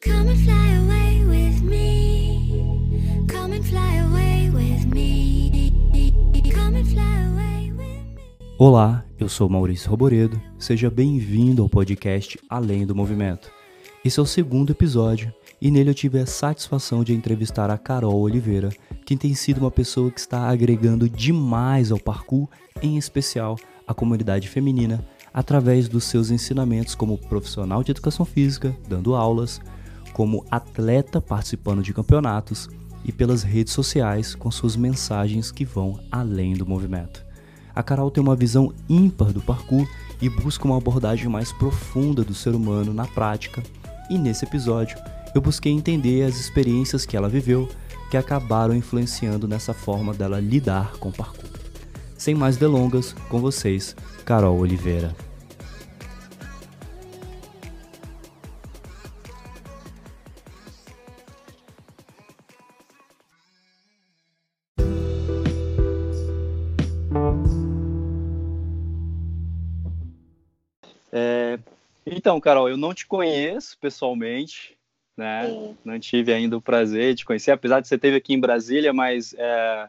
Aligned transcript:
Come 0.00 0.30
and 0.30 0.36
fly 0.44 0.76
away 0.76 1.24
with 1.24 1.60
me. 1.60 3.26
Come 3.26 3.56
and 3.56 3.64
fly 3.64 3.96
away 3.98 4.48
with 4.48 4.86
me. 4.94 5.72
Come 6.54 6.78
and 6.78 6.84
fly 6.84 7.26
away 7.26 7.72
with 7.72 8.04
me. 8.14 8.54
Olá, 8.56 9.04
eu 9.18 9.28
sou 9.28 9.48
Maurício 9.48 9.90
Roboredo. 9.90 10.40
Seja 10.56 10.88
bem-vindo 10.88 11.64
ao 11.64 11.68
podcast 11.68 12.38
Além 12.48 12.86
do 12.86 12.94
Movimento. 12.94 13.50
Esse 14.04 14.20
é 14.20 14.22
o 14.22 14.26
segundo 14.26 14.70
episódio 14.70 15.34
e 15.60 15.68
nele 15.68 15.90
eu 15.90 15.94
tive 15.94 16.20
a 16.20 16.26
satisfação 16.26 17.02
de 17.02 17.12
entrevistar 17.12 17.68
a 17.68 17.76
Carol 17.76 18.20
Oliveira, 18.20 18.68
que 19.04 19.16
tem 19.16 19.34
sido 19.34 19.58
uma 19.58 19.70
pessoa 19.70 20.12
que 20.12 20.20
está 20.20 20.48
agregando 20.48 21.10
demais 21.10 21.90
ao 21.90 21.98
parkour, 21.98 22.48
em 22.80 22.96
especial 22.96 23.56
à 23.84 23.92
comunidade 23.92 24.48
feminina, 24.48 25.04
através 25.34 25.88
dos 25.88 26.04
seus 26.04 26.30
ensinamentos 26.30 26.94
como 26.94 27.18
profissional 27.18 27.82
de 27.82 27.90
educação 27.90 28.24
física, 28.24 28.76
dando 28.88 29.16
aulas, 29.16 29.60
como 30.18 30.44
atleta 30.50 31.20
participando 31.20 31.80
de 31.80 31.94
campeonatos 31.94 32.68
e 33.04 33.12
pelas 33.12 33.44
redes 33.44 33.72
sociais 33.72 34.34
com 34.34 34.50
suas 34.50 34.74
mensagens 34.74 35.52
que 35.52 35.64
vão 35.64 36.00
além 36.10 36.54
do 36.54 36.66
movimento. 36.66 37.24
A 37.72 37.84
Carol 37.84 38.10
tem 38.10 38.20
uma 38.20 38.34
visão 38.34 38.74
ímpar 38.88 39.32
do 39.32 39.40
parkour 39.40 39.88
e 40.20 40.28
busca 40.28 40.64
uma 40.64 40.76
abordagem 40.76 41.28
mais 41.28 41.52
profunda 41.52 42.24
do 42.24 42.34
ser 42.34 42.52
humano 42.56 42.92
na 42.92 43.06
prática. 43.06 43.62
E 44.10 44.18
nesse 44.18 44.44
episódio, 44.44 44.98
eu 45.36 45.40
busquei 45.40 45.70
entender 45.70 46.24
as 46.24 46.34
experiências 46.34 47.06
que 47.06 47.16
ela 47.16 47.28
viveu 47.28 47.68
que 48.10 48.16
acabaram 48.16 48.74
influenciando 48.74 49.46
nessa 49.46 49.72
forma 49.72 50.12
dela 50.12 50.40
lidar 50.40 50.94
com 50.98 51.10
o 51.10 51.12
parkour. 51.12 51.48
Sem 52.16 52.34
mais 52.34 52.56
delongas, 52.56 53.14
com 53.28 53.38
vocês, 53.38 53.94
Carol 54.24 54.58
Oliveira. 54.58 55.27
Então, 72.18 72.40
Carol, 72.40 72.68
eu 72.68 72.76
não 72.76 72.92
te 72.92 73.06
conheço 73.06 73.78
pessoalmente, 73.78 74.76
né? 75.16 75.46
Sim. 75.48 75.76
Não 75.84 75.98
tive 75.98 76.32
ainda 76.32 76.56
o 76.56 76.60
prazer 76.60 77.14
de 77.14 77.24
conhecer, 77.24 77.52
apesar 77.52 77.80
de 77.80 77.86
você 77.86 77.94
esteve 77.94 78.16
aqui 78.16 78.34
em 78.34 78.40
Brasília, 78.40 78.92
mas 78.92 79.34
é, 79.38 79.88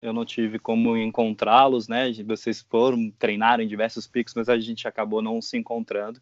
eu 0.00 0.12
não 0.12 0.24
tive 0.24 0.60
como 0.60 0.96
encontrá-los, 0.96 1.88
né? 1.88 2.12
Vocês 2.24 2.62
foram 2.62 3.10
treinar 3.18 3.60
em 3.60 3.66
diversos 3.66 4.06
picos, 4.06 4.34
mas 4.34 4.48
a 4.48 4.58
gente 4.58 4.86
acabou 4.86 5.20
não 5.20 5.42
se 5.42 5.58
encontrando. 5.58 6.20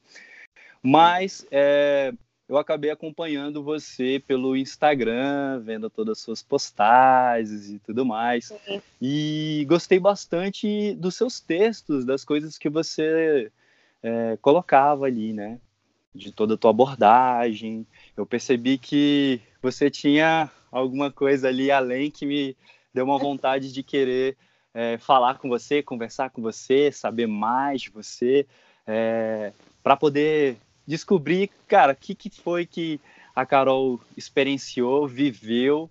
Mas 0.83 1.47
é, 1.51 2.15
eu 2.49 2.57
acabei 2.57 2.91
acompanhando 2.91 3.63
você 3.63 4.23
pelo 4.27 4.57
Instagram, 4.57 5.61
vendo 5.61 5.91
todas 5.91 6.19
as 6.19 6.25
suas 6.25 6.43
postagens 6.43 7.69
e 7.69 7.79
tudo 7.79 8.07
mais. 8.07 8.53
E 9.01 9.67
gostei 9.69 10.01
bastante 10.01 10.95
dos 10.95 11.15
seus 11.15 11.41
textos, 11.41 12.07
das 12.07 12.25
coisas 12.25 12.57
que 12.57 12.71
você 12.71 13.53
é, 14.03 14.39
colocava 14.41 15.07
ali, 15.07 15.33
né? 15.33 15.59
De 16.15 16.33
toda 16.33 16.55
a 16.55 16.57
tua 16.57 16.71
abordagem. 16.71 17.87
Eu 18.17 18.27
percebi 18.27 18.79
que 18.79 19.41
você 19.63 19.91
tinha 19.91 20.51
alguma 20.71 21.11
coisa 21.11 21.49
ali 21.49 21.71
além 21.71 22.11
que 22.11 22.27
me 22.27 22.57
deu 22.93 23.05
uma 23.05 23.19
vontade 23.19 23.73
de 23.73 23.83
querer 23.83 24.37
é, 24.75 24.99
falar 24.99 25.39
com 25.39 25.49
você, 25.49 25.83
conversar 25.83 26.31
com 26.31 26.43
você, 26.43 26.91
saber 26.93 27.27
mais 27.27 27.83
de 27.83 27.91
você, 27.91 28.47
para 29.83 29.97
poder 29.97 30.57
descobrir, 30.87 31.51
cara, 31.69 31.93
o 31.93 31.97
que, 31.97 32.15
que 32.15 32.31
foi 32.31 32.67
que 32.67 33.01
a 33.35 33.47
Carol 33.47 34.01
experienciou, 34.17 35.07
viveu, 35.07 35.89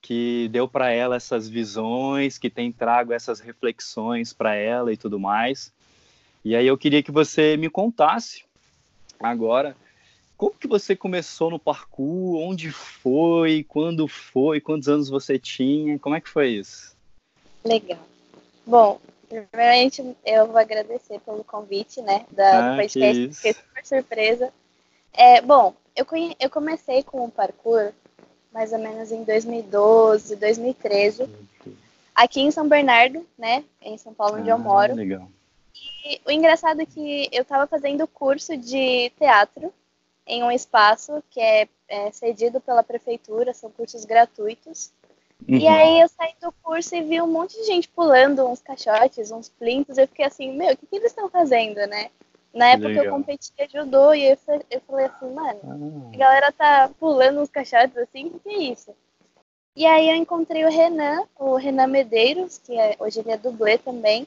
que 0.00 0.48
deu 0.52 0.68
para 0.68 0.90
ela 0.90 1.16
essas 1.16 1.48
visões, 1.48 2.38
que 2.38 2.48
tem 2.48 2.70
trago 2.70 3.12
essas 3.12 3.40
reflexões 3.40 4.32
para 4.32 4.54
ela 4.54 4.92
e 4.92 4.96
tudo 4.96 5.18
mais. 5.18 5.74
E 6.46 6.54
aí 6.54 6.64
eu 6.68 6.78
queria 6.78 7.02
que 7.02 7.10
você 7.10 7.56
me 7.56 7.68
contasse 7.68 8.44
agora 9.18 9.76
como 10.36 10.52
que 10.52 10.68
você 10.68 10.94
começou 10.94 11.50
no 11.50 11.58
parkour, 11.58 12.38
onde 12.40 12.70
foi, 12.70 13.64
quando 13.64 14.06
foi, 14.06 14.60
quantos 14.60 14.88
anos 14.88 15.08
você 15.08 15.40
tinha, 15.40 15.98
como 15.98 16.14
é 16.14 16.20
que 16.20 16.28
foi 16.28 16.50
isso? 16.50 16.94
Legal. 17.64 17.98
Bom, 18.64 19.00
primeiramente 19.28 20.16
eu 20.24 20.46
vou 20.46 20.58
agradecer 20.58 21.18
pelo 21.18 21.42
convite, 21.42 22.00
né, 22.00 22.24
da, 22.30 22.58
Ah, 22.58 22.70
do 22.70 22.76
podcast, 22.76 23.34
fiquei 23.34 23.52
super 23.52 23.84
surpresa. 23.84 24.52
É, 25.12 25.40
bom, 25.40 25.74
eu, 25.96 26.06
conhe- 26.06 26.36
eu 26.38 26.48
comecei 26.48 27.02
com 27.02 27.24
o 27.24 27.30
parkour 27.30 27.92
mais 28.52 28.72
ou 28.72 28.78
menos 28.78 29.10
em 29.10 29.24
2012, 29.24 30.36
2013, 30.36 31.28
aqui 32.14 32.40
em 32.40 32.52
São 32.52 32.68
Bernardo, 32.68 33.26
né, 33.36 33.64
em 33.82 33.98
São 33.98 34.14
Paulo, 34.14 34.38
onde 34.38 34.48
eu 34.48 34.54
Ah, 34.54 34.58
moro. 34.58 34.94
Legal. 34.94 35.28
E 36.04 36.20
o 36.24 36.30
engraçado 36.30 36.80
é 36.80 36.86
que 36.86 37.28
eu 37.32 37.42
estava 37.42 37.66
fazendo 37.66 38.06
curso 38.06 38.56
de 38.56 39.10
teatro 39.18 39.72
em 40.26 40.42
um 40.42 40.50
espaço 40.50 41.22
que 41.30 41.40
é, 41.40 41.68
é 41.88 42.10
cedido 42.10 42.60
pela 42.60 42.82
prefeitura, 42.82 43.54
são 43.54 43.70
cursos 43.70 44.04
gratuitos. 44.04 44.92
E 45.46 45.66
Uhum. 45.66 45.68
aí 45.68 46.00
eu 46.00 46.08
saí 46.08 46.32
do 46.40 46.50
curso 46.62 46.94
e 46.96 47.02
vi 47.02 47.20
um 47.20 47.26
monte 47.26 47.56
de 47.56 47.64
gente 47.64 47.88
pulando 47.88 48.46
uns 48.46 48.60
caixotes, 48.60 49.30
uns 49.30 49.48
plintos. 49.48 49.98
Eu 49.98 50.08
fiquei 50.08 50.24
assim, 50.24 50.52
meu, 50.56 50.72
o 50.72 50.76
que, 50.76 50.86
que 50.86 50.96
eles 50.96 51.12
estão 51.12 51.28
fazendo, 51.28 51.76
né? 51.86 52.10
Na 52.54 52.70
época 52.70 52.88
Legal. 52.88 53.04
eu 53.04 53.10
competia 53.12 53.68
judô 53.68 54.14
e 54.14 54.24
eu, 54.24 54.38
eu 54.70 54.80
falei 54.80 55.06
assim, 55.06 55.34
mano, 55.34 55.60
Ah, 55.62 56.14
a 56.14 56.16
galera 56.16 56.52
tá 56.52 56.90
pulando 56.98 57.40
uns 57.40 57.50
caixotes 57.50 57.96
assim, 57.98 58.26
o 58.26 58.30
que, 58.30 58.38
que 58.40 58.48
é 58.48 58.58
isso? 58.72 58.94
E 59.76 59.84
aí 59.84 60.08
eu 60.08 60.16
encontrei 60.16 60.64
o 60.64 60.70
Renan, 60.70 61.24
o 61.38 61.54
Renan 61.56 61.86
Medeiros, 61.86 62.56
que 62.56 62.78
é, 62.78 62.96
hoje 62.98 63.20
ele 63.20 63.30
é 63.30 63.36
dublê 63.36 63.76
também. 63.76 64.26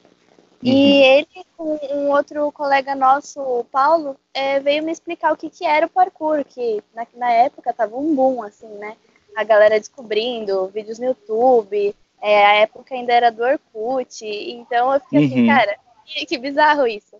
E 0.62 0.70
Uhum. 0.70 1.02
ele, 1.02 1.46
com 1.56 1.78
um 1.92 2.10
outro 2.10 2.52
colega 2.52 2.94
nosso, 2.94 3.40
o 3.40 3.64
Paulo, 3.64 4.16
é, 4.34 4.60
veio 4.60 4.82
me 4.84 4.92
explicar 4.92 5.32
o 5.32 5.36
que, 5.36 5.48
que 5.48 5.64
era 5.64 5.86
o 5.86 5.90
parkour, 5.90 6.44
que 6.44 6.82
na, 6.94 7.06
na 7.14 7.32
época 7.32 7.72
tava 7.72 7.96
um 7.96 8.14
boom, 8.14 8.42
assim, 8.42 8.68
né? 8.78 8.96
A 9.34 9.42
galera 9.44 9.78
descobrindo, 9.80 10.68
vídeos 10.68 10.98
no 10.98 11.06
YouTube, 11.06 11.94
é, 12.20 12.44
a 12.46 12.52
época 12.56 12.94
ainda 12.94 13.12
era 13.12 13.30
do 13.30 13.42
Orkut, 13.42 14.24
então 14.26 14.92
eu 14.92 15.00
fiquei 15.00 15.18
assim, 15.20 15.40
Uhum. 15.40 15.46
cara, 15.46 15.78
que, 16.04 16.26
que 16.26 16.38
bizarro 16.38 16.86
isso. 16.86 17.16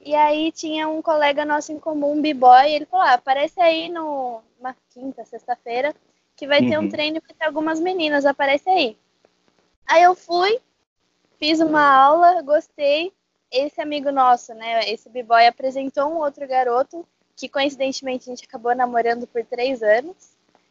E 0.00 0.14
aí 0.14 0.52
tinha 0.52 0.88
um 0.88 1.02
colega 1.02 1.44
nosso 1.44 1.72
em 1.72 1.78
comum, 1.78 2.12
um 2.12 2.22
b-boy, 2.22 2.70
ele 2.72 2.86
falou, 2.86 3.06
ah, 3.06 3.14
aparece 3.14 3.60
aí 3.60 3.88
no, 3.88 4.42
numa 4.58 4.76
quinta, 4.90 5.24
sexta-feira, 5.24 5.94
que 6.36 6.46
vai 6.46 6.62
ter 6.62 6.78
um 6.78 6.82
Uhum. 6.82 6.88
treino 6.90 7.20
que 7.22 7.34
tem 7.34 7.46
algumas 7.46 7.80
meninas, 7.80 8.26
aparece 8.26 8.68
aí. 8.68 8.96
Aí 9.86 10.02
eu 10.02 10.14
fui, 10.14 10.60
fiz 11.44 11.60
uma 11.60 11.82
aula, 11.86 12.40
gostei. 12.40 13.12
Esse 13.52 13.78
amigo 13.80 14.10
nosso, 14.10 14.54
né, 14.54 14.90
esse 14.90 15.08
b-boy 15.10 15.46
apresentou 15.46 16.08
um 16.08 16.16
outro 16.16 16.48
garoto 16.48 17.06
que 17.36 17.48
coincidentemente 17.48 18.28
a 18.30 18.34
gente 18.34 18.46
acabou 18.46 18.74
namorando 18.74 19.26
por 19.26 19.44
três 19.44 19.82
anos. 19.82 20.16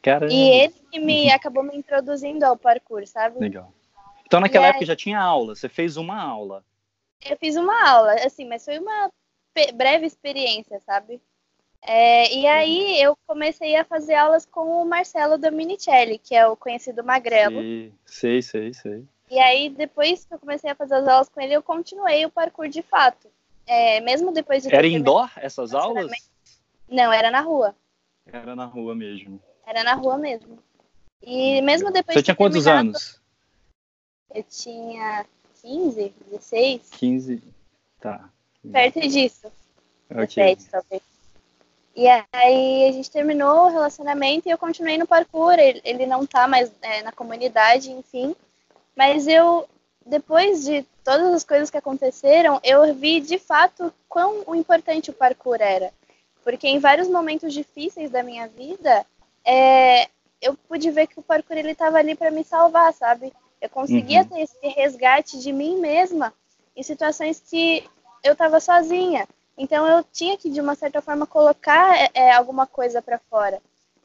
Caramba. 0.02 0.32
E 0.32 0.50
ele 0.50 0.74
que 0.90 0.98
me 0.98 1.30
acabou 1.30 1.62
me 1.62 1.76
introduzindo 1.76 2.44
ao 2.44 2.56
parkour, 2.56 3.06
sabe? 3.06 3.38
Legal. 3.38 3.72
Então 4.26 4.40
naquela 4.40 4.66
E 4.66 4.68
época 4.70 4.84
aí- 4.84 4.86
já 4.88 4.96
tinha 4.96 5.20
aula, 5.20 5.54
você 5.54 5.68
fez 5.68 5.96
uma 5.96 6.20
aula. 6.20 6.64
Eu 7.24 7.36
fiz 7.36 7.56
uma 7.56 7.88
aula, 7.88 8.14
assim, 8.14 8.44
mas 8.44 8.64
foi 8.64 8.78
uma 8.78 9.10
breve 9.74 10.06
experiência, 10.06 10.80
sabe? 10.80 11.22
É, 11.80 12.34
e 12.34 12.46
aí 12.46 13.00
eu 13.00 13.16
comecei 13.26 13.76
a 13.76 13.84
fazer 13.84 14.14
aulas 14.14 14.44
com 14.44 14.82
o 14.82 14.84
Marcelo 14.84 15.38
Dominicelli, 15.38 16.18
que 16.18 16.34
é 16.34 16.46
o 16.46 16.56
conhecido 16.56 17.04
Magrelo. 17.04 17.60
Sei, 18.04 18.42
sei, 18.42 18.42
sei, 18.42 18.74
sei. 18.74 19.04
E 19.30 19.38
aí, 19.38 19.70
depois 19.70 20.24
que 20.24 20.34
eu 20.34 20.38
comecei 20.38 20.70
a 20.70 20.74
fazer 20.74 20.94
as 20.94 21.08
aulas 21.08 21.28
com 21.28 21.40
ele, 21.40 21.54
eu 21.54 21.62
continuei 21.62 22.24
o 22.26 22.30
parkour 22.30 22.68
de 22.68 22.82
fato. 22.82 23.28
É, 23.66 24.00
mesmo 24.00 24.32
depois 24.32 24.62
de 24.62 24.74
Era 24.74 24.86
indoor 24.86 25.30
essas 25.36 25.74
aulas? 25.74 26.10
Não, 26.88 27.12
era 27.12 27.30
na 27.30 27.40
rua. 27.40 27.74
Era 28.26 28.54
na 28.54 28.66
rua 28.66 28.94
mesmo. 28.94 29.40
Era 29.66 29.82
na 29.82 29.94
rua 29.94 30.18
mesmo. 30.18 30.58
E 31.22 31.62
mesmo 31.62 31.90
depois 31.90 32.14
Você 32.14 32.22
tinha 32.22 32.36
quantos 32.36 32.66
anos? 32.66 33.20
Eu 34.34 34.42
tinha 34.42 35.24
15, 35.62 36.14
16, 36.30 36.90
15. 36.90 37.42
Tá. 38.00 38.28
perto 38.70 39.00
disso. 39.00 39.50
Ok. 40.10 40.26
17, 40.26 40.70
talvez. 40.70 41.02
E 41.96 42.06
aí 42.08 42.88
a 42.88 42.92
gente 42.92 43.10
terminou 43.10 43.66
o 43.66 43.70
relacionamento 43.70 44.48
e 44.48 44.50
eu 44.50 44.58
continuei 44.58 44.98
no 44.98 45.06
parkour. 45.06 45.54
Ele, 45.54 45.80
ele 45.84 46.06
não 46.06 46.26
tá 46.26 46.46
mais 46.46 46.70
é, 46.82 47.02
na 47.02 47.12
comunidade, 47.12 47.90
enfim. 47.90 48.34
Mas 48.96 49.26
eu, 49.26 49.68
depois 50.06 50.64
de 50.64 50.82
todas 51.02 51.32
as 51.34 51.44
coisas 51.44 51.70
que 51.70 51.76
aconteceram, 51.76 52.60
eu 52.62 52.94
vi 52.94 53.20
de 53.20 53.38
fato 53.38 53.92
quão 54.08 54.54
importante 54.54 55.10
o 55.10 55.14
parkour 55.14 55.60
era. 55.60 55.92
Porque 56.42 56.68
em 56.68 56.78
vários 56.78 57.08
momentos 57.08 57.52
difíceis 57.52 58.10
da 58.10 58.22
minha 58.22 58.46
vida, 58.46 59.04
é, 59.44 60.08
eu 60.40 60.54
pude 60.68 60.90
ver 60.90 61.06
que 61.06 61.18
o 61.18 61.22
parkour 61.22 61.56
ele 61.56 61.72
estava 61.72 61.98
ali 61.98 62.14
para 62.14 62.30
me 62.30 62.44
salvar, 62.44 62.92
sabe? 62.92 63.32
Eu 63.60 63.70
conseguia 63.70 64.20
Uhum. 64.20 64.28
ter 64.28 64.40
esse 64.42 64.68
resgate 64.68 65.38
de 65.38 65.52
mim 65.52 65.78
mesma 65.78 66.32
em 66.76 66.82
situações 66.82 67.40
que 67.40 67.82
eu 68.22 68.32
estava 68.32 68.60
sozinha. 68.60 69.26
Então 69.56 69.86
eu 69.86 70.04
tinha 70.12 70.36
que, 70.36 70.50
de 70.50 70.60
uma 70.60 70.74
certa 70.74 71.00
forma, 71.00 71.26
colocar 71.26 71.96
é, 71.96 72.10
é 72.14 72.32
alguma 72.32 72.66
coisa 72.66 73.00
para 73.00 73.18
fora. 73.30 73.60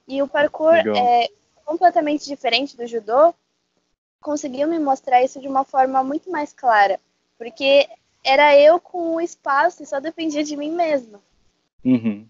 E 0.07 0.21
o 0.21 0.27
parkour 0.27 0.71
Legal. 0.73 0.95
é 0.95 1.27
completamente 1.65 2.25
diferente 2.25 2.77
do 2.77 2.87
judô, 2.87 3.33
conseguiu 4.21 4.67
me 4.67 4.79
mostrar 4.79 5.23
isso 5.23 5.39
de 5.39 5.47
uma 5.47 5.63
forma 5.63 6.03
muito 6.03 6.29
mais 6.31 6.53
clara. 6.53 6.99
Porque 7.37 7.87
era 8.23 8.57
eu 8.57 8.79
com 8.79 9.15
o 9.15 9.21
espaço 9.21 9.81
e 9.81 9.85
só 9.85 9.99
dependia 9.99 10.43
de 10.43 10.55
mim 10.57 10.71
mesma. 10.71 11.19
Uhum. 11.83 12.27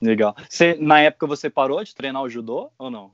Legal. 0.00 0.34
Você, 0.48 0.74
na 0.74 1.00
época 1.00 1.26
você 1.26 1.48
parou 1.50 1.82
de 1.82 1.94
treinar 1.94 2.22
o 2.22 2.28
judô 2.28 2.70
ou 2.78 2.90
não? 2.90 3.10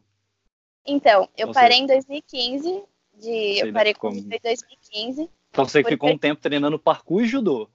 Então, 0.85 1.29
eu 1.37 1.49
Ou 1.49 1.55
parei 1.55 1.79
em 1.79 1.87
2015, 1.87 2.83
de, 3.15 3.23
Sei 3.23 3.63
eu 3.63 3.73
parei 3.73 3.95
com 3.95 4.09
como. 4.09 4.19
em 4.19 4.29
2015. 4.29 5.31
Então 5.51 5.65
você 5.65 5.81
Porque- 5.83 5.95
ficou 5.95 6.11
um 6.11 6.19
tempo 6.19 6.41
treinando 6.41 6.79
parkour 6.79 7.23
e 7.23 7.27
judô. 7.27 7.69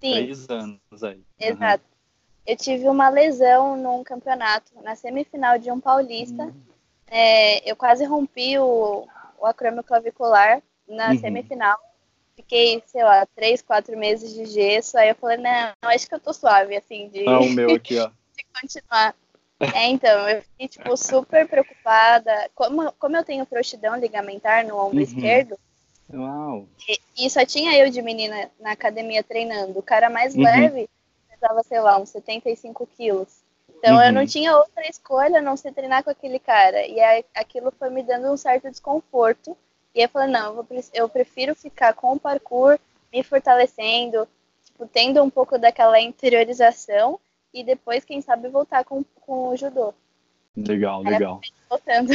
Sim, 0.00 0.12
Três 0.12 0.48
anos 0.48 1.02
aí. 1.04 1.16
Uhum. 1.16 1.24
exato. 1.38 1.84
Eu 2.46 2.56
tive 2.56 2.88
uma 2.88 3.08
lesão 3.08 3.76
num 3.76 4.04
campeonato, 4.04 4.72
na 4.82 4.94
semifinal 4.94 5.58
de 5.58 5.70
um 5.70 5.80
paulista. 5.80 6.42
Uhum. 6.44 6.54
É, 7.06 7.70
eu 7.70 7.74
quase 7.76 8.04
rompi 8.04 8.58
o, 8.58 9.06
o 9.38 9.46
acrômio 9.46 9.82
clavicular 9.82 10.62
na 10.86 11.10
Uhum. 11.10 11.18
semifinal. 11.18 11.78
Fiquei, 12.36 12.82
sei 12.86 13.04
lá, 13.04 13.24
três, 13.26 13.62
quatro 13.62 13.96
meses 13.96 14.34
de 14.34 14.44
gesso. 14.46 14.98
Aí 14.98 15.08
eu 15.08 15.14
falei, 15.14 15.36
não, 15.36 15.72
acho 15.82 16.08
que 16.08 16.14
eu 16.14 16.20
tô 16.20 16.32
suave, 16.32 16.76
assim, 16.76 17.08
de, 17.08 17.24
Ah, 17.28 17.38
aqui, 17.74 17.94
de 18.36 18.44
continuar. 18.60 19.14
É, 19.72 19.86
então, 19.86 20.28
eu 20.28 20.42
fiquei, 20.42 20.68
tipo, 20.68 20.96
super 20.96 21.46
preocupada. 21.48 22.50
Como, 22.54 22.90
como 22.92 23.16
eu 23.16 23.24
tenho 23.24 23.46
frouxidão 23.46 23.96
ligamentar 23.96 24.66
no 24.66 24.76
ombro 24.76 24.98
Uhum. 24.98 25.04
esquerdo, 25.04 25.56
Uau. 26.12 26.68
e, 26.88 27.26
e 27.26 27.30
só 27.30 27.46
tinha 27.46 27.78
eu 27.78 27.88
de 27.88 28.02
menina 28.02 28.50
na 28.58 28.72
academia 28.72 29.22
treinando. 29.22 29.78
O 29.78 29.82
cara 29.82 30.10
mais 30.10 30.34
Uhum. 30.34 30.42
leve 30.42 30.88
pesava, 31.30 31.62
sei 31.62 31.80
lá, 31.80 31.98
uns 31.98 32.08
75 32.10 32.86
quilos. 32.96 33.43
Então 33.84 34.00
eu 34.00 34.08
Uhum. 34.08 34.12
não 34.12 34.26
tinha 34.26 34.56
outra 34.56 34.88
escolha 34.88 35.40
a 35.40 35.42
não 35.42 35.58
ser 35.58 35.72
treinar 35.74 36.02
com 36.02 36.08
aquele 36.08 36.38
cara. 36.38 36.86
E 36.86 36.98
aí, 36.98 37.22
aquilo 37.34 37.70
foi 37.78 37.90
me 37.90 38.02
dando 38.02 38.32
um 38.32 38.36
certo 38.36 38.70
desconforto. 38.70 39.54
E 39.94 39.98
aí 40.00 40.06
eu 40.06 40.08
falei, 40.08 40.30
não, 40.30 40.46
eu, 40.46 40.54
vou 40.54 40.66
eu 40.94 41.06
prefiro 41.06 41.54
ficar 41.54 41.92
com 41.92 42.14
o 42.14 42.18
parkour, 42.18 42.78
me 43.12 43.22
fortalecendo, 43.22 44.26
tipo, 44.64 44.86
tendo 44.86 45.22
um 45.22 45.28
pouco 45.28 45.58
daquela 45.58 46.00
interiorização 46.00 47.20
e 47.52 47.62
depois, 47.62 48.06
quem 48.06 48.22
sabe, 48.22 48.48
voltar 48.48 48.84
com, 48.84 49.04
com 49.20 49.50
o 49.50 49.56
judô. 49.56 49.92
Legal, 50.56 51.02
Aí 51.04 51.12
legal. 51.12 51.40
Voltando. 51.68 52.10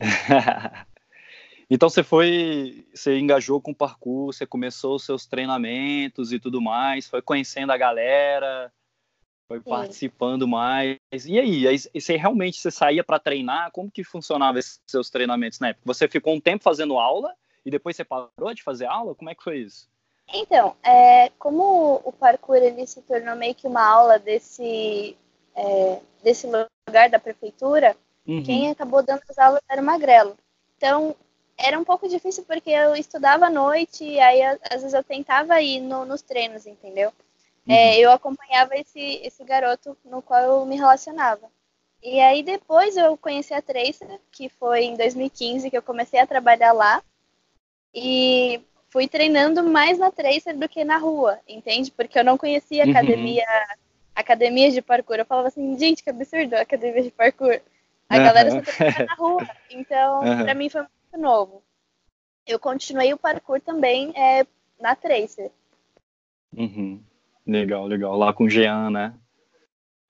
então 1.68 1.90
você 1.90 2.02
foi, 2.02 2.86
você 2.94 3.18
engajou 3.18 3.60
com 3.60 3.72
o 3.72 3.76
parkour, 3.76 4.32
você 4.32 4.46
começou 4.46 4.96
os 4.96 5.04
seus 5.04 5.26
treinamentos 5.26 6.32
e 6.32 6.40
tudo 6.40 6.62
mais, 6.62 7.06
foi 7.06 7.20
conhecendo 7.20 7.70
a 7.70 7.76
galera, 7.76 8.72
foi 9.48 9.60
participando 9.60 10.46
mais. 10.46 10.98
E 11.26 11.38
aí, 11.38 11.66
aí 11.66 11.78
você 11.78 12.16
realmente 12.16 12.60
você 12.60 12.70
saía 12.70 13.02
para 13.02 13.18
treinar? 13.18 13.70
Como 13.72 13.90
que 13.90 14.04
funcionava 14.04 14.58
esses 14.58 14.78
seus 14.86 15.08
treinamentos 15.08 15.58
na 15.58 15.68
época? 15.68 15.82
Você 15.86 16.06
ficou 16.06 16.34
um 16.34 16.40
tempo 16.40 16.62
fazendo 16.62 16.98
aula 16.98 17.34
e 17.64 17.70
depois 17.70 17.96
você 17.96 18.04
parou 18.04 18.54
de 18.54 18.62
fazer 18.62 18.84
aula? 18.84 19.14
Como 19.14 19.30
é 19.30 19.34
que 19.34 19.42
foi 19.42 19.58
isso? 19.60 19.88
Então, 20.32 20.76
é, 20.82 21.30
como 21.38 22.02
o 22.04 22.12
parkour 22.12 22.56
ele 22.56 22.86
se 22.86 23.00
tornou 23.00 23.34
meio 23.34 23.54
que 23.54 23.66
uma 23.66 23.82
aula 23.82 24.18
desse, 24.18 25.16
é, 25.56 26.00
desse 26.22 26.46
lugar 26.46 27.08
da 27.08 27.18
prefeitura, 27.18 27.96
Uhum. 28.26 28.42
quem 28.42 28.70
acabou 28.70 29.02
dando 29.02 29.22
as 29.26 29.38
aulas 29.38 29.62
era 29.66 29.80
o 29.80 29.84
Magrelo. 29.84 30.36
Então, 30.76 31.16
era 31.56 31.78
um 31.78 31.84
pouco 31.84 32.06
difícil 32.06 32.44
porque 32.44 32.68
eu 32.68 32.94
estudava 32.94 33.46
à 33.46 33.50
noite 33.50 34.04
e 34.04 34.20
aí 34.20 34.42
às 34.42 34.82
vezes 34.82 34.92
eu 34.92 35.02
tentava 35.02 35.58
ir 35.62 35.80
no- 35.80 36.04
nos 36.04 36.20
treinos, 36.20 36.66
entendeu? 36.66 37.10
É, 37.68 37.96
Uhum. 37.96 38.00
eu 38.00 38.12
acompanhava 38.12 38.74
esse, 38.76 39.00
esse 39.22 39.44
garoto 39.44 39.96
no 40.04 40.22
qual 40.22 40.42
eu 40.42 40.66
me 40.66 40.76
relacionava. 40.76 41.50
E 42.02 42.20
aí 42.20 42.42
depois 42.42 42.96
eu 42.96 43.16
conheci 43.16 43.52
a 43.52 43.60
Tracer, 43.62 44.20
que 44.30 44.48
foi 44.48 44.84
em 44.84 44.96
2015 44.96 45.70
que 45.70 45.76
eu 45.76 45.82
comecei 45.82 46.18
a 46.20 46.26
trabalhar 46.26 46.72
lá. 46.72 47.02
E 47.94 48.60
fui 48.90 49.08
treinando 49.08 49.62
mais 49.62 49.98
na 49.98 50.10
Tracer 50.10 50.56
do 50.56 50.68
que 50.68 50.84
na 50.84 50.98
rua, 50.98 51.40
entende? 51.46 51.90
Porque 51.90 52.18
eu 52.18 52.24
não 52.24 52.38
conhecia 52.38 52.84
Uhum. 52.84 52.90
academia, 52.90 53.44
academias 54.14 54.74
de 54.74 54.82
parkour. 54.82 55.16
Eu 55.16 55.26
falava 55.26 55.48
assim, 55.48 55.78
gente, 55.78 56.02
que 56.02 56.10
absurdo, 56.10 56.54
academia 56.54 57.02
de 57.02 57.10
parkour. 57.10 57.60
A 58.08 58.16
Aham. 58.16 58.24
galera 58.24 58.50
só 58.50 58.60
treina 58.62 59.04
na 59.06 59.14
rua. 59.14 59.46
Então, 59.70 60.22
Aham. 60.22 60.44
pra 60.44 60.54
mim 60.54 60.70
foi 60.70 60.82
muito 60.82 61.18
novo. 61.18 61.62
Eu 62.46 62.58
continuei 62.58 63.12
o 63.12 63.18
parkour 63.18 63.60
também 63.60 64.12
é, 64.16 64.46
na 64.80 64.96
Tracer. 64.96 65.50
Uhum. 66.56 67.02
Legal, 67.48 67.86
legal. 67.86 68.14
Lá 68.16 68.32
com 68.32 68.44
o 68.44 68.50
Jean, 68.50 68.90
né? 68.90 69.14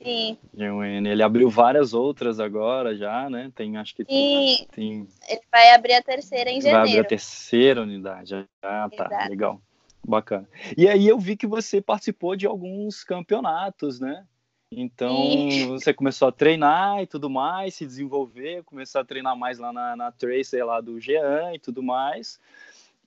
Sim. 0.02 0.36
Ele 0.56 1.22
abriu 1.22 1.48
várias 1.48 1.94
outras 1.94 2.38
agora 2.40 2.96
já, 2.96 3.30
né? 3.30 3.50
Tem, 3.54 3.76
acho 3.76 3.94
que 3.94 4.02
E 4.08 4.66
tem 4.70 5.08
ele 5.28 5.40
vai 5.50 5.72
abrir 5.72 5.94
a 5.94 6.02
terceira 6.02 6.50
em 6.50 6.60
Vai 6.60 6.70
abrir 6.72 6.82
a 6.82 6.86
janeiro. 6.86 7.08
terceira 7.08 7.82
unidade. 7.82 8.34
Ah, 8.62 8.88
tá. 8.96 9.06
Exato. 9.06 9.28
Legal. 9.30 9.60
Bacana. 10.06 10.48
E 10.76 10.88
aí 10.88 11.06
eu 11.06 11.18
vi 11.18 11.36
que 11.36 11.46
você 11.46 11.80
participou 11.80 12.34
de 12.36 12.46
alguns 12.46 13.04
campeonatos, 13.04 14.00
né? 14.00 14.24
Então 14.70 15.16
Sim. 15.16 15.68
você 15.68 15.94
começou 15.94 16.28
a 16.28 16.32
treinar 16.32 17.02
e 17.02 17.06
tudo 17.06 17.30
mais, 17.30 17.74
se 17.74 17.86
desenvolver, 17.86 18.62
começou 18.64 19.00
a 19.00 19.04
treinar 19.04 19.36
mais 19.36 19.58
lá 19.58 19.72
na, 19.72 19.96
na 19.96 20.12
Tracer 20.12 20.64
lá 20.64 20.80
do 20.80 21.00
Jean 21.00 21.54
e 21.54 21.58
tudo 21.58 21.82
mais. 21.82 22.38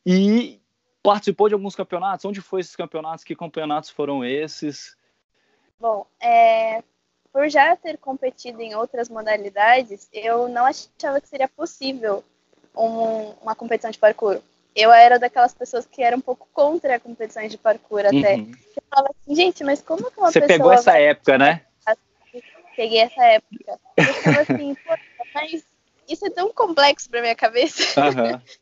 E 0.05 0.60
participou 1.03 1.47
de 1.47 1.53
alguns 1.53 1.75
campeonatos. 1.75 2.25
Onde 2.25 2.41
foi 2.41 2.61
esses 2.61 2.75
campeonatos? 2.75 3.23
Que 3.23 3.35
campeonatos 3.35 3.89
foram 3.89 4.23
esses? 4.23 4.95
Bom, 5.79 6.05
é, 6.19 6.83
por 7.33 7.49
já 7.49 7.75
ter 7.75 7.97
competido 7.97 8.61
em 8.61 8.75
outras 8.75 9.09
modalidades, 9.09 10.07
eu 10.13 10.47
não 10.47 10.65
achava 10.65 11.19
que 11.19 11.27
seria 11.27 11.47
possível 11.47 12.23
um- 12.75 13.31
uma 13.41 13.55
competição 13.55 13.89
de 13.91 13.97
parkour. 13.97 14.41
Eu 14.75 14.91
era 14.91 15.19
daquelas 15.19 15.53
pessoas 15.53 15.85
que 15.85 16.01
eram 16.01 16.19
um 16.19 16.21
pouco 16.21 16.47
contra 16.53 16.99
competições 16.99 17.51
de 17.51 17.57
parkour 17.57 18.01
até. 18.05 18.35
Uhum. 18.35 18.51
Eu 18.75 18.83
falava 18.89 19.13
assim, 19.19 19.35
gente, 19.35 19.63
mas 19.63 19.81
como 19.81 20.09
que 20.11 20.19
uma 20.19 20.31
Você 20.31 20.39
pessoa 20.39 20.57
pegou 20.57 20.73
essa 20.73 20.97
época, 20.97 21.37
né? 21.37 21.65
Peguei 22.75 22.99
essa 22.99 23.23
época. 23.25 23.79
Eu 23.97 24.13
ficava 24.13 24.41
assim, 24.41 24.75
pô, 24.75 24.97
mas 25.33 25.65
isso 26.07 26.25
é 26.25 26.29
tão 26.29 26.53
complexo 26.53 27.09
pra 27.09 27.21
minha 27.21 27.35
cabeça. 27.35 27.99
Aham. 27.99 28.41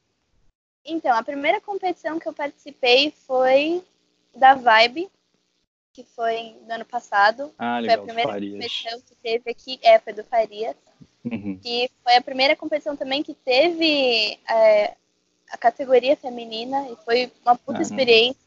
Então, 0.85 1.15
a 1.15 1.23
primeira 1.23 1.61
competição 1.61 2.19
que 2.19 2.27
eu 2.27 2.33
participei 2.33 3.11
foi 3.11 3.83
da 4.35 4.55
Vibe, 4.55 5.09
que 5.93 6.03
foi 6.03 6.55
no 6.65 6.73
ano 6.73 6.85
passado. 6.85 7.53
Ah, 7.57 7.79
Foi 7.79 7.89
a 7.89 7.91
legal. 7.91 8.05
primeira 8.05 8.31
Farias. 8.31 8.53
competição 8.53 9.01
que 9.01 9.15
teve 9.15 9.51
aqui, 9.51 9.79
é, 9.81 9.99
foi 9.99 10.13
do 10.13 10.23
Farias. 10.23 10.75
Uhum. 11.25 11.59
que 11.61 11.91
foi 12.01 12.15
a 12.15 12.21
primeira 12.21 12.55
competição 12.55 12.95
também 12.95 13.21
que 13.21 13.33
teve 13.33 14.39
é, 14.49 14.95
a 15.51 15.57
categoria 15.57 16.15
feminina 16.15 16.87
e 16.89 16.95
foi 17.03 17.31
uma 17.45 17.55
puta 17.57 17.79
Aham. 17.79 17.81
experiência. 17.81 18.41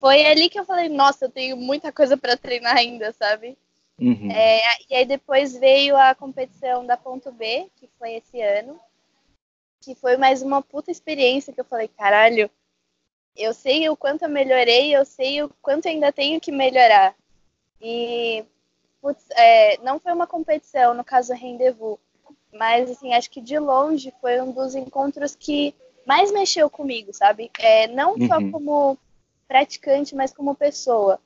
Foi 0.00 0.26
ali 0.26 0.48
que 0.48 0.58
eu 0.58 0.64
falei, 0.64 0.88
nossa, 0.88 1.26
eu 1.26 1.30
tenho 1.30 1.56
muita 1.56 1.92
coisa 1.92 2.16
para 2.16 2.36
treinar 2.36 2.76
ainda, 2.76 3.12
sabe? 3.12 3.56
Uhum. 3.98 4.30
É, 4.30 4.60
e 4.88 4.94
aí 4.94 5.04
depois 5.04 5.56
veio 5.56 5.96
a 5.96 6.14
competição 6.14 6.84
da 6.86 6.96
Ponto 6.96 7.30
B, 7.30 7.68
que 7.76 7.88
foi 7.98 8.14
esse 8.14 8.40
ano, 8.40 8.80
que 9.80 9.94
foi 9.94 10.16
mais 10.16 10.42
uma 10.42 10.62
puta 10.62 10.90
experiência 10.90 11.52
que 11.52 11.60
eu 11.60 11.64
falei, 11.64 11.88
caralho, 11.88 12.50
eu 13.36 13.54
sei 13.54 13.88
o 13.88 13.96
quanto 13.96 14.22
eu 14.22 14.28
melhorei, 14.28 14.94
eu 14.94 15.04
sei 15.04 15.42
o 15.42 15.48
quanto 15.62 15.88
ainda 15.88 16.12
tenho 16.12 16.40
que 16.40 16.52
melhorar. 16.52 17.14
E 17.80 18.44
putz, 19.00 19.24
é, 19.30 19.78
não 19.78 19.98
foi 19.98 20.12
uma 20.12 20.26
competição, 20.26 20.92
no 20.92 21.02
caso 21.02 21.32
Rendezvous, 21.32 21.98
mas 22.52 22.90
assim, 22.90 23.14
acho 23.14 23.30
que 23.30 23.40
de 23.40 23.58
longe 23.58 24.12
foi 24.20 24.40
um 24.40 24.52
dos 24.52 24.74
encontros 24.74 25.34
que 25.34 25.74
mais 26.06 26.30
mexeu 26.30 26.68
comigo, 26.68 27.14
sabe? 27.14 27.50
É, 27.58 27.86
não 27.88 28.16
só 28.26 28.38
Uhum. 28.38 28.50
como 28.50 28.98
praticante, 29.48 30.14
mas 30.14 30.32
como 30.32 30.54
pessoa. 30.54 31.18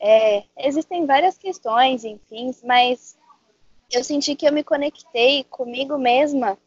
É, 0.00 0.44
existem 0.58 1.06
várias 1.06 1.36
questões, 1.36 2.04
enfim, 2.04 2.54
mas 2.64 3.16
eu 3.90 4.02
senti 4.02 4.34
que 4.34 4.46
eu 4.46 4.52
me 4.52 4.64
conectei 4.64 5.44
comigo 5.44 5.98
mesma 5.98 6.58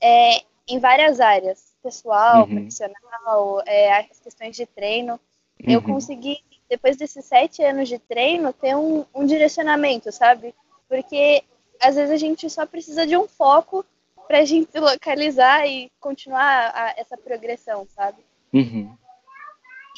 é, 0.00 0.42
em 0.68 0.78
várias 0.78 1.20
áreas, 1.20 1.72
pessoal, 1.82 2.46
Uhum. 2.46 2.54
profissional, 2.56 3.62
é, 3.66 3.92
as 4.10 4.20
questões 4.20 4.54
de 4.56 4.66
treino. 4.66 5.18
Eu 5.58 5.80
Uhum. 5.80 5.86
consegui, 5.94 6.38
depois 6.68 6.96
desses 6.96 7.24
sete 7.24 7.62
anos 7.62 7.88
de 7.88 7.98
treino, 7.98 8.52
ter 8.52 8.74
um, 8.76 9.04
um 9.14 9.26
direcionamento, 9.26 10.10
sabe? 10.12 10.54
Porque 10.88 11.42
às 11.80 11.96
vezes 11.96 12.10
a 12.10 12.16
gente 12.16 12.48
só 12.48 12.64
precisa 12.64 13.06
de 13.06 13.16
um 13.16 13.26
foco 13.28 13.84
pra 14.28 14.44
gente 14.44 14.70
se 14.70 14.78
localizar 14.80 15.66
e 15.66 15.90
continuar 16.00 16.70
a- 16.74 16.94
essa 16.96 17.16
progressão, 17.16 17.86
sabe? 17.94 18.24
Uhum. 18.52 18.96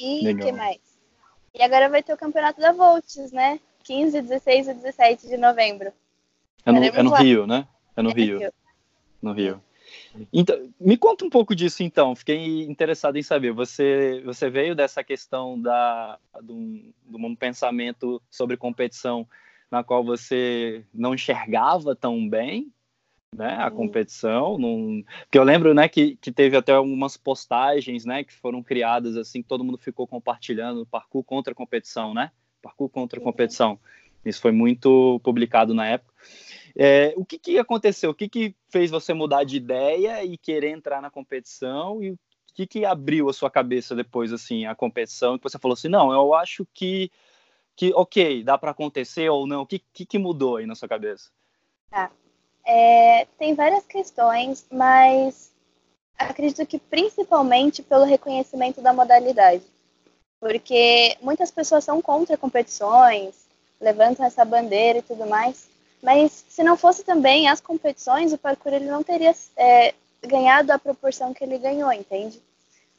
E 0.00 0.28
o 0.32 0.36
que 0.38 0.50
mais? 0.52 0.78
E 1.54 1.62
agora 1.62 1.88
vai 1.88 2.02
ter 2.02 2.12
o 2.12 2.16
campeonato 2.16 2.60
da 2.60 2.72
Volts, 2.72 3.30
né? 3.32 3.60
15, 3.84 4.20
16 4.22 4.66
e 4.68 4.74
17 4.74 5.28
de 5.28 5.36
novembro. 5.36 5.92
É 6.66 6.72
no, 6.72 6.78
é 6.78 6.86
Estaremos 6.86 7.04
no 7.04 7.10
lá. 7.10 7.18
Rio, 7.22 7.46
né? 7.46 7.68
É 7.96 8.02
no 8.02 8.10
É 8.10 8.14
Rio. 8.14 8.38
Rio. 8.38 8.52
No 9.22 9.32
Rio. 9.32 9.62
Então, 10.32 10.70
me 10.80 10.96
conta 10.96 11.24
um 11.24 11.30
pouco 11.30 11.54
disso 11.54 11.82
então. 11.82 12.14
Fiquei 12.14 12.62
interessado 12.64 13.16
em 13.16 13.22
saber. 13.22 13.52
Você, 13.52 14.22
você 14.24 14.48
veio 14.48 14.74
dessa 14.74 15.02
questão 15.02 15.60
da, 15.60 16.18
do, 16.42 16.92
do 17.04 17.36
pensamento 17.36 18.22
sobre 18.30 18.56
competição 18.56 19.26
na 19.70 19.82
qual 19.82 20.04
você 20.04 20.84
não 20.92 21.14
enxergava 21.14 21.96
tão 21.96 22.28
bem 22.28 22.72
né, 23.34 23.56
a 23.58 23.70
competição. 23.70 24.56
Num... 24.56 25.04
Porque 25.22 25.38
eu 25.38 25.44
lembro 25.44 25.74
né, 25.74 25.88
que, 25.88 26.16
que 26.16 26.30
teve 26.30 26.56
até 26.56 26.72
algumas 26.72 27.16
postagens 27.16 28.04
né, 28.04 28.24
que 28.24 28.32
foram 28.32 28.62
criadas 28.62 29.16
assim, 29.16 29.42
que 29.42 29.48
todo 29.48 29.64
mundo 29.64 29.78
ficou 29.78 30.06
compartilhando 30.06 30.86
parkour 30.86 31.24
contra 31.24 31.54
competição, 31.54 32.14
né? 32.14 32.30
Parkour 32.62 32.88
contra 32.88 33.18
a 33.18 33.22
competição. 33.22 33.78
Isso 34.24 34.40
foi 34.40 34.52
muito 34.52 35.20
publicado 35.22 35.74
na 35.74 35.86
época. 35.86 36.13
É, 36.76 37.14
o 37.16 37.24
que, 37.24 37.38
que 37.38 37.58
aconteceu? 37.58 38.10
O 38.10 38.14
que, 38.14 38.28
que 38.28 38.54
fez 38.68 38.90
você 38.90 39.14
mudar 39.14 39.44
de 39.44 39.56
ideia 39.56 40.24
e 40.24 40.36
querer 40.36 40.70
entrar 40.70 41.00
na 41.00 41.10
competição? 41.10 42.02
E 42.02 42.10
o 42.10 42.18
que, 42.54 42.66
que 42.66 42.84
abriu 42.84 43.28
a 43.28 43.32
sua 43.32 43.50
cabeça 43.50 43.94
depois, 43.94 44.32
assim, 44.32 44.66
a 44.66 44.74
competição? 44.74 45.38
Que 45.38 45.44
você 45.44 45.58
falou 45.58 45.74
assim, 45.74 45.88
não, 45.88 46.12
eu 46.12 46.34
acho 46.34 46.66
que, 46.74 47.10
que 47.76 47.92
ok, 47.94 48.42
dá 48.42 48.58
para 48.58 48.72
acontecer 48.72 49.28
ou 49.28 49.46
não. 49.46 49.62
O 49.62 49.66
que, 49.66 49.80
que, 49.92 50.04
que, 50.04 50.18
mudou 50.18 50.56
aí 50.56 50.66
na 50.66 50.74
sua 50.74 50.88
cabeça? 50.88 51.30
Tá. 51.90 52.10
É, 52.66 53.26
tem 53.38 53.54
várias 53.54 53.86
questões, 53.86 54.66
mas 54.72 55.52
acredito 56.18 56.66
que 56.66 56.78
principalmente 56.78 57.82
pelo 57.82 58.04
reconhecimento 58.04 58.80
da 58.80 58.92
modalidade. 58.92 59.62
Porque 60.40 61.16
muitas 61.20 61.50
pessoas 61.50 61.84
são 61.84 62.02
contra 62.02 62.36
competições, 62.36 63.46
levantam 63.80 64.26
essa 64.26 64.44
bandeira 64.44 64.98
e 64.98 65.02
tudo 65.02 65.26
mais, 65.26 65.68
mas 66.04 66.44
se 66.50 66.62
não 66.62 66.76
fosse 66.76 67.02
também 67.02 67.48
as 67.48 67.62
competições, 67.62 68.30
o 68.30 68.36
parkour 68.38 68.74
ele 68.74 68.84
não 68.84 69.02
teria 69.02 69.34
é, 69.56 69.94
ganhado 70.22 70.70
a 70.70 70.78
proporção 70.78 71.32
que 71.32 71.42
ele 71.42 71.56
ganhou, 71.56 71.90
entende? 71.90 72.42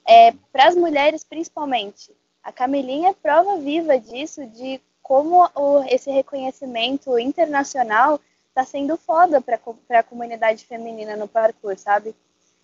É, 0.07 0.33
Para 0.51 0.69
as 0.69 0.75
mulheres, 0.75 1.23
principalmente. 1.23 2.11
A 2.43 2.51
Camilinha 2.51 3.09
é 3.09 3.13
prova 3.13 3.59
viva 3.59 3.99
disso, 3.99 4.43
de 4.47 4.81
como 5.03 5.47
o, 5.53 5.83
esse 5.87 6.09
reconhecimento 6.09 7.19
internacional 7.19 8.19
está 8.49 8.65
sendo 8.65 8.97
foda 8.97 9.39
para 9.39 9.59
a 9.99 10.03
comunidade 10.03 10.65
feminina 10.65 11.15
no 11.15 11.27
parkour, 11.27 11.77
sabe? 11.77 12.15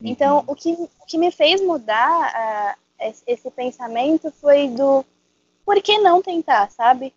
Então, 0.02 0.38
uhum. 0.40 0.46
o, 0.48 0.56
que, 0.56 0.74
o 0.74 1.06
que 1.06 1.20
me 1.20 1.30
fez 1.30 1.62
mudar 1.62 2.76
uh, 3.00 3.14
esse 3.28 3.52
pensamento 3.52 4.32
foi 4.32 4.70
do 4.70 5.06
por 5.64 5.80
que 5.84 6.00
não 6.00 6.20
tentar, 6.20 6.72
sabe? 6.72 7.14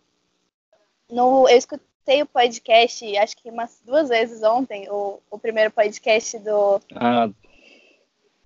No, 1.09 1.49
eu 1.49 1.57
escutei 1.57 1.94
escutei 2.05 2.23
o 2.23 2.27
podcast, 2.27 3.17
acho 3.17 3.37
que 3.37 3.51
umas 3.51 3.81
duas 3.85 4.11
vezes 4.11 4.43
ontem, 4.43 4.89
o, 4.91 5.19
o 5.31 5.39
primeiro 5.39 5.71
podcast 5.71 6.39
do. 6.39 6.81
Ah. 6.95 7.31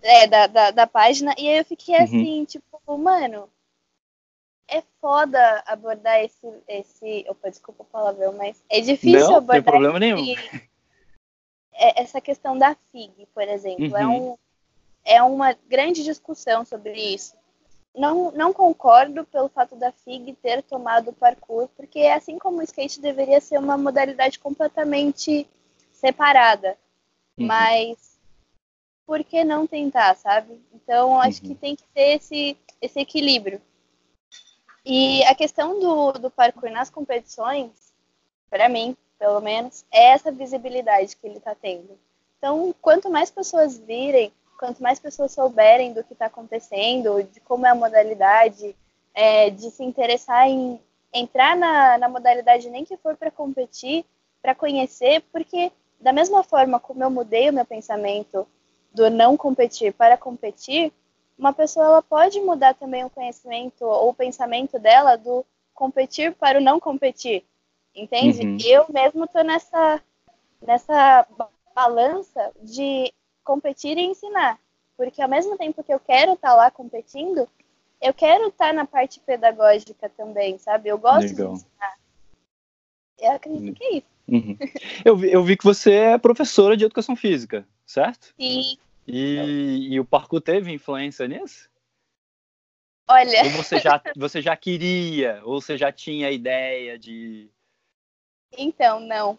É, 0.00 0.28
da, 0.28 0.46
da, 0.46 0.70
da, 0.70 0.86
página, 0.86 1.34
e 1.36 1.48
aí 1.48 1.58
eu 1.58 1.64
fiquei 1.64 1.96
uhum. 1.96 2.04
assim, 2.04 2.44
tipo, 2.44 2.96
mano, 2.96 3.48
é 4.68 4.80
foda 5.00 5.62
abordar 5.66 6.22
esse. 6.22 6.46
esse 6.68 7.26
opa, 7.28 7.50
desculpa 7.50 7.82
o 7.82 7.86
palavrão, 7.86 8.32
mas 8.32 8.62
é 8.70 8.80
difícil 8.80 9.28
não, 9.28 9.36
abordar. 9.36 9.56
Não 9.56 9.62
tem 9.62 9.62
problema 9.62 9.98
esse, 9.98 10.14
nenhum. 10.14 10.36
É, 11.80 12.02
essa 12.02 12.20
questão 12.20 12.58
da 12.58 12.74
FIG, 12.90 13.28
por 13.32 13.44
exemplo. 13.44 13.96
É 13.96 14.04
uhum. 14.04 14.12
É, 14.12 14.18
um, 14.18 14.38
é 15.04 15.22
uma 15.22 15.56
grande 15.68 16.02
discussão 16.02 16.64
sobre 16.64 16.92
isso 16.92 17.37
não, 17.98 18.30
não 18.30 18.52
concordo 18.52 19.24
pelo 19.24 19.48
fato 19.48 19.74
da 19.74 19.90
FIG 19.90 20.34
ter 20.34 20.62
tomado 20.62 21.10
o 21.10 21.12
parkour, 21.12 21.68
porque 21.76 22.00
assim 22.02 22.38
como 22.38 22.58
o 22.58 22.62
skate 22.62 23.00
deveria 23.00 23.40
ser 23.40 23.58
uma 23.58 23.76
modalidade 23.76 24.38
completamente 24.38 25.48
separada. 25.92 26.78
Uhum. 27.36 27.46
Mas 27.46 28.18
por 29.04 29.24
que 29.24 29.42
não 29.42 29.66
tentar, 29.66 30.14
sabe? 30.14 30.60
Então 30.72 31.20
acho 31.20 31.42
uhum. 31.42 31.48
que 31.48 31.54
tem 31.54 31.74
que 31.74 31.84
ter 31.94 32.16
esse, 32.16 32.56
esse 32.80 33.00
equilíbrio. 33.00 33.60
E 34.84 35.24
a 35.24 35.34
questão 35.34 35.78
do, 35.80 36.12
do 36.12 36.30
parkour 36.30 36.70
nas 36.70 36.88
competições, 36.88 37.70
para 38.48 38.68
mim, 38.68 38.96
pelo 39.18 39.40
menos, 39.40 39.84
é 39.92 40.12
essa 40.12 40.30
visibilidade 40.30 41.16
que 41.16 41.26
ele 41.26 41.38
está 41.38 41.54
tendo. 41.54 41.98
Então, 42.38 42.72
quanto 42.80 43.10
mais 43.10 43.30
pessoas 43.30 43.76
virem 43.76 44.32
quanto 44.58 44.82
mais 44.82 44.98
pessoas 44.98 45.32
souberem 45.32 45.92
do 45.92 46.02
que 46.02 46.12
está 46.12 46.26
acontecendo, 46.26 47.22
de 47.22 47.40
como 47.40 47.64
é 47.64 47.70
a 47.70 47.74
modalidade, 47.74 48.74
é, 49.14 49.48
de 49.50 49.70
se 49.70 49.84
interessar 49.84 50.48
em 50.48 50.80
entrar 51.14 51.56
na, 51.56 51.96
na 51.96 52.08
modalidade, 52.08 52.68
nem 52.68 52.84
que 52.84 52.96
for 52.96 53.16
para 53.16 53.30
competir, 53.30 54.04
para 54.42 54.54
conhecer, 54.54 55.22
porque 55.32 55.72
da 55.98 56.12
mesma 56.12 56.42
forma 56.42 56.78
como 56.78 57.02
eu 57.02 57.10
mudei 57.10 57.48
o 57.48 57.52
meu 57.52 57.64
pensamento 57.64 58.46
do 58.92 59.08
não 59.08 59.36
competir 59.36 59.92
para 59.92 60.18
competir, 60.18 60.92
uma 61.38 61.52
pessoa 61.52 61.86
ela 61.86 62.02
pode 62.02 62.40
mudar 62.40 62.74
também 62.74 63.04
o 63.04 63.10
conhecimento 63.10 63.84
ou 63.84 64.10
o 64.10 64.14
pensamento 64.14 64.78
dela 64.78 65.16
do 65.16 65.46
competir 65.72 66.34
para 66.34 66.58
o 66.58 66.62
não 66.62 66.80
competir, 66.80 67.44
entende? 67.94 68.44
Uhum. 68.44 68.58
Eu 68.64 68.86
mesmo 68.88 69.24
estou 69.24 69.44
nessa 69.44 70.02
nessa 70.60 71.24
balança 71.72 72.50
de 72.60 73.12
competir 73.48 73.96
e 73.96 74.02
ensinar. 74.02 74.60
Porque 74.94 75.22
ao 75.22 75.28
mesmo 75.28 75.56
tempo 75.56 75.82
que 75.82 75.92
eu 75.92 75.98
quero 75.98 76.34
estar 76.34 76.50
tá 76.50 76.54
lá 76.54 76.70
competindo, 76.70 77.48
eu 77.98 78.12
quero 78.12 78.48
estar 78.48 78.68
tá 78.68 78.72
na 78.74 78.84
parte 78.84 79.18
pedagógica 79.20 80.10
também, 80.10 80.58
sabe? 80.58 80.90
Eu 80.90 80.98
gosto 80.98 81.30
Legal. 81.30 81.54
de 81.54 81.54
ensinar. 81.54 81.98
Eu 83.18 83.32
acredito 83.32 83.74
que 83.74 83.84
é 83.84 83.96
isso. 83.96 84.06
Uhum. 84.28 84.58
Eu, 85.02 85.16
vi, 85.16 85.32
eu 85.32 85.42
vi 85.42 85.56
que 85.56 85.64
você 85.64 85.92
é 85.92 86.18
professora 86.18 86.76
de 86.76 86.84
educação 86.84 87.16
física, 87.16 87.66
certo? 87.86 88.34
Sim. 88.38 88.76
E, 89.06 89.88
e 89.92 89.98
o 89.98 90.04
parkour 90.04 90.42
teve 90.42 90.70
influência 90.70 91.26
nisso? 91.26 91.70
Olha. 93.08 93.44
Ou 93.44 93.50
você 93.50 93.80
já, 93.80 94.02
você 94.14 94.42
já 94.42 94.54
queria, 94.54 95.40
ou 95.44 95.62
você 95.62 95.78
já 95.78 95.90
tinha 95.90 96.28
a 96.28 96.30
ideia 96.30 96.98
de. 96.98 97.48
Então, 98.52 99.00
não. 99.00 99.38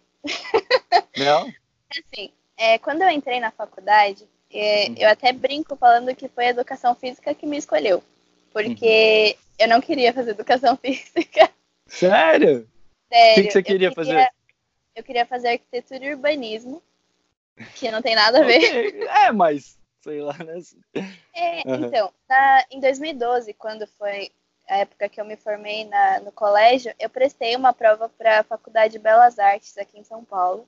Não? 1.15 1.53
Assim, 1.91 2.31
é, 2.59 2.77
quando 2.77 3.01
eu 3.01 3.09
entrei 3.09 3.39
na 3.39 3.51
faculdade, 3.51 4.27
é, 4.51 4.87
uhum. 4.89 4.95
eu 4.97 5.09
até 5.09 5.31
brinco 5.31 5.77
falando 5.77 6.13
que 6.13 6.27
foi 6.27 6.47
a 6.47 6.49
educação 6.49 6.93
física 6.93 7.33
que 7.33 7.45
me 7.45 7.57
escolheu. 7.57 8.03
Porque 8.51 9.37
uhum. 9.37 9.43
eu 9.59 9.67
não 9.69 9.79
queria 9.79 10.13
fazer 10.13 10.31
educação 10.31 10.75
física. 10.77 11.49
Sério? 11.87 12.67
Sério. 13.07 13.31
O 13.31 13.35
que, 13.35 13.43
que 13.43 13.51
você 13.51 13.63
queria, 13.63 13.89
queria, 13.89 13.95
fazer? 13.95 14.29
Eu 14.93 15.03
queria 15.03 15.25
fazer 15.25 15.47
arquitetura 15.47 16.05
e 16.05 16.13
urbanismo, 16.13 16.83
que 17.75 17.89
não 17.89 18.01
tem 18.01 18.13
nada 18.13 18.41
a 18.41 18.43
ver. 18.43 19.07
É, 19.07 19.31
mas 19.31 19.79
sei 20.01 20.21
lá, 20.21 20.37
né? 20.39 20.59
É, 21.33 21.63
uhum. 21.65 21.85
então, 21.85 22.11
na, 22.27 22.65
em 22.69 22.81
2012, 22.81 23.53
quando 23.53 23.87
foi 23.97 24.31
a 24.67 24.79
época 24.79 25.07
que 25.07 25.21
eu 25.21 25.25
me 25.25 25.37
formei 25.37 25.85
na, 25.85 26.19
no 26.19 26.31
colégio, 26.31 26.93
eu 26.99 27.09
prestei 27.09 27.55
uma 27.55 27.73
prova 27.73 28.09
para 28.09 28.41
a 28.41 28.43
Faculdade 28.43 28.93
de 28.93 28.99
Belas 28.99 29.39
Artes 29.39 29.77
aqui 29.77 29.97
em 29.97 30.03
São 30.03 30.25
Paulo 30.25 30.67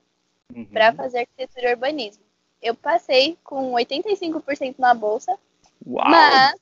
uhum. 0.56 0.66
para 0.66 0.94
fazer 0.94 1.20
arquitetura 1.20 1.70
e 1.70 1.74
urbanismo. 1.74 2.24
Eu 2.62 2.76
passei 2.76 3.38
com 3.44 3.72
85% 3.74 4.76
na 4.78 4.94
bolsa, 4.94 5.38
Uau. 5.86 6.08
mas 6.08 6.56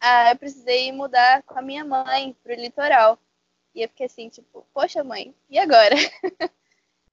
ah, 0.00 0.30
eu 0.30 0.36
precisei 0.36 0.90
mudar 0.92 1.42
com 1.42 1.58
a 1.58 1.62
minha 1.62 1.84
mãe 1.84 2.34
para 2.42 2.54
o 2.54 2.60
litoral. 2.60 3.18
E 3.74 3.82
eu 3.82 3.88
fiquei 3.88 4.06
assim, 4.06 4.28
tipo, 4.28 4.66
poxa 4.72 5.04
mãe, 5.04 5.34
e 5.48 5.58
agora? 5.58 5.94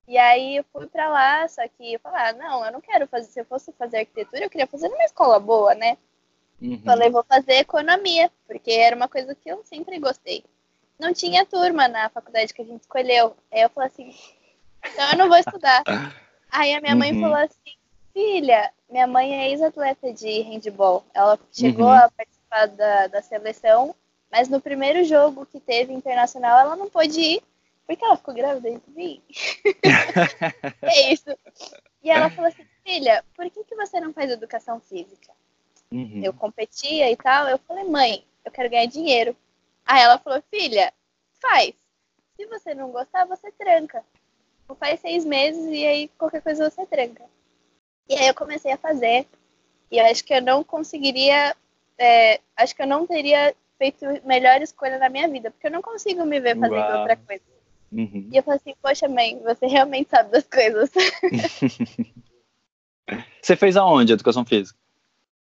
e 0.08 0.18
aí 0.18 0.58
eu 0.58 0.66
fui 0.72 0.88
para 0.88 1.10
lá, 1.10 1.48
só 1.48 1.68
que 1.68 1.94
eu 1.94 2.00
falei, 2.00 2.22
ah, 2.22 2.34
não, 2.34 2.66
eu 2.66 2.72
não 2.72 2.82
quero 2.82 3.08
fazer, 3.08 3.30
se 3.30 3.40
eu 3.40 3.46
fosse 3.46 3.72
fazer 3.74 3.98
arquitetura, 3.98 4.46
eu 4.46 4.50
queria 4.50 4.66
fazer 4.66 4.88
numa 4.90 5.04
escola 5.04 5.40
boa, 5.40 5.76
né? 5.76 5.98
Uhum. 6.62 6.82
Falei, 6.84 7.10
vou 7.10 7.24
fazer 7.24 7.56
economia, 7.56 8.32
porque 8.48 8.72
era 8.72 8.96
uma 8.96 9.08
coisa 9.08 9.36
que 9.36 9.50
eu 9.50 9.64
sempre 9.64 10.00
gostei. 10.00 10.44
Não 10.98 11.14
tinha 11.14 11.46
turma 11.46 11.88
na 11.88 12.10
faculdade 12.10 12.54
que 12.54 12.62
a 12.62 12.66
gente 12.66 12.82
escolheu. 12.82 13.36
Aí 13.52 13.62
eu 13.62 13.70
falei 13.70 13.90
assim, 13.90 14.16
então 14.92 15.12
eu 15.12 15.18
não 15.18 15.28
vou 15.28 15.38
estudar. 15.38 15.84
Aí 16.52 16.74
a 16.74 16.82
minha 16.82 16.96
mãe 16.96 17.14
uhum. 17.14 17.22
falou 17.22 17.38
assim, 17.38 17.78
filha, 18.14 18.72
minha 18.90 19.08
mãe 19.08 19.34
é 19.34 19.50
ex-atleta 19.50 20.14
de 20.14 20.42
handball. 20.42 21.06
Ela 21.14 21.40
chegou 21.52 21.86
uhum. 21.86 21.94
a 21.94 22.10
participar 22.10 22.68
da, 22.68 23.08
da 23.08 23.22
seleção, 23.22 23.96
mas 24.32 24.48
no 24.48 24.62
primeiro 24.62 25.04
jogo 25.04 25.46
que 25.46 25.60
teve 25.60 25.94
internacional 25.94 26.60
ela 26.60 26.76
não 26.76 26.90
pôde 26.90 27.20
ir, 27.20 27.44
porque 27.86 28.04
ela 28.04 28.18
ficou 28.18 28.34
grávida 28.34 28.72
de 28.72 28.82
mim. 28.96 29.22
é 30.82 31.14
isso. 31.14 31.38
E 32.04 32.10
ela 32.10 32.30
falou 32.30 32.50
assim, 32.50 32.66
filha, 32.84 33.24
por 33.36 33.50
que, 33.50 33.64
que 33.64 33.76
você 33.76 34.00
não 34.00 34.14
faz 34.14 34.30
educação 34.30 34.80
física? 34.80 35.32
Uhum. 35.92 36.22
Eu 36.24 36.34
competia 36.34 37.10
e 37.12 37.16
tal. 37.16 37.48
Eu 37.48 37.58
falei, 37.60 37.84
mãe, 37.86 38.26
eu 38.44 38.52
quero 38.52 38.70
ganhar 38.70 38.88
dinheiro. 38.88 39.36
Aí 39.86 40.02
ela 40.02 40.18
falou, 40.18 40.42
filha, 40.50 40.94
faz. 41.40 41.74
Se 42.36 42.46
você 42.46 42.74
não 42.74 42.92
gostar, 42.92 43.26
você 43.26 43.52
tranca 43.52 44.04
faz 44.76 45.00
seis 45.00 45.26
meses 45.26 45.66
e 45.68 45.86
aí 45.86 46.08
qualquer 46.18 46.42
coisa 46.42 46.70
você 46.70 46.86
tranca. 46.86 47.24
E 48.10 48.16
aí 48.16 48.28
eu 48.28 48.34
comecei 48.34 48.72
a 48.72 48.78
fazer. 48.78 49.26
E 49.92 49.98
eu 49.98 50.06
acho 50.06 50.24
que 50.24 50.34
eu 50.34 50.42
não 50.42 50.64
conseguiria. 50.64 51.56
É, 51.98 52.40
acho 52.56 52.76
que 52.76 52.82
eu 52.82 52.88
não 52.88 53.08
teria 53.08 53.56
feito 53.78 54.06
melhor 54.26 54.62
escolha 54.62 54.98
na 54.98 55.10
minha 55.10 55.28
vida, 55.28 55.52
porque 55.52 55.68
eu 55.68 55.72
não 55.72 55.82
consigo 55.82 56.26
me 56.26 56.40
ver 56.40 56.58
fazendo 56.58 56.80
Uau. 56.80 57.00
outra 57.00 57.16
coisa. 57.16 57.44
Uhum. 57.92 58.30
E 58.32 58.38
eu 58.38 58.44
falei 58.44 58.60
assim, 58.60 58.76
poxa 58.82 59.08
mãe, 59.08 59.40
você 59.44 59.66
realmente 59.66 60.10
sabe 60.10 60.32
das 60.32 60.46
coisas. 60.46 60.92
Você 63.42 63.56
fez 63.56 63.78
aonde, 63.78 64.12
educação 64.12 64.44
física? 64.44 64.78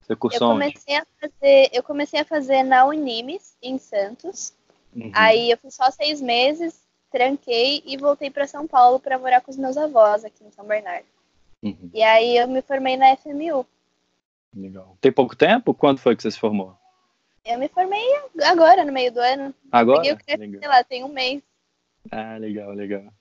Você 0.01 0.11
Eu 0.11 0.17
cursou 0.17 0.49
onde? 0.49 0.73
comecei 0.73 0.97
a 0.97 1.07
fazer, 1.21 1.69
eu 1.71 1.81
comecei 1.81 2.19
a 2.19 2.25
fazer 2.25 2.61
na 2.63 2.85
Unimes, 2.85 3.55
em 3.61 3.77
Santos. 3.77 4.53
Uhum. 4.93 5.09
Aí 5.13 5.49
eu 5.49 5.57
fiz 5.57 5.73
só 5.73 5.89
seis 5.89 6.19
meses, 6.19 6.82
tranquei 7.13 7.83
e 7.85 7.95
voltei 7.95 8.31
para 8.31 8.47
São 8.47 8.67
Paulo 8.67 8.99
para 8.99 9.19
morar 9.19 9.39
com 9.39 9.51
os 9.51 9.57
meus 9.57 9.77
avós 9.77 10.25
aqui 10.25 10.43
em 10.43 10.49
São 10.49 10.65
Bernardo. 10.65 11.05
Uhum. 11.61 11.91
E 11.93 12.01
aí 12.01 12.35
eu 12.35 12.47
me 12.47 12.63
formei 12.63 12.97
na 12.97 13.15
FMU. 13.15 13.67
Legal. 14.55 14.97
Tem 14.99 15.11
pouco 15.11 15.35
tempo? 15.35 15.75
Quando 15.75 15.99
foi 15.99 16.15
que 16.15 16.23
você 16.23 16.31
se 16.31 16.39
formou? 16.39 16.75
Eu 17.45 17.59
me 17.59 17.67
formei 17.69 18.03
agora, 18.43 18.83
no 18.83 18.91
meio 18.91 19.11
do 19.11 19.19
ano. 19.19 19.53
Agora? 19.71 20.01
CREF, 20.01 20.39
Legal. 20.39 20.59
sei 20.59 20.69
lá, 20.69 20.83
tem 20.83 21.03
um 21.03 21.09
mês. 21.09 21.43
Ah, 22.11 22.37
legal, 22.37 22.71
legal. 22.71 23.13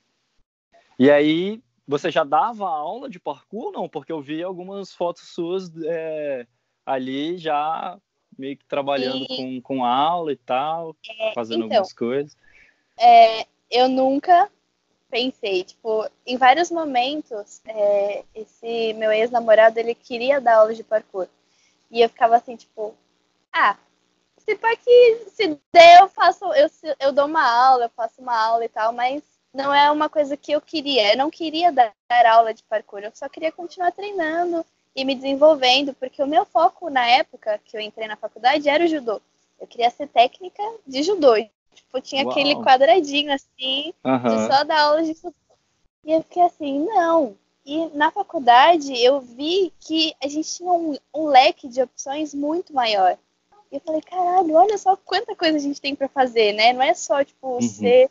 E 0.99 1.11
aí, 1.11 1.63
você 1.87 2.11
já 2.11 2.25
dava 2.25 2.67
aula 2.67 3.11
de 3.11 3.21
parkour 3.21 3.67
ou 3.67 3.73
não? 3.73 3.89
Porque 3.89 4.13
eu 4.13 4.23
vi 4.23 4.43
algumas 4.43 4.93
fotos 4.95 5.29
suas 5.29 5.71
é, 5.85 6.47
ali 6.87 7.37
já 7.37 7.99
meio 8.39 8.57
que 8.57 8.65
trabalhando 8.65 9.27
com, 9.27 9.61
com 9.61 9.85
aula 9.85 10.33
e 10.33 10.37
tal, 10.37 10.97
fazendo 11.35 11.67
então. 11.67 11.77
algumas 11.77 11.93
coisas. 11.93 12.37
É, 12.99 13.47
eu 13.73 13.89
nunca 13.89 14.51
pensei, 15.11 15.65
tipo, 15.65 16.09
em 16.27 16.37
vários 16.37 16.71
momentos, 16.71 17.61
é, 17.67 18.25
esse 18.35 18.93
meu 18.95 19.11
ex-namorado, 19.11 19.79
ele 19.79 19.95
queria 19.95 20.41
dar 20.41 20.57
aula 20.57 20.75
de 20.75 20.85
parkour. 20.85 21.27
E 21.91 22.01
eu 22.01 22.09
ficava 22.09 22.37
assim, 22.37 22.57
tipo, 22.57 22.95
ah, 23.53 23.77
se 24.39 24.55
pá 24.57 24.77
que 24.77 25.27
se 25.31 25.59
der, 25.73 26.01
eu 26.01 26.09
faço, 26.09 26.45
eu, 26.55 26.69
eu 27.01 27.13
dou 27.13 27.27
uma 27.27 27.45
aula, 27.45 27.85
eu 27.87 27.91
faço 27.91 28.21
uma 28.21 28.37
aula 28.37 28.65
e 28.65 28.69
tal, 28.69 28.93
mas 28.93 29.23
não 29.53 29.75
é 29.75 29.91
uma 29.91 30.09
coisa 30.09 30.37
que 30.37 30.53
eu 30.53 30.61
queria. 30.61 31.13
Eu 31.13 31.19
não 31.19 31.31
queria 31.31 31.73
dar, 31.73 31.93
dar 32.09 32.27
aula 32.27 32.55
de 32.55 32.63
parkour, 32.65 33.01
eu 33.01 33.13
só 33.15 33.29
queria 33.29 33.53
continuar 33.53 33.93
treinando 33.93 34.65
e 34.95 35.05
me 35.05 35.15
desenvolvendo, 35.15 35.95
porque 35.95 36.23
o 36.23 36.27
meu 36.27 36.45
foco 36.45 36.91
na 36.91 37.07
época 37.07 37.61
que 37.65 37.77
eu 37.77 37.81
entrei 37.81 38.07
na 38.07 38.17
faculdade 38.17 38.69
era 38.69 38.85
o 38.85 38.89
judô. 38.89 39.21
Eu 39.61 39.67
queria 39.67 39.91
ser 39.91 40.09
técnica 40.09 40.63
de 40.87 41.03
judô. 41.03 41.35
Tipo, 41.75 42.01
tinha 42.01 42.23
Uau. 42.25 42.31
aquele 42.33 42.57
quadradinho 42.57 43.33
assim, 43.33 43.49
de 43.59 43.93
Aham. 44.05 44.47
só 44.47 44.65
dar 44.65 44.81
aula 44.81 45.03
de. 45.03 45.17
E 46.05 46.13
eu 46.13 46.23
fiquei 46.23 46.43
assim, 46.43 46.85
não. 46.85 47.37
E 47.65 47.87
na 47.97 48.11
faculdade 48.11 48.93
eu 49.03 49.21
vi 49.21 49.73
que 49.81 50.15
a 50.23 50.27
gente 50.27 50.51
tinha 50.57 50.73
um, 50.73 50.97
um 51.15 51.27
leque 51.27 51.69
de 51.69 51.81
opções 51.81 52.35
muito 52.35 52.73
maior. 52.75 53.17
E 53.71 53.77
eu 53.77 53.81
falei, 53.81 54.03
caralho, 54.03 54.55
olha 54.55 54.77
só 54.77 54.97
quanta 54.97 55.35
coisa 55.37 55.57
a 55.57 55.61
gente 55.61 55.81
tem 55.81 55.95
para 55.95 56.09
fazer, 56.09 56.53
né? 56.53 56.73
Não 56.73 56.83
é 56.83 56.93
só, 56.95 57.25
tipo, 57.25 57.55
Uhum. 57.55 57.61
ser 57.63 58.11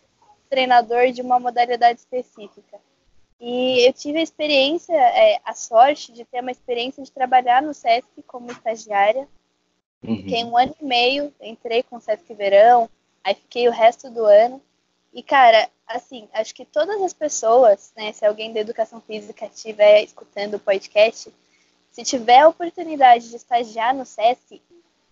treinador 0.49 1.11
de 1.11 1.21
uma 1.21 1.39
modalidade 1.39 1.99
específica. 1.99 2.79
E 3.39 3.87
eu 3.87 3.93
tive 3.93 4.19
a 4.19 4.23
experiência, 4.23 4.93
é, 4.93 5.39
a 5.43 5.53
sorte 5.53 6.11
de 6.11 6.23
ter 6.25 6.41
uma 6.41 6.51
experiência 6.51 7.03
de 7.03 7.11
trabalhar 7.11 7.61
no 7.61 7.73
SESC 7.73 8.21
como 8.27 8.51
estagiária. 8.51 9.27
Fiquei 10.01 10.43
Uhum. 10.43 10.51
um 10.51 10.57
ano 10.57 10.75
e 10.79 10.85
meio, 10.85 11.33
entrei 11.41 11.83
com 11.83 11.97
o 11.97 12.01
Sesc 12.01 12.33
Verão, 12.33 12.89
aí 13.23 13.35
fiquei 13.35 13.67
o 13.67 13.71
resto 13.71 14.09
do 14.09 14.25
ano. 14.25 14.61
E, 15.13 15.21
cara, 15.21 15.69
assim, 15.87 16.27
acho 16.33 16.53
que 16.55 16.65
todas 16.65 17.01
as 17.01 17.13
pessoas, 17.13 17.91
né, 17.95 18.11
se 18.13 18.25
alguém 18.25 18.53
da 18.53 18.59
educação 18.59 19.01
física 19.01 19.45
estiver 19.45 20.03
escutando 20.03 20.55
o 20.55 20.59
podcast, 20.59 21.31
se 21.91 22.03
tiver 22.03 22.39
a 22.39 22.47
oportunidade 22.47 23.29
de 23.29 23.35
estagiar 23.35 23.93
no 23.93 24.05
Sesc, 24.05 24.61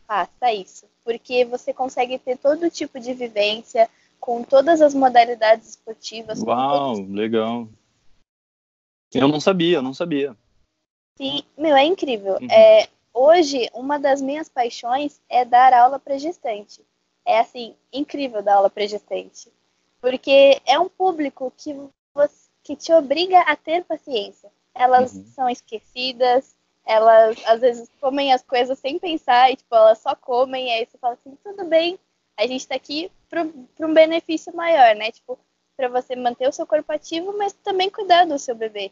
faça 0.08 0.54
isso. 0.54 0.86
Porque 1.04 1.44
você 1.44 1.74
consegue 1.74 2.18
ter 2.18 2.38
todo 2.38 2.70
tipo 2.70 3.00
de 3.00 3.14
vivência, 3.14 3.90
com 4.20 4.44
todas 4.44 4.82
as 4.82 4.94
modalidades 4.94 5.70
esportivas, 5.70 6.42
Uau, 6.42 6.96
todos 6.96 7.10
legal. 7.12 7.68
Eu 9.14 9.28
não 9.28 9.40
sabia, 9.40 9.78
eu 9.78 9.82
não 9.82 9.94
sabia. 9.94 10.36
Sim, 11.18 11.42
meu, 11.58 11.76
é 11.76 11.84
incrível. 11.84 12.34
Uhum. 12.34 12.48
É, 12.50 12.88
hoje, 13.14 13.70
uma 13.74 13.98
das 13.98 14.22
minhas 14.22 14.48
paixões 14.48 15.20
é 15.28 15.44
dar 15.44 15.74
aula 15.74 16.00
para 16.00 16.18
gestante. 16.18 16.82
É 17.30 17.40
assim, 17.42 17.76
incrível 17.94 18.42
dar 18.42 18.56
aula 18.56 18.72
para 18.72 18.88
gestante. 18.88 19.52
Porque 20.02 20.60
é 20.66 20.80
um 20.80 20.90
público 20.90 21.54
que, 21.56 21.78
você, 22.12 22.50
que 22.64 22.76
te 22.76 22.92
obriga 22.92 23.42
a 23.42 23.56
ter 23.56 23.84
paciência. 23.84 24.50
Elas 24.74 25.14
Uhum. 25.14 25.26
são 25.36 25.50
esquecidas, 25.50 26.56
elas 26.84 27.38
às 27.46 27.62
vezes 27.62 27.88
comem 28.02 28.34
as 28.34 28.42
coisas 28.42 28.80
sem 28.80 28.98
pensar, 28.98 29.52
e 29.52 29.56
tipo, 29.58 29.76
elas 29.76 30.00
só 30.00 30.16
comem, 30.16 30.74
aí 30.74 30.88
você 30.88 30.98
fala 30.98 31.14
assim, 31.14 31.38
tudo 31.44 31.66
bem, 31.66 32.00
a 32.36 32.48
gente 32.48 32.68
tá 32.68 32.74
aqui 32.76 33.12
para 33.30 33.44
um 33.88 33.94
benefício 33.94 34.56
maior, 34.56 34.96
né? 34.96 35.12
Tipo, 35.12 35.38
para 35.78 35.88
você 35.88 36.16
manter 36.16 36.50
o 36.50 36.52
seu 36.52 36.66
corpo 36.66 36.92
ativo, 36.92 37.38
mas 37.38 37.54
também 37.54 37.92
cuidar 37.92 38.26
do 38.26 38.40
seu 38.40 38.56
bebê. 38.56 38.92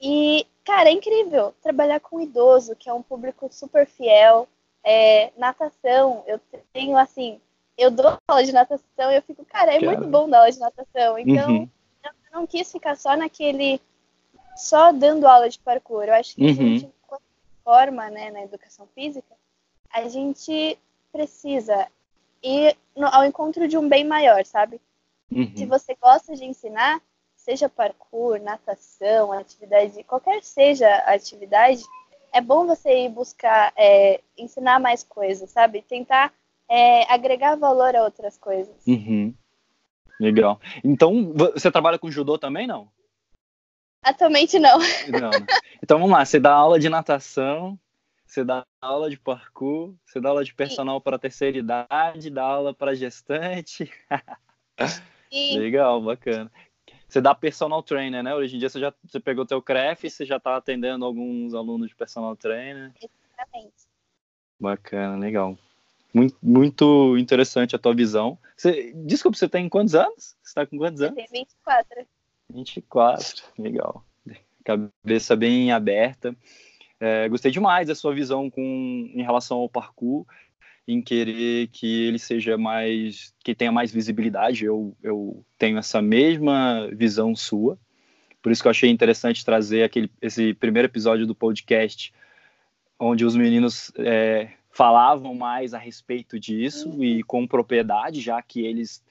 E, 0.00 0.46
cara, 0.64 0.88
é 0.88 0.92
incrível 0.92 1.52
trabalhar 1.60 1.98
com 1.98 2.20
idoso, 2.20 2.76
que 2.76 2.88
é 2.88 2.92
um 2.92 3.02
público 3.02 3.48
super 3.50 3.86
fiel. 3.88 4.46
É, 4.84 5.32
natação, 5.36 6.22
eu 6.28 6.38
tenho 6.72 6.96
assim, 6.96 7.40
eu 7.76 7.90
dou 7.90 8.18
aula 8.26 8.44
de 8.44 8.52
natação 8.52 9.10
e 9.12 9.16
eu 9.16 9.22
fico, 9.22 9.44
cara, 9.44 9.72
é 9.72 9.80
Cara. 9.80 9.86
muito 9.98 10.06
bom 10.10 10.28
dar 10.28 10.38
aula 10.40 10.50
de 10.52 10.58
natação. 10.58 11.18
Então, 11.18 11.50
Uhum. 11.50 11.68
eu 12.04 12.10
não 12.32 12.46
quis 12.46 12.70
ficar 12.70 12.96
só 12.96 13.16
naquele, 13.16 13.80
só 14.54 14.92
dando 14.92 15.26
aula 15.26 15.48
de 15.48 15.58
parkour. 15.58 16.04
Eu 16.04 16.14
acho 16.14 16.34
que 16.34 16.44
a 16.44 16.48
Uhum. 16.48 16.54
gente, 16.54 16.90
quando 17.06 17.22
forma, 17.64 18.08
né, 18.10 18.30
na 18.30 18.42
educação 18.42 18.86
física, 18.94 19.34
a 19.90 20.08
gente 20.08 20.78
precisa 21.12 21.86
ir 22.42 22.76
no- 22.94 23.08
ao 23.08 23.24
encontro 23.24 23.66
de 23.68 23.76
um 23.76 23.88
bem 23.88 24.04
maior, 24.04 24.44
sabe? 24.44 24.80
Se 25.28 25.64
Uhum. 25.64 25.68
você 25.68 25.94
gosta 25.96 26.34
de 26.34 26.44
ensinar, 26.44 27.00
seja 27.34 27.68
parkour, 27.68 28.40
natação, 28.40 29.32
atividade, 29.32 30.02
qualquer 30.04 30.42
seja 30.42 30.88
a 30.88 31.14
atividade, 31.14 31.82
é 32.32 32.40
bom 32.40 32.66
você 32.66 33.04
ir 33.04 33.08
buscar 33.08 33.72
é, 33.76 34.20
ensinar 34.36 34.78
mais 34.78 35.02
coisas, 35.02 35.50
sabe? 35.50 35.82
Tentar 35.82 36.32
é, 36.68 37.10
agregar 37.12 37.56
valor 37.56 37.94
a 37.94 38.02
outras 38.04 38.36
coisas. 38.38 38.74
Uhum. 38.86 39.34
Legal. 40.18 40.60
Então, 40.82 41.32
vo- 41.34 41.52
você 41.52 41.70
trabalha 41.70 41.98
com 41.98 42.10
judô 42.10 42.38
também, 42.38 42.66
não? 42.66 42.90
Atualmente 44.02 44.58
não. 44.58 44.78
Não? 45.08 45.32
Então 45.82 45.98
vamos 45.98 46.12
lá, 46.16 46.24
você 46.24 46.38
dá 46.38 46.52
aula 46.54 46.78
de 46.78 46.88
natação, 46.88 47.78
você 48.24 48.44
dá 48.44 48.64
aula 48.80 49.10
de 49.10 49.18
parkour, 49.18 49.94
você 50.04 50.20
dá 50.20 50.28
aula 50.28 50.44
de 50.44 50.54
personal 50.54 51.00
para 51.00 51.18
terceira 51.18 51.58
idade, 51.58 52.30
dá 52.30 52.42
aula 52.44 52.72
para 52.74 52.94
gestante. 52.94 53.90
E 55.32 55.56
Legal, 55.58 56.00
bacana. 56.00 56.50
Você 57.08 57.20
dá 57.20 57.34
personal 57.34 57.82
trainer, 57.82 58.22
né? 58.22 58.34
Hoje 58.34 58.56
em 58.56 58.58
dia 58.60 58.68
você 58.68 58.78
já 58.78 58.92
você 59.04 59.18
pegou 59.18 59.44
teu 59.44 59.60
CREF, 59.60 60.08
você 60.08 60.24
já 60.24 60.36
está 60.36 60.56
atendendo 60.56 61.04
alguns 61.04 61.52
alunos 61.52 61.88
de 61.88 61.96
personal 61.96 62.36
trainer. 62.36 62.92
exatamente. 63.00 63.74
Bacana, 64.60 65.16
legal. 65.16 65.58
Muito, 66.16 66.38
muito 66.42 67.18
interessante 67.18 67.76
a 67.76 67.78
tua 67.78 67.94
visão. 67.94 68.38
Você, 68.56 68.90
desculpa, 69.04 69.36
você 69.36 69.46
tem 69.46 69.68
quantos 69.68 69.94
anos? 69.94 70.34
Você 70.42 70.48
está 70.48 70.64
com 70.64 70.78
quantos 70.78 71.02
Eu 71.02 71.08
anos? 71.08 71.16
tenho 71.16 71.44
24. 71.44 72.06
24, 72.48 73.42
legal. 73.58 74.02
Cabeça 74.64 75.36
bem 75.36 75.72
aberta. 75.72 76.34
É, 76.98 77.28
gostei 77.28 77.50
demais 77.50 77.88
da 77.88 77.94
sua 77.94 78.14
visão 78.14 78.48
com, 78.48 78.62
em 79.14 79.22
relação 79.22 79.58
ao 79.58 79.68
parkour, 79.68 80.24
em 80.88 81.02
querer 81.02 81.66
que 81.66 82.04
ele 82.06 82.18
seja 82.18 82.56
mais, 82.56 83.34
que 83.44 83.54
tenha 83.54 83.70
mais 83.70 83.92
visibilidade. 83.92 84.64
Eu, 84.64 84.96
eu 85.02 85.44
tenho 85.58 85.76
essa 85.76 86.00
mesma 86.00 86.88
visão 86.94 87.36
sua. 87.36 87.78
Por 88.40 88.50
isso 88.50 88.62
que 88.62 88.68
eu 88.68 88.70
achei 88.70 88.88
interessante 88.88 89.44
trazer 89.44 89.82
aquele, 89.82 90.10
esse 90.22 90.54
primeiro 90.54 90.88
episódio 90.88 91.26
do 91.26 91.34
podcast, 91.34 92.10
onde 92.98 93.22
os 93.22 93.36
meninos 93.36 93.92
é, 93.98 94.55
falavam 94.76 95.34
mais 95.34 95.72
a 95.72 95.78
respeito 95.78 96.38
disso 96.38 97.02
e 97.02 97.22
com 97.22 97.46
propriedade, 97.46 98.20
já 98.20 98.42
que 98.42 98.60
eles 98.60 99.02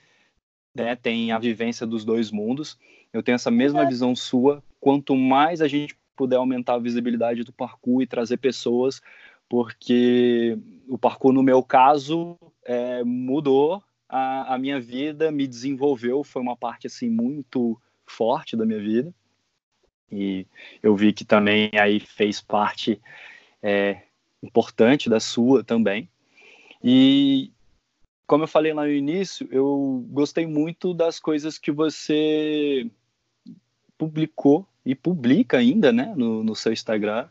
né, 0.75 0.95
têm 0.95 1.31
a 1.31 1.39
vivência 1.39 1.87
dos 1.87 2.05
dois 2.05 2.29
mundos. 2.29 2.77
Eu 3.11 3.23
tenho 3.23 3.33
essa 3.33 3.49
mesma 3.49 3.83
visão 3.83 4.15
sua. 4.15 4.63
Quanto 4.79 5.15
mais 5.15 5.63
a 5.63 5.67
gente 5.67 5.97
puder 6.15 6.35
aumentar 6.35 6.75
a 6.75 6.79
visibilidade 6.79 7.43
do 7.43 7.51
parkour 7.51 8.03
e 8.03 8.05
trazer 8.05 8.37
pessoas, 8.37 9.01
porque 9.49 10.55
o 10.87 10.99
parkour, 10.99 11.33
no 11.33 11.41
meu 11.41 11.63
caso, 11.63 12.37
é, 12.63 13.03
mudou 13.03 13.83
a, 14.07 14.53
a, 14.53 14.59
minha 14.59 14.79
vida, 14.79 15.31
me 15.31 15.47
desenvolveu, 15.47 16.23
foi 16.23 16.43
uma 16.43 16.55
parte 16.55 16.85
assim 16.85 17.09
muito 17.09 17.81
forte 18.05 18.55
da 18.55 18.67
minha 18.67 18.79
vida. 18.79 19.11
E 20.11 20.45
eu 20.83 20.95
vi 20.95 21.11
que 21.11 21.25
também 21.25 21.71
aí 21.73 21.99
fez 21.99 22.39
parte 22.39 23.01
é, 23.63 24.03
importante 24.43 25.09
da 25.09 25.19
sua 25.19 25.63
também. 25.63 26.09
E 26.83 27.51
como 28.27 28.43
eu 28.43 28.47
falei 28.47 28.73
lá 28.73 28.83
no 28.83 28.91
início, 28.91 29.47
eu 29.51 30.05
gostei 30.09 30.45
muito 30.45 30.93
das 30.93 31.19
coisas 31.19 31.57
que 31.57 31.71
você 31.71 32.89
publicou 33.97 34.67
e 34.85 34.93
publica 34.95 35.57
ainda, 35.57 35.91
né, 35.91 36.13
no, 36.15 36.43
no 36.43 36.55
seu 36.55 36.73
Instagram. 36.73 37.27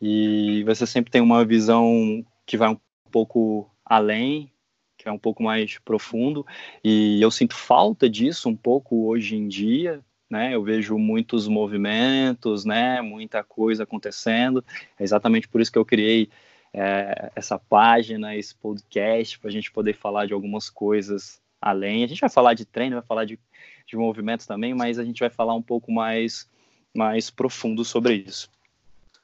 E 0.00 0.62
você 0.64 0.86
sempre 0.86 1.10
tem 1.10 1.20
uma 1.20 1.44
visão 1.44 2.24
que 2.46 2.56
vai 2.56 2.68
um 2.68 2.78
pouco 3.10 3.68
além, 3.84 4.50
que 4.96 5.08
é 5.08 5.12
um 5.12 5.18
pouco 5.18 5.42
mais 5.42 5.78
profundo. 5.78 6.46
E 6.82 7.20
eu 7.20 7.30
sinto 7.30 7.54
falta 7.54 8.08
disso 8.08 8.48
um 8.48 8.56
pouco 8.56 9.06
hoje 9.06 9.36
em 9.36 9.48
dia, 9.48 10.04
né? 10.30 10.54
Eu 10.54 10.62
vejo 10.62 10.98
muitos 10.98 11.48
movimentos, 11.48 12.64
né? 12.64 13.00
Muita 13.00 13.42
coisa 13.42 13.84
acontecendo. 13.84 14.64
É 14.98 15.04
exatamente 15.04 15.48
por 15.48 15.60
isso 15.60 15.72
que 15.72 15.78
eu 15.78 15.84
criei 15.84 16.28
é, 16.72 17.32
essa 17.34 17.58
página, 17.58 18.36
esse 18.36 18.54
podcast, 18.54 19.38
para 19.38 19.48
a 19.48 19.52
gente 19.52 19.70
poder 19.70 19.94
falar 19.94 20.26
de 20.26 20.32
algumas 20.32 20.68
coisas 20.68 21.40
além. 21.60 22.04
A 22.04 22.06
gente 22.06 22.20
vai 22.20 22.30
falar 22.30 22.54
de 22.54 22.64
treino, 22.64 22.96
vai 22.96 23.04
falar 23.04 23.24
de, 23.24 23.38
de 23.86 23.96
movimentos 23.96 24.46
também, 24.46 24.74
mas 24.74 24.98
a 24.98 25.04
gente 25.04 25.20
vai 25.20 25.30
falar 25.30 25.54
um 25.54 25.62
pouco 25.62 25.90
mais, 25.90 26.48
mais 26.94 27.30
profundo 27.30 27.84
sobre 27.84 28.14
isso. 28.14 28.50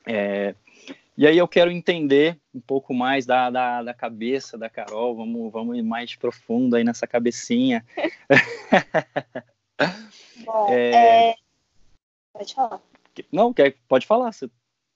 É, 0.07 0.55
e 1.17 1.27
aí 1.27 1.38
eu 1.38 1.47
quero 1.47 1.71
entender 1.71 2.37
um 2.53 2.61
pouco 2.61 2.93
mais 2.93 3.25
da, 3.25 3.49
da, 3.49 3.83
da, 3.83 3.95
cabeça 3.95 4.59
da 4.59 4.69
Carol, 4.69 5.14
vamos, 5.14 5.53
vamos 5.53 5.79
ir 5.79 5.83
mais 5.83 6.17
profundo 6.17 6.75
aí 6.75 6.83
nessa 6.83 7.07
cabecinha. 7.07 7.85
Bom, 10.45 10.69
é... 10.71 11.31
É... 11.31 11.35
Pode 12.33 12.55
falar. 12.55 12.81
Não, 13.31 13.53
quer, 13.53 13.77
pode 13.89 14.07
falar. 14.07 14.33
Você 14.33 14.51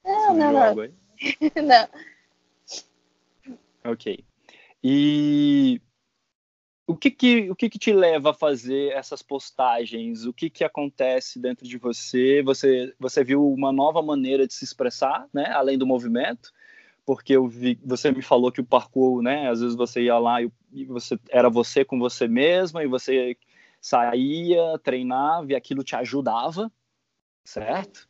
não, 0.05 0.35
não, 0.35 0.53
não. 0.53 0.75
não. 1.63 1.89
Ok. 3.85 4.25
E 4.83 5.81
o 6.87 6.97
que 6.97 7.11
que, 7.11 7.51
o 7.51 7.55
que 7.55 7.69
que 7.69 7.79
te 7.79 7.93
leva 7.93 8.31
a 8.31 8.35
fazer 8.35 8.93
essas 8.93 9.23
postagens? 9.23 10.25
O 10.25 10.33
que 10.33 10.49
que 10.49 10.65
acontece 10.65 11.39
dentro 11.39 11.67
de 11.67 11.77
você? 11.77 12.43
Você, 12.43 12.95
você 12.99 13.23
viu 13.23 13.47
uma 13.53 13.71
nova 13.71 14.01
maneira 14.01 14.47
de 14.47 14.55
se 14.55 14.65
expressar, 14.65 15.29
né? 15.33 15.53
Além 15.53 15.77
do 15.77 15.87
movimento? 15.87 16.53
Porque 17.05 17.35
eu 17.35 17.47
vi, 17.47 17.79
você 17.85 18.11
me 18.11 18.23
falou 18.23 18.51
que 18.53 18.61
o 18.61 18.67
parkour, 18.67 19.23
né? 19.23 19.49
Às 19.49 19.61
vezes 19.61 19.77
você 19.77 20.03
ia 20.03 20.19
lá 20.19 20.43
e, 20.43 20.51
e 20.73 20.85
você 20.85 21.19
era 21.29 21.51
você 21.51 21.85
com 21.85 21.99
você 21.99 22.27
mesma 22.27 22.83
e 22.83 22.87
você 22.87 23.37
saía, 23.81 24.79
treinava 24.83 25.53
e 25.53 25.55
aquilo 25.55 25.85
te 25.85 25.97
ajudava, 25.97 26.71
certo? 27.45 28.09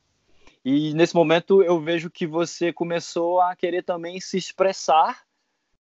E 0.64 0.92
nesse 0.94 1.14
momento 1.14 1.62
eu 1.62 1.80
vejo 1.80 2.10
que 2.10 2.26
você 2.26 2.72
começou 2.72 3.40
a 3.40 3.56
querer 3.56 3.82
também 3.82 4.20
se 4.20 4.36
expressar 4.36 5.22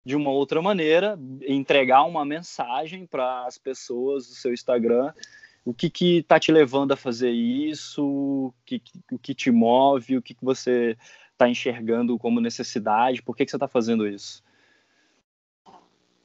de 0.05 0.15
uma 0.15 0.31
outra 0.31 0.61
maneira, 0.61 1.19
entregar 1.43 2.05
uma 2.05 2.25
mensagem 2.25 3.07
para 3.07 3.47
as 3.47 3.57
pessoas 3.57 4.29
do 4.29 4.35
seu 4.35 4.53
Instagram. 4.53 5.13
O 5.65 5.73
que 5.73 5.89
que 5.89 6.23
tá 6.25 6.39
te 6.39 6.53
levando 6.53 6.93
a 6.93 6.97
fazer 6.97 7.31
isso? 7.31 8.05
O 8.05 8.55
que, 8.67 8.83
o 9.11 9.19
que 9.19 9.35
te 9.35 9.51
move? 9.51 10.19
O 10.19 10.23
que, 10.23 10.35
que 10.35 10.45
você 10.45 10.99
está 11.33 11.49
enxergando 11.49 12.19
como 12.19 12.41
necessidade? 12.41 13.23
Por 13.23 13.35
que, 13.35 13.47
que 13.47 13.51
você 13.51 13.57
está 13.57 13.67
fazendo 13.67 14.07
isso? 14.07 14.44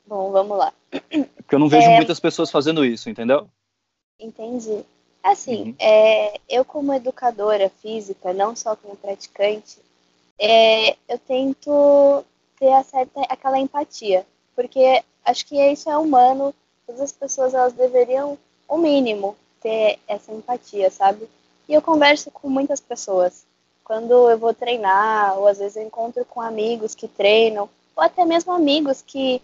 Bom, 0.10 0.32
vamos 0.32 0.58
lá. 0.58 0.74
Porque 0.89 1.54
eu 1.54 1.60
não 1.60 1.69
vejo 1.69 1.88
é... 1.88 1.95
muitas 1.95 2.19
pessoas 2.19 2.50
fazendo 2.50 2.84
isso, 2.84 3.12
entendeu? 3.12 3.48
Entendi. 4.19 4.84
Assim, 5.22 5.65
uhum. 5.65 5.76
é, 5.78 6.39
eu 6.50 6.65
como 6.65 6.91
educadora 6.91 7.69
física, 7.69 8.34
não 8.34 8.56
só 8.56 8.76
como 8.76 8.95
praticante, 8.95 9.78
é, 10.39 10.93
eu 11.08 11.19
tento 11.19 12.26
ter 12.60 12.74
a 12.74 12.84
certa, 12.84 13.22
aquela 13.30 13.60
empatia, 13.60 14.26
porque 14.56 15.04
acho 15.24 15.45
que 15.45 15.62
isso 15.72 15.91
é 15.91 15.98
humano, 15.98 16.56
todas 16.88 17.02
as 17.02 17.12
pessoas 17.12 17.54
elas 17.54 17.74
deveriam, 17.74 18.36
o 18.67 18.78
mínimo, 18.78 19.36
ter 19.62 20.00
essa 20.08 20.32
empatia, 20.32 20.89
sabe? 20.89 21.30
E 21.67 21.74
eu 21.74 21.84
converso 21.84 22.32
com 22.32 22.50
muitas 22.50 22.80
pessoas, 22.80 23.45
quando 23.84 24.28
eu 24.28 24.39
vou 24.39 24.56
treinar, 24.56 25.38
ou 25.38 25.48
às 25.48 25.60
vezes 25.60 25.76
eu 25.76 25.84
encontro 25.84 26.26
com 26.26 26.41
amigos 26.41 26.95
que 26.95 27.08
treinam, 27.08 27.69
ou 27.95 28.02
até 28.02 28.26
mesmo 28.26 28.52
amigos 28.52 29.04
que 29.06 29.41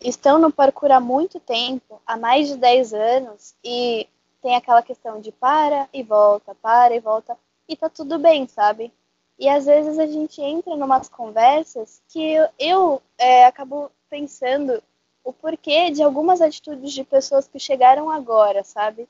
estão 0.00 0.38
no 0.38 0.52
parkour 0.52 0.90
há 0.90 1.00
muito 1.00 1.40
tempo, 1.40 2.00
há 2.06 2.16
mais 2.16 2.48
de 2.48 2.56
10 2.56 2.92
anos, 2.92 3.54
e 3.64 4.08
tem 4.42 4.54
aquela 4.54 4.82
questão 4.82 5.20
de 5.20 5.32
para 5.32 5.88
e 5.92 6.02
volta, 6.02 6.54
para 6.54 6.94
e 6.94 7.00
volta, 7.00 7.36
e 7.68 7.76
tá 7.76 7.88
tudo 7.88 8.18
bem, 8.18 8.46
sabe? 8.46 8.92
E 9.38 9.48
às 9.48 9.66
vezes 9.66 9.98
a 9.98 10.06
gente 10.06 10.40
entra 10.40 10.72
em 10.72 10.82
umas 10.82 11.08
conversas 11.08 12.00
que 12.08 12.22
eu, 12.22 12.48
eu 12.58 13.02
é, 13.18 13.44
acabo 13.44 13.90
pensando 14.08 14.82
o 15.22 15.32
porquê 15.32 15.90
de 15.90 16.02
algumas 16.02 16.40
atitudes 16.40 16.92
de 16.92 17.04
pessoas 17.04 17.48
que 17.48 17.58
chegaram 17.58 18.08
agora, 18.08 18.62
sabe? 18.62 19.08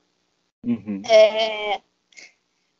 Uhum. 0.63 1.01
É, 1.07 1.79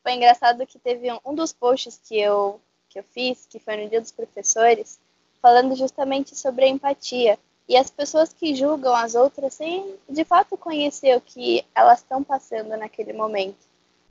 foi 0.02 0.12
engraçado 0.12 0.66
que 0.66 0.78
teve 0.78 1.10
um, 1.12 1.18
um, 1.24 1.34
dos 1.34 1.52
posts 1.52 2.00
que 2.02 2.18
eu, 2.18 2.60
que 2.88 2.98
eu 2.98 3.04
fiz, 3.04 3.46
que 3.46 3.58
foi 3.58 3.76
no 3.76 3.88
Dia 3.88 4.00
dos 4.00 4.10
Professores, 4.10 4.98
falando 5.40 5.76
justamente 5.76 6.36
sobre 6.36 6.64
a 6.64 6.68
empatia. 6.68 7.38
E 7.68 7.76
as 7.76 7.90
pessoas 7.90 8.32
que 8.32 8.54
julgam 8.54 8.94
as 8.94 9.14
outras 9.14 9.54
sem 9.54 9.94
de 10.08 10.24
fato 10.24 10.56
conhecer 10.56 11.16
o 11.16 11.20
que 11.20 11.64
elas 11.74 11.98
estão 11.98 12.24
passando 12.24 12.76
naquele 12.76 13.12
momento. 13.12 13.66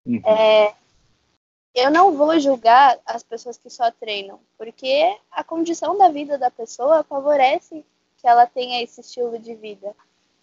Uhum. 0.05 0.21
É, 0.23 0.73
eu 1.73 1.91
não 1.91 2.15
vou 2.15 2.39
julgar 2.39 2.99
as 3.05 3.23
pessoas 3.23 3.57
que 3.57 3.69
só 3.69 3.91
treinam, 3.91 4.39
porque 4.57 5.17
a 5.31 5.43
condição 5.43 5.97
da 5.97 6.09
vida 6.09 6.37
da 6.37 6.51
pessoa 6.51 7.03
favorece 7.03 7.83
que 8.17 8.27
ela 8.27 8.45
tenha 8.45 8.81
esse 8.81 9.01
estilo 9.01 9.37
de 9.37 9.53
vida. 9.55 9.95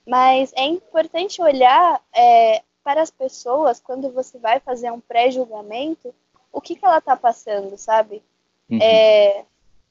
Mas 0.07 0.53
é 0.55 0.64
importante 0.64 1.40
olhar 1.40 2.00
é, 2.14 2.62
para 2.83 3.00
as 3.00 3.11
pessoas 3.11 3.81
quando 3.81 4.11
você 4.11 4.38
vai 4.38 4.61
fazer 4.61 4.92
um 4.92 5.00
pré-julgamento, 5.00 6.14
o 6.53 6.61
que, 6.61 6.77
que 6.77 6.85
ela 6.85 6.98
está 6.98 7.16
passando, 7.16 7.77
sabe? 7.77 8.22
Uhum. 8.70 8.79
É, 8.81 9.44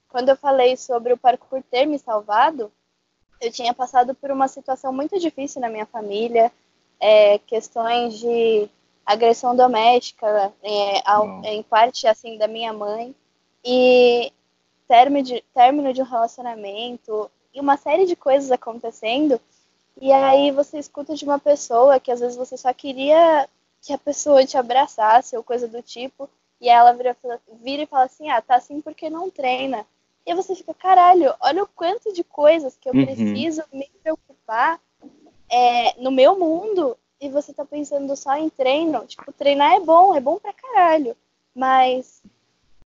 quando 0.07 0.29
eu 0.29 0.38
falei 0.38 0.77
sobre 0.77 1.12
o 1.12 1.17
parkour 1.17 1.63
ter 1.69 1.86
me 1.86 1.97
salvado, 1.97 2.71
eu 3.43 3.51
tinha 3.51 3.73
passado 3.73 4.15
por 4.15 4.32
uma 4.32 4.47
situação 4.47 4.93
muito 4.93 5.19
difícil 5.19 5.62
na 5.62 5.69
minha 5.69 5.86
família, 5.86 6.51
é, 6.99 7.38
questões 7.39 8.17
de 8.17 8.69
agressão 9.06 9.56
doméstica, 9.56 10.53
é, 10.63 11.01
ao, 11.06 11.43
em 11.43 11.62
parte 11.62 12.08
assim 12.08 12.38
da 12.38 12.47
minha 12.47 12.71
mãe 12.71 13.13
e 13.63 14.32
término 14.88 15.23
de, 15.25 15.43
término 15.53 15.93
de 15.93 16.01
um 16.01 16.06
relacionamento 16.06 17.29
e 17.53 17.60
uma 17.60 17.77
série 17.77 18.06
de 18.06 18.15
coisas 18.15 18.51
acontecendo 18.51 19.39
e 19.99 20.12
aí 20.12 20.51
você 20.51 20.79
escuta 20.79 21.15
de 21.15 21.23
uma 21.23 21.39
pessoa 21.39 21.99
que 21.99 22.12
às 22.12 22.19
vezes 22.19 22.36
você 22.36 22.58
só 22.58 22.73
queria 22.73 23.47
que 23.82 23.93
a 23.93 23.97
pessoa 23.97 24.45
te 24.45 24.58
abraçasse 24.58 25.36
ou 25.36 25.43
coisa 25.43 25.67
do 25.67 25.82
tipo 25.82 26.29
e 26.60 26.69
ela 26.69 26.93
vira, 26.93 27.15
vira 27.62 27.84
e 27.84 27.86
fala 27.88 28.06
assim, 28.06 28.29
ah, 28.29 28.41
tá 28.41 28.56
assim 28.56 28.82
porque 28.82 29.10
não 29.10 29.29
treina. 29.29 29.86
E 30.25 30.33
você 30.33 30.55
fica, 30.55 30.73
caralho, 30.73 31.33
olha 31.39 31.63
o 31.63 31.67
quanto 31.67 32.13
de 32.13 32.23
coisas 32.23 32.77
que 32.77 32.88
eu 32.88 32.93
uhum. 32.93 33.05
preciso 33.05 33.63
me 33.73 33.89
preocupar 34.01 34.79
é, 35.49 36.01
no 36.01 36.12
meu 36.12 36.38
mundo 36.39 36.97
e 37.19 37.29
você 37.29 37.53
tá 37.53 37.65
pensando 37.65 38.15
só 38.15 38.36
em 38.36 38.49
treino, 38.49 39.05
tipo, 39.05 39.31
treinar 39.33 39.73
é 39.73 39.79
bom, 39.79 40.15
é 40.15 40.19
bom 40.19 40.39
pra 40.39 40.53
caralho. 40.53 41.15
Mas 41.53 42.21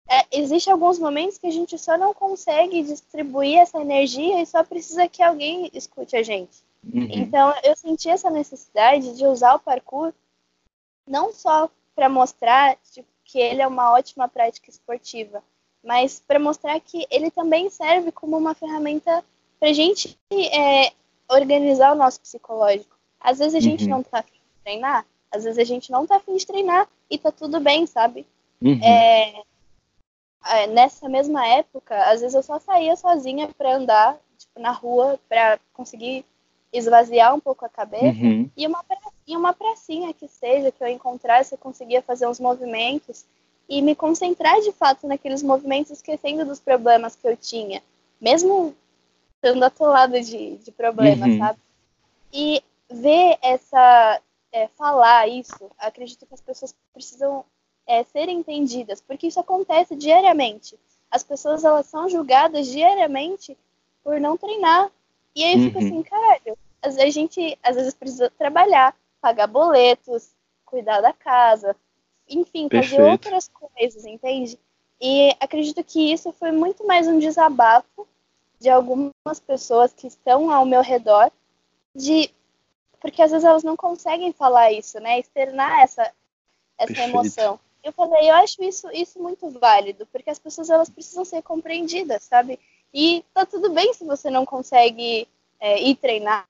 é, 0.10 0.39
existe 0.39 0.69
alguns 0.69 1.00
momentos 1.00 1.38
que 1.38 1.48
a 1.48 1.52
gente 1.52 1.78
só 1.78 1.98
não 1.98 2.13
consegue 2.13 2.84
distribuir 2.84 3.60
essa 3.60 3.80
energia 3.80 4.41
e 4.41 4.46
só 4.46 4.63
precisa 4.63 5.08
que 5.08 5.24
alguém 5.24 5.69
escute 5.74 6.15
a 6.15 6.24
gente. 6.24 6.63
Uhum. 6.84 7.08
Então 7.10 7.54
eu 7.63 7.76
senti 7.76 8.10
essa 8.10 8.30
necessidade 8.30 9.15
de 9.15 9.26
usar 9.26 9.56
o 9.56 9.60
parkour 9.60 10.13
não 11.08 11.34
só 11.34 11.69
para 11.96 12.10
mostrar 12.10 12.78
tipo, 12.91 13.08
que 13.24 13.39
ele 13.39 13.62
é 13.62 13.67
uma 13.67 13.91
ótima 13.91 14.28
prática 14.28 14.69
esportiva, 14.69 15.43
mas 15.84 16.22
para 16.26 16.39
mostrar 16.39 16.80
que 16.80 17.06
ele 17.12 17.30
também 17.30 17.69
serve 17.69 18.12
como 18.12 18.38
uma 18.38 18.54
ferramenta 18.54 19.24
para 19.60 19.69
a 19.69 19.74
gente 19.74 20.17
é, 20.32 20.91
organizar 21.30 21.91
o 21.93 21.98
nosso 21.98 22.22
psicológico. 22.22 22.96
Às 23.19 23.39
vezes 23.39 23.56
a 23.56 23.60
gente 23.60 23.84
uhum. 23.86 23.89
não 23.89 24.04
tá 24.04 24.19
afim 24.19 24.32
de 24.32 24.63
treinar, 24.63 25.06
às 25.32 25.43
vezes 25.43 25.60
a 25.60 25.63
gente 25.63 25.91
não 25.91 26.06
tá 26.06 26.17
afim 26.17 26.36
de 26.36 26.46
treinar 26.46 26.88
e 27.10 27.17
tá 27.17 27.32
tudo 27.32 27.60
bem, 27.60 27.86
sabe? 27.86 28.26
Uhum. 28.62 28.80
É, 28.84 29.43
é, 30.46 30.67
nessa 30.67 31.10
mesma 31.10 31.46
época, 31.48 31.98
às 32.06 32.22
vezes 32.22 32.36
eu 32.36 32.43
só 32.43 32.60
saía 32.60 32.96
sozinha 32.96 33.50
para 33.58 33.76
andar 33.76 34.17
tipo, 34.38 34.60
na 34.60 34.72
rua 34.72 35.19
para 35.28 35.60
conseguir 35.74 36.26
esvaziar 36.72 37.36
um 37.36 37.39
pouco 37.39 37.65
a 37.65 37.69
cabeça 37.69 38.06
uhum. 38.06 38.50
e 38.58 38.65
uma 38.65 38.84
e 39.26 39.38
uma 39.38 39.54
pracinha 39.54 40.13
que 40.13 40.28
seja 40.28 40.72
que 40.72 40.84
eu 40.84 40.88
encontrasse, 40.88 41.54
eu 41.54 41.58
conseguia 41.58 42.02
fazer 42.02 42.28
uns 42.28 42.39
movimentos 42.39 43.26
e 43.67 43.82
me 43.82 43.95
concentrar 43.95 44.60
de 44.62 44.71
fato 44.71 45.08
naqueles 45.08 45.41
movimentos, 45.41 45.91
esquecendo 45.91 46.45
dos 46.45 46.60
problemas 46.60 47.15
que 47.15 47.28
eu 47.28 47.36
tinha, 47.38 47.82
mesmo 48.19 48.76
estando 49.36 49.63
atolada 49.63 50.21
de, 50.21 50.58
de 50.58 50.71
problemas, 50.71 51.30
uhum. 51.30 51.38
sabe? 51.39 51.60
E 52.32 52.63
ver 52.89 53.38
essa, 53.41 54.21
é, 54.52 54.67
falar 54.69 55.28
isso, 55.28 55.69
acredito 55.78 56.26
que 56.26 56.34
as 56.34 56.41
pessoas 56.41 56.76
precisam 56.93 57.43
é, 57.86 58.04
ser 58.04 58.30
entendidas, 58.30 59.02
porque 59.02 59.28
isso 59.28 59.39
acontece 59.39 59.95
diariamente. 59.95 60.78
As 61.12 61.23
pessoas 61.23 61.63
elas 61.63 61.86
são 61.88 62.10
julgadas 62.10 62.67
diariamente 62.67 63.58
por 64.04 64.19
não 64.19 64.38
treinar. 64.38 64.89
E 65.36 65.43
aí 65.43 65.56
uhum. 65.56 65.63
fica 65.65 65.80
assim, 65.80 66.04
caralho, 66.04 66.58
a 66.82 67.10
gente 67.10 67.58
às 67.63 67.76
vezes 67.76 67.93
precisa 67.93 68.30
trabalhar, 68.38 68.95
pagar 69.21 69.47
boletos, 69.47 70.30
cuidar 70.65 71.02
da 71.02 71.13
casa, 71.13 71.76
enfim, 72.30 72.68
Perfeito. 72.68 72.96
fazer 72.96 73.02
outras 73.02 73.50
coisas, 73.50 74.06
entende? 74.06 74.60
E 75.02 75.36
acredito 75.40 75.84
que 75.84 76.12
isso 76.12 76.32
foi 76.34 76.52
muito 76.52 76.86
mais 76.86 77.08
um 77.08 77.20
desabafo 77.20 78.08
de 78.60 78.70
algumas 78.70 79.40
pessoas 79.46 79.92
que 79.92 80.08
estão 80.08 80.50
ao 80.50 80.66
meu 80.66 80.82
redor 80.82 81.32
de 81.94 82.32
porque 83.04 83.22
às 83.22 83.32
vezes 83.32 83.44
elas 83.44 83.66
não 83.66 83.76
conseguem 83.76 84.32
falar 84.32 84.72
isso, 84.72 84.98
né? 85.02 85.20
Externar 85.20 85.82
essa, 85.82 86.04
essa 86.78 86.94
Perfeito. 86.94 87.10
emoção. 87.10 87.60
Eu 87.84 87.92
falei, 87.92 88.30
eu 88.30 88.36
acho 88.36 88.64
isso, 88.64 88.90
isso 88.94 89.22
muito 89.22 89.50
válido, 89.60 90.06
porque 90.06 90.30
as 90.30 90.40
pessoas 90.40 90.70
elas 90.70 90.90
precisam 90.90 91.26
ser 91.26 91.42
compreendidas, 91.42 92.24
sabe? 92.24 92.58
E 92.94 93.26
tá 93.34 93.46
tudo 93.46 93.72
bem 93.72 93.94
se 93.94 94.06
você 94.06 94.30
não 94.30 94.46
consegue 94.46 95.28
é, 95.60 95.82
ir 95.82 95.96
treinar, 95.96 96.48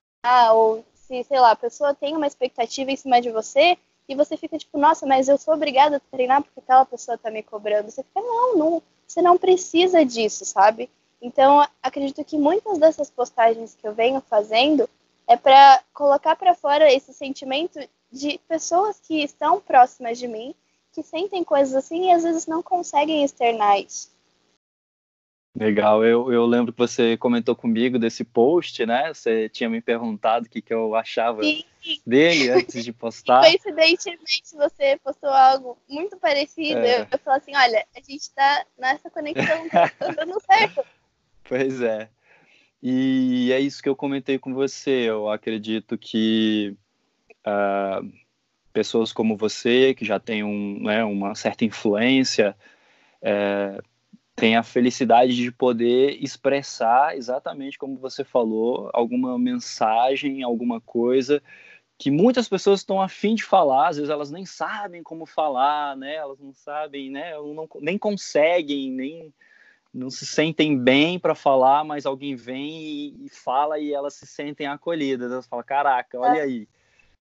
ou 0.54 0.86
se, 0.94 1.24
sei 1.24 1.40
lá, 1.40 1.52
a 1.52 1.56
pessoa 1.56 1.96
tem 1.96 2.16
uma 2.16 2.28
expectativa 2.28 2.92
em 2.92 2.96
cima 2.96 3.20
de 3.20 3.32
você 3.32 3.76
e 4.08 4.16
você 4.16 4.36
fica 4.36 4.58
tipo, 4.58 4.78
nossa, 4.78 5.06
mas 5.06 5.28
eu 5.28 5.38
sou 5.38 5.54
obrigada 5.54 5.98
a 5.98 6.12
treinar 6.12 6.44
porque 6.44 6.60
aquela 6.60 6.86
pessoa 6.86 7.18
tá 7.18 7.32
me 7.32 7.42
cobrando. 7.42 7.90
Você 7.90 8.04
fica, 8.04 8.22
não, 8.22 8.58
não, 8.58 8.84
você 9.08 9.22
não 9.22 9.38
precisa 9.38 10.06
disso, 10.06 10.46
sabe? 10.46 10.90
Então, 11.22 11.66
acredito 11.82 12.24
que 12.26 12.38
muitas 12.38 12.78
dessas 12.78 13.10
postagens 13.10 13.76
que 13.76 13.88
eu 13.88 13.94
venho 13.94 14.22
fazendo 14.22 14.90
é 15.26 15.38
para 15.38 15.82
colocar 15.94 16.36
para 16.36 16.54
fora 16.54 16.92
esse 16.92 17.14
sentimento 17.14 17.80
de 18.12 18.38
pessoas 18.48 19.00
que 19.00 19.24
estão 19.24 19.62
próximas 19.62 20.18
de 20.18 20.28
mim, 20.28 20.54
que 20.92 21.02
sentem 21.02 21.44
coisas 21.44 21.74
assim 21.74 22.08
e 22.08 22.12
às 22.12 22.24
vezes 22.24 22.46
não 22.46 22.62
conseguem 22.62 23.24
externar 23.24 23.80
isso. 23.80 24.12
Legal, 25.56 26.04
eu, 26.04 26.32
eu 26.34 26.46
lembro 26.48 26.74
que 26.74 26.80
você 26.80 27.16
comentou 27.16 27.56
comigo 27.56 28.00
desse 28.00 28.24
post, 28.24 28.84
né? 28.88 29.14
Você 29.14 29.48
tinha 29.48 29.70
me 29.70 29.82
perguntado 29.82 30.48
o 30.48 30.50
que, 30.50 30.62
que 30.62 30.74
eu 30.74 30.96
achava 30.96 31.44
Sim, 31.44 31.64
dele 32.06 32.50
antes 32.50 32.84
de 32.84 32.92
postar. 32.94 33.42
coincidentemente 33.42 34.56
você 34.56 35.00
postou 35.04 35.30
algo 35.30 35.78
muito 35.88 36.18
parecido. 36.18 36.80
É. 36.80 37.02
Eu, 37.02 37.08
eu 37.12 37.20
falo 37.20 37.38
assim, 37.38 37.56
olha, 37.56 37.86
a 37.96 38.00
gente 38.00 38.32
tá 38.32 38.66
nessa 38.80 39.12
conexão, 39.12 39.70
tá 39.70 39.92
dando 40.18 40.42
certo. 40.42 40.84
Pois 41.44 41.82
é. 41.82 42.10
E 42.82 43.52
é 43.54 43.60
isso 43.60 43.82
que 43.82 43.88
eu 43.88 43.96
comentei 43.96 44.40
com 44.40 44.56
você. 44.56 45.08
Eu 45.08 45.30
acredito 45.30 46.00
que 46.00 46.76
ah, 47.46 48.02
pessoas 48.74 49.14
como 49.14 49.38
você, 49.38 49.94
que 49.94 50.04
já 50.04 50.20
tem 50.20 50.44
um, 50.44 50.82
né, 50.82 51.04
uma 51.04 51.36
certa 51.36 51.64
influência, 51.64 52.58
é, 53.22 53.80
têm 54.36 54.56
a 54.56 54.64
felicidade 54.64 55.36
de 55.36 55.52
poder 55.52 56.18
expressar 56.22 57.16
exatamente 57.16 57.78
como 57.78 57.98
você 57.98 58.24
falou, 58.24 58.90
alguma 58.94 59.38
mensagem, 59.38 60.44
alguma 60.44 60.82
coisa 60.82 61.42
que 61.98 62.12
muitas 62.12 62.50
pessoas 62.50 62.80
estão 62.82 63.02
afim 63.02 63.36
de 63.36 63.44
falar, 63.44 63.90
às 63.90 63.98
vezes 63.98 64.10
elas 64.10 64.32
nem 64.32 64.46
sabem 64.46 65.04
como 65.04 65.26
falar, 65.26 65.96
né? 65.96 66.16
Elas 66.16 66.40
não 66.40 66.54
sabem, 66.54 67.10
né? 67.10 67.34
não- 67.34 67.70
nem 67.80 67.98
conseguem, 67.98 68.92
nem 68.92 69.34
não 69.94 70.10
se 70.10 70.26
sentem 70.26 70.78
bem 70.78 71.20
para 71.20 71.36
falar, 71.36 71.84
mas 71.84 72.06
alguém 72.06 72.36
vem 72.36 72.82
e, 72.82 73.26
e 73.26 73.30
fala 73.30 73.80
e 73.80 73.94
elas 73.94 74.16
se 74.16 74.26
sentem 74.26 74.66
acolhidas. 74.66 75.32
Elas 75.32 75.48
falam, 75.48 75.64
caraca, 75.64 76.20
olha 76.20 76.42
aí. 76.42 76.68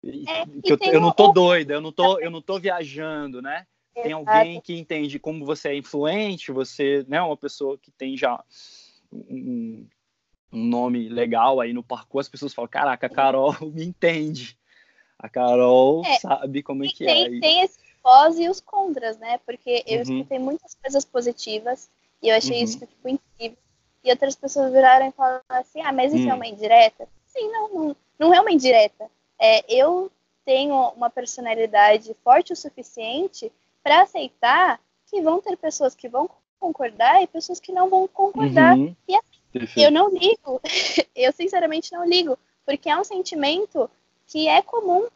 É, 0.03 0.44
eu, 0.64 0.79
tem 0.79 0.94
eu 0.94 1.01
não 1.01 1.12
tô 1.12 1.29
doida, 1.33 1.75
eu 1.75 1.81
não 1.81 1.92
tô, 1.92 2.18
eu 2.20 2.31
não 2.31 2.40
tô 2.40 2.59
viajando, 2.59 3.42
né? 3.42 3.66
Tem 4.03 4.13
alguém 4.13 4.61
que 4.61 4.79
entende 4.79 5.19
como 5.19 5.45
você 5.45 5.69
é 5.71 5.77
influente, 5.77 6.53
você 6.53 7.05
né, 7.09 7.19
é 7.19 7.23
uma 7.23 7.37
pessoa 7.37 7.79
que 7.79 7.91
tem 7.91 8.17
já 8.17 8.43
um, 9.13 9.87
um 10.53 10.65
nome 10.65 11.09
legal 11.09 11.61
aí 11.61 11.73
no 11.73 11.83
parkour, 11.83 12.21
as 12.21 12.29
pessoas 12.29 12.55
falam, 12.55 12.69
caraca, 12.69 13.07
a 13.07 13.11
Carol 13.11 13.55
me 13.73 13.85
entende. 13.85 14.59
A 15.19 15.29
Carol 15.29 16.05
É, 16.05 16.19
sabe 16.19 16.63
como 16.63 16.85
é 16.85 16.89
que 16.89 17.07
é. 17.07 17.15
tem, 17.15 17.41
tem 17.41 17.61
esses 17.63 17.79
pós 18.03 18.39
e 18.39 18.49
os 18.49 18.61
contras, 18.61 19.19
né? 19.19 19.39
Porque 19.45 19.85
eu 19.87 19.97
Uhum. 19.97 20.03
escutei 20.03 20.39
muitas 20.39 20.75
coisas 20.75 21.05
positivas 21.05 21.91
e 22.23 22.29
eu 22.29 22.37
achei 22.37 22.59
Uhum. 22.59 22.65
isso 22.65 22.87
tipo, 22.87 23.09
incrível. 23.09 23.59
E 24.03 24.11
outras 24.11 24.35
pessoas 24.35 24.73
viraram 24.73 25.09
e 25.09 25.13
falaram 25.13 25.43
assim, 25.51 25.83
ah, 25.83 25.93
mas 25.93 26.13
isso 26.15 26.29
é 26.29 26.33
Hum. 26.33 26.37
uma 26.37 26.47
indireta? 26.47 27.07
Sim, 27.27 27.51
não, 27.53 27.69
não, 27.75 27.97
não 28.19 28.35
é 28.35 28.41
uma 28.41 28.51
indireta. 28.51 29.11
É, 29.39 29.63
eu 29.73 30.11
tenho 30.45 30.75
uma 30.91 31.11
personalidade 31.11 32.15
forte 32.25 32.53
o 32.53 32.57
suficiente 32.57 33.53
para 33.83 34.03
aceitar 34.03 34.81
que 35.07 35.21
vão 35.21 35.40
ter 35.40 35.57
pessoas 35.57 35.95
que 35.95 36.09
vão 36.09 36.29
concordar 36.59 37.23
e 37.23 37.27
pessoas 37.27 37.59
que 37.59 37.73
não 37.73 37.88
vão 37.88 38.07
concordar. 38.07 38.77
Uhum. 38.77 38.95
E 39.09 39.16
assim. 39.16 39.83
Eu 39.83 39.90
não 39.90 40.09
ligo. 40.11 40.61
eu 41.16 41.33
sinceramente 41.33 41.93
não 41.93 42.07
ligo, 42.07 42.38
porque 42.64 42.88
é 42.88 42.97
um 42.97 43.05
sentimento 43.05 43.90
que 44.27 44.47
é 44.47 44.62
comum. 44.62 45.09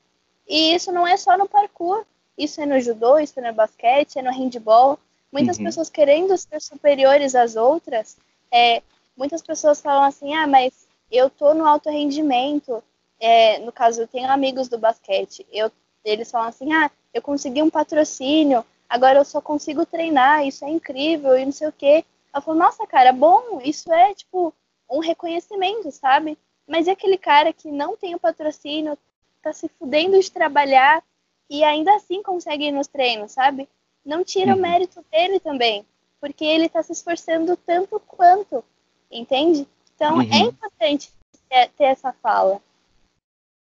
E 0.49 0.75
isso 0.75 0.91
não 0.91 1.07
é 1.07 1.17
só 1.17 1.37
no 1.39 1.49
parkour. 1.49 2.05
Isso 2.37 2.61
é 2.61 2.67
no 2.67 2.81
judô, 2.81 3.19
isso 3.19 3.39
é 3.39 3.49
no 3.49 3.55
basquete, 3.55 4.19
é 4.19 4.23
no 4.23 4.33
handball. 4.33 4.99
Muitas 5.31 5.57
Uhum. 5.59 5.65
pessoas 5.65 5.89
querendo 5.89 6.37
ser 6.37 6.61
superiores 6.61 7.35
às 7.35 7.57
outras. 7.57 8.17
é, 8.51 8.83
muitas 9.17 9.43
pessoas 9.43 9.81
falam 9.81 10.05
assim, 10.05 10.35
ah, 10.35 10.47
mas 10.47 10.87
eu 11.11 11.29
tô 11.31 11.55
no 11.55 11.67
alto 11.67 11.89
rendimento. 11.91 12.83
É, 13.21 13.59
no 13.61 13.73
caso, 13.73 14.03
eu 14.03 14.09
tenho 14.09 14.29
amigos 14.31 14.69
do 14.69 14.79
basquete. 14.79 15.47
Eu, 15.53 15.71
eles 16.05 16.31
falam 16.31 16.49
assim, 16.49 16.73
ah, 16.73 16.91
eu 17.15 17.23
consegui 17.23 17.63
um 17.63 17.71
patrocínio, 17.71 18.65
agora 18.89 19.21
eu 19.21 19.25
só 19.25 19.41
consigo 19.41 19.87
treinar, 19.87 20.45
isso 20.45 20.65
é 20.65 20.69
incrível 20.69 21.39
e 21.39 21.45
não 21.45 21.53
sei 21.53 21.69
o 21.69 21.73
quê. 21.73 22.05
Eu 22.35 22.43
falo, 22.43 22.59
nossa, 22.59 22.85
cara, 22.87 23.13
bom, 23.13 23.61
isso 23.65 23.93
é 23.93 24.13
tipo 24.13 24.53
um 24.91 24.99
reconhecimento, 24.99 25.91
sabe? 25.93 26.37
Mas 26.67 26.89
e 26.89 26.91
aquele 26.91 27.17
cara 27.17 27.53
que 27.53 27.71
não 27.71 27.97
tem 27.97 28.15
o 28.15 28.19
patrocínio, 28.19 28.99
tá 29.41 29.53
se 29.53 29.69
fudendo 29.79 30.19
de 30.19 30.31
trabalhar 30.31 31.03
e 31.49 31.63
ainda 31.63 31.95
assim 31.95 32.23
consegue 32.23 32.65
ir 32.67 32.73
nos 32.73 32.89
treinos, 32.89 33.33
sabe? 33.33 33.69
Não 34.05 34.25
tira 34.25 34.53
Uhum. 34.53 34.59
o 34.59 34.63
mérito 34.63 35.05
dele 35.13 35.39
também, 35.39 35.87
porque 36.21 36.45
ele 36.45 36.69
tá 36.69 36.83
se 36.83 36.93
esforçando 36.93 37.57
tanto 37.57 38.01
quanto, 38.01 38.65
entende? 39.11 39.69
Então 39.95 40.21
é 40.21 40.25
Uhum. 40.25 40.49
importante 40.49 41.13
ter, 41.49 41.69
ter 41.71 41.85
essa 41.85 42.13
fala. 42.13 42.61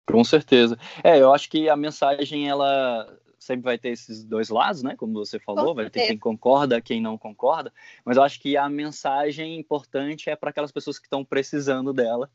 Com 0.08 0.24
certeza. 0.24 0.78
É, 1.04 1.20
eu 1.20 1.34
acho 1.34 1.50
que 1.50 1.70
a 1.70 1.76
mensagem, 1.76 2.48
ela 2.48 3.20
sempre 3.40 3.64
vai 3.64 3.78
ter 3.78 3.90
esses 3.90 4.24
dois 4.24 4.50
lados, 4.50 4.84
né? 4.84 4.96
Como 4.96 5.14
você 5.14 5.40
falou, 5.40 5.76
vai 5.76 5.90
ter 5.90 6.08
quem 6.08 6.18
concorda, 6.18 6.82
quem 6.82 7.02
não 7.02 7.18
concorda. 7.18 7.72
Mas 8.04 8.18
eu 8.18 8.24
acho 8.24 8.40
que 8.40 8.58
a 8.58 8.70
mensagem 8.70 9.60
importante 9.60 10.30
é 10.30 10.36
para 10.36 10.50
aquelas 10.50 10.72
pessoas 10.72 11.00
que 11.00 11.06
estão 11.06 11.24
precisando 11.24 11.94
dela 11.94 12.30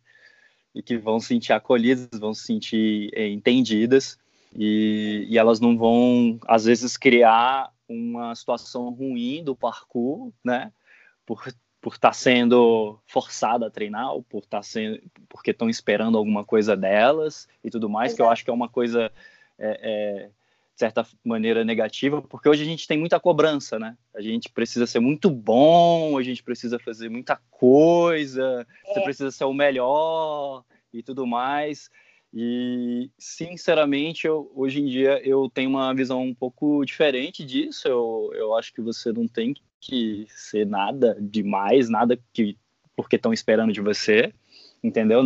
e 0.74 0.82
que 0.82 0.96
vão 0.96 1.18
se 1.18 1.28
sentir 1.28 1.52
acolhidas, 1.52 2.08
vão 2.18 2.32
se 2.32 2.44
sentir 2.44 3.10
eh, 3.12 3.28
entendidas 3.28 4.18
e, 4.54 5.26
e 5.28 5.38
elas 5.38 5.60
não 5.60 5.76
vão, 5.76 6.38
às 6.46 6.64
vezes, 6.64 6.96
criar 6.96 7.72
uma 7.88 8.34
situação 8.34 8.90
ruim 8.90 9.42
do 9.42 9.56
parkour, 9.56 10.32
né? 10.44 10.72
Por 11.26 11.42
por 11.80 11.94
estar 11.94 12.12
sendo 12.12 12.98
forçada 13.06 13.66
a 13.66 13.70
treinar, 13.70 14.12
ou 14.12 14.22
por 14.22 14.42
estar 14.42 14.62
sendo, 14.62 15.00
porque 15.28 15.50
estão 15.50 15.68
esperando 15.68 16.18
alguma 16.18 16.44
coisa 16.44 16.76
delas 16.76 17.48
e 17.64 17.70
tudo 17.70 17.88
mais, 17.88 18.12
que 18.12 18.20
eu 18.20 18.26
Exato. 18.26 18.32
acho 18.32 18.44
que 18.44 18.50
é 18.50 18.52
uma 18.52 18.68
coisa 18.68 19.10
é, 19.58 19.80
é, 19.82 20.30
certa 20.80 21.06
maneira 21.22 21.62
negativa, 21.62 22.22
porque 22.22 22.48
hoje 22.48 22.62
a 22.62 22.66
gente 22.66 22.88
tem 22.88 22.98
muita 22.98 23.20
cobrança, 23.20 23.78
né? 23.78 23.98
A 24.14 24.22
gente 24.22 24.48
precisa 24.48 24.86
ser 24.86 24.98
muito 24.98 25.28
bom, 25.28 26.16
a 26.16 26.22
gente 26.22 26.42
precisa 26.42 26.78
fazer 26.78 27.10
muita 27.10 27.36
coisa, 27.50 28.66
você 28.86 28.98
É. 28.98 29.02
precisa 29.02 29.30
ser 29.30 29.44
o 29.44 29.52
melhor 29.52 30.64
e 30.90 31.02
tudo 31.02 31.26
mais. 31.26 31.90
E, 32.32 33.10
sinceramente, 33.18 34.26
eu, 34.26 34.50
hoje 34.54 34.80
em 34.80 34.86
dia 34.86 35.20
eu 35.22 35.50
tenho 35.52 35.68
uma 35.68 35.92
visão 35.94 36.22
um 36.22 36.34
pouco 36.34 36.82
diferente 36.84 37.44
disso. 37.44 37.86
Eu, 37.86 38.30
eu 38.32 38.56
acho 38.56 38.72
que 38.72 38.80
você 38.80 39.12
não 39.12 39.28
tem 39.28 39.54
que 39.78 40.24
ser 40.28 40.64
nada 40.66 41.14
demais, 41.20 41.90
nada 41.90 42.18
que 42.32 42.56
porque 42.96 43.16
estão 43.16 43.32
esperando 43.32 43.72
de 43.72 43.80
você, 43.80 44.32
entendeu? 44.82 45.22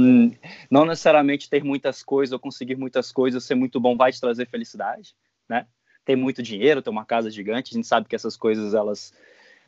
Não 0.70 0.84
necessariamente 0.84 1.48
ter 1.48 1.62
muitas 1.62 2.02
coisas 2.02 2.32
ou 2.32 2.38
conseguir 2.38 2.76
muitas 2.76 3.12
coisas, 3.12 3.44
ser 3.44 3.54
muito 3.54 3.78
bom 3.80 3.96
vai 3.96 4.12
te 4.12 4.20
trazer 4.20 4.48
felicidade, 4.48 5.14
né? 5.48 5.66
Ter 6.04 6.16
muito 6.16 6.42
dinheiro, 6.42 6.82
ter 6.82 6.90
uma 6.90 7.04
casa 7.04 7.30
gigante, 7.30 7.72
a 7.72 7.76
gente 7.76 7.86
sabe 7.86 8.08
que 8.08 8.16
essas 8.16 8.36
coisas 8.36 8.74
elas 8.74 9.12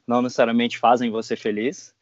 não 0.07 0.23
necessariamente 0.23 0.79
fazem 0.79 1.11
você 1.11 1.37
feliz. 1.37 1.95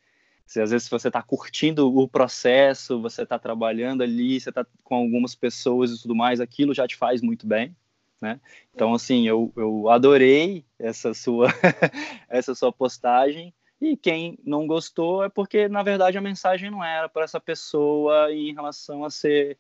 Se 0.46 0.60
às 0.60 0.70
vezes 0.70 0.88
você 0.88 1.08
está 1.08 1.22
curtindo 1.22 1.96
o 1.96 2.06
processo, 2.06 3.00
você 3.00 3.22
está 3.22 3.38
trabalhando 3.38 4.02
ali, 4.02 4.38
você 4.38 4.50
está 4.50 4.66
com 4.82 4.94
algumas 4.96 5.34
pessoas 5.34 5.90
e 5.90 6.02
tudo 6.02 6.14
mais, 6.14 6.40
aquilo 6.40 6.74
já 6.74 6.86
te 6.86 6.96
faz 6.96 7.22
muito 7.22 7.46
bem, 7.46 7.74
né? 8.20 8.38
Então 8.74 8.92
assim, 8.92 9.26
eu, 9.26 9.52
eu 9.56 9.88
adorei 9.88 10.64
essa 10.78 11.14
sua 11.14 11.48
essa 12.28 12.54
sua 12.54 12.72
postagem 12.72 13.54
e 13.80 13.96
quem 13.96 14.38
não 14.44 14.66
gostou 14.66 15.24
é 15.24 15.28
porque 15.28 15.66
na 15.66 15.82
verdade 15.82 16.18
a 16.18 16.22
mensagem 16.22 16.70
não 16.70 16.84
era 16.84 17.08
para 17.08 17.24
essa 17.24 17.40
pessoa 17.40 18.30
em 18.30 18.52
relação 18.52 19.04
a 19.04 19.10
ser 19.10 19.58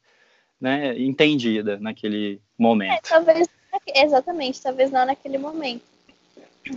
né, 0.60 0.98
entendida 0.98 1.78
naquele 1.78 2.34
É, 2.36 2.62
momento. 2.62 3.08
talvez, 3.08 3.48
exatamente, 3.86 4.60
talvez 4.62 4.90
não 4.90 5.04
naquele 5.06 5.38
momento. 5.38 5.82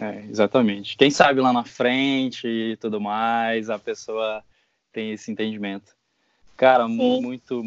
É, 0.01 0.25
exatamente. 0.29 0.97
Quem 0.97 1.09
sabe 1.09 1.39
lá 1.39 1.53
na 1.53 1.63
frente 1.63 2.47
e 2.47 2.75
tudo 2.77 2.99
mais, 2.99 3.69
a 3.69 3.79
pessoa 3.79 4.43
tem 4.91 5.11
esse 5.11 5.31
entendimento. 5.31 5.95
Cara, 6.57 6.87
Sim. 6.87 7.21
muito, 7.21 7.63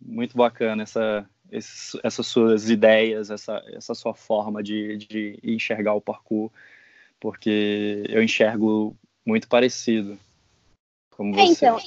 muito 0.00 0.36
bacana 0.36 0.82
essa, 0.82 1.28
esses- 1.50 1.98
essas 2.02 2.26
suas 2.26 2.68
ideias, 2.68 3.30
essa, 3.30 3.62
essa 3.68 3.94
sua 3.94 4.14
forma 4.14 4.62
de, 4.62 4.96
de 4.98 5.38
enxergar 5.42 5.94
o 5.94 6.00
parkour, 6.00 6.50
porque 7.18 8.02
eu 8.08 8.22
enxergo 8.22 8.94
muito 9.24 9.48
parecido 9.48 10.18
como 11.10 11.38
É, 11.38 11.46
você. 11.46 11.66
então, 11.66 11.80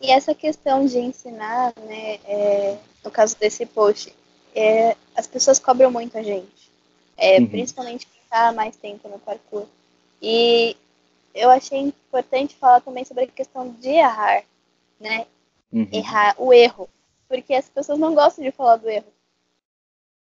e 0.00 0.10
essa 0.10 0.34
questão 0.34 0.86
de 0.86 0.98
ensinar, 0.98 1.72
né, 1.86 2.14
é, 2.24 2.78
no 3.04 3.10
caso 3.10 3.38
desse 3.38 3.64
post, 3.66 4.12
é, 4.54 4.96
as 5.16 5.26
pessoas 5.26 5.58
cobram 5.58 5.90
muito 5.90 6.16
a 6.18 6.22
gente. 6.22 6.64
é, 7.16 7.38
Uhum. 7.40 7.46
principalmente 7.48 8.06
quem 8.06 8.20
está 8.22 8.52
mais 8.52 8.76
tempo 8.76 9.08
no 9.08 9.18
parkour. 9.20 9.66
E 10.20 10.76
eu 11.34 11.50
achei 11.50 11.78
importante 11.80 12.56
falar 12.56 12.80
também 12.80 13.04
sobre 13.04 13.24
a 13.24 13.28
questão 13.28 13.70
de 13.70 13.88
errar, 13.90 14.44
né? 15.00 15.26
Uhum. 15.72 15.88
Errar, 15.92 16.34
o 16.38 16.52
erro. 16.52 16.88
Porque 17.28 17.54
as 17.54 17.68
pessoas 17.68 17.98
não 17.98 18.14
gostam 18.14 18.44
de 18.44 18.50
falar 18.52 18.76
do 18.76 18.88
erro. 18.90 19.06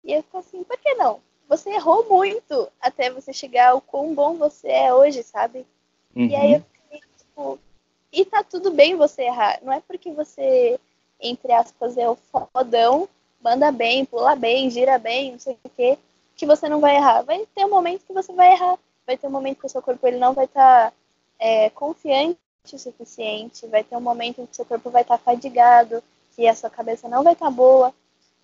E 0.03 0.13
eu 0.13 0.23
fico 0.23 0.37
assim, 0.37 0.63
por 0.63 0.77
que 0.77 0.93
não? 0.95 1.19
Você 1.49 1.69
errou 1.71 2.07
muito 2.09 2.69
até 2.81 3.09
você 3.09 3.31
chegar 3.33 3.69
ao 3.71 3.81
quão 3.81 4.13
bom 4.13 4.35
você 4.35 4.67
é 4.69 4.93
hoje, 4.93 5.23
sabe? 5.23 5.65
E 6.29 6.35
aí 6.35 6.53
eu 6.53 6.59
Uhum. 6.59 6.65
fiquei, 6.83 7.01
tipo, 7.17 7.59
e 8.11 8.25
tá 8.25 8.43
tudo 8.43 8.71
bem 8.71 8.95
você 8.95 9.23
errar. 9.23 9.59
Não 9.63 9.73
é 9.73 9.81
porque 9.81 10.11
você, 10.11 10.79
entre 11.19 11.51
aspas, 11.53 11.97
é 11.97 12.09
o 12.09 12.15
fodão, 12.15 13.07
manda 13.47 13.71
bem, 13.71 14.03
pula 14.03 14.35
bem, 14.35 14.69
gira 14.69 14.99
bem, 14.99 15.31
não 15.31 15.39
sei 15.39 15.57
o 15.63 15.69
quê, 15.69 15.97
que 16.35 16.45
você 16.45 16.67
não 16.67 16.81
vai 16.81 16.97
errar. 16.97 17.21
Vai 17.21 17.45
ter 17.55 17.65
um 17.65 17.69
momento 17.69 18.03
que 18.05 18.11
você 18.13 18.33
vai 18.33 18.51
errar. 18.51 18.77
Vai 19.05 19.17
ter 19.17 19.27
um 19.27 19.31
momento 19.31 19.59
que 19.59 19.65
o 19.65 19.69
seu 19.69 19.81
corpo 19.81 20.05
ele 20.05 20.17
não 20.17 20.33
vai 20.33 20.43
estar 20.45 20.91
confiante 21.73 22.37
o 22.73 22.77
suficiente. 22.77 23.65
Vai 23.67 23.83
ter 23.85 23.95
um 23.95 24.01
momento 24.01 24.41
em 24.41 24.45
que 24.45 24.51
o 24.51 24.55
seu 24.55 24.65
corpo 24.65 24.89
vai 24.89 25.01
estar 25.03 25.17
fadigado, 25.17 26.03
que 26.35 26.45
a 26.45 26.53
sua 26.53 26.69
cabeça 26.69 27.07
não 27.07 27.23
vai 27.23 27.33
estar 27.33 27.49
boa. 27.49 27.93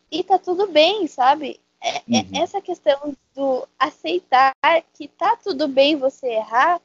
E 0.10 0.24
tá 0.24 0.40
tudo 0.40 0.68
bem, 0.68 1.06
sabe? 1.08 1.60
É- 1.82 1.98
é- 1.98 2.02
Uhum. 2.08 2.42
essa 2.42 2.62
questão 2.62 3.14
do 3.36 3.68
aceitar 3.78 4.54
que 4.94 5.10
tá 5.10 5.36
tudo 5.36 5.68
bem 5.68 5.98
você 5.98 6.28
errar, 6.28 6.80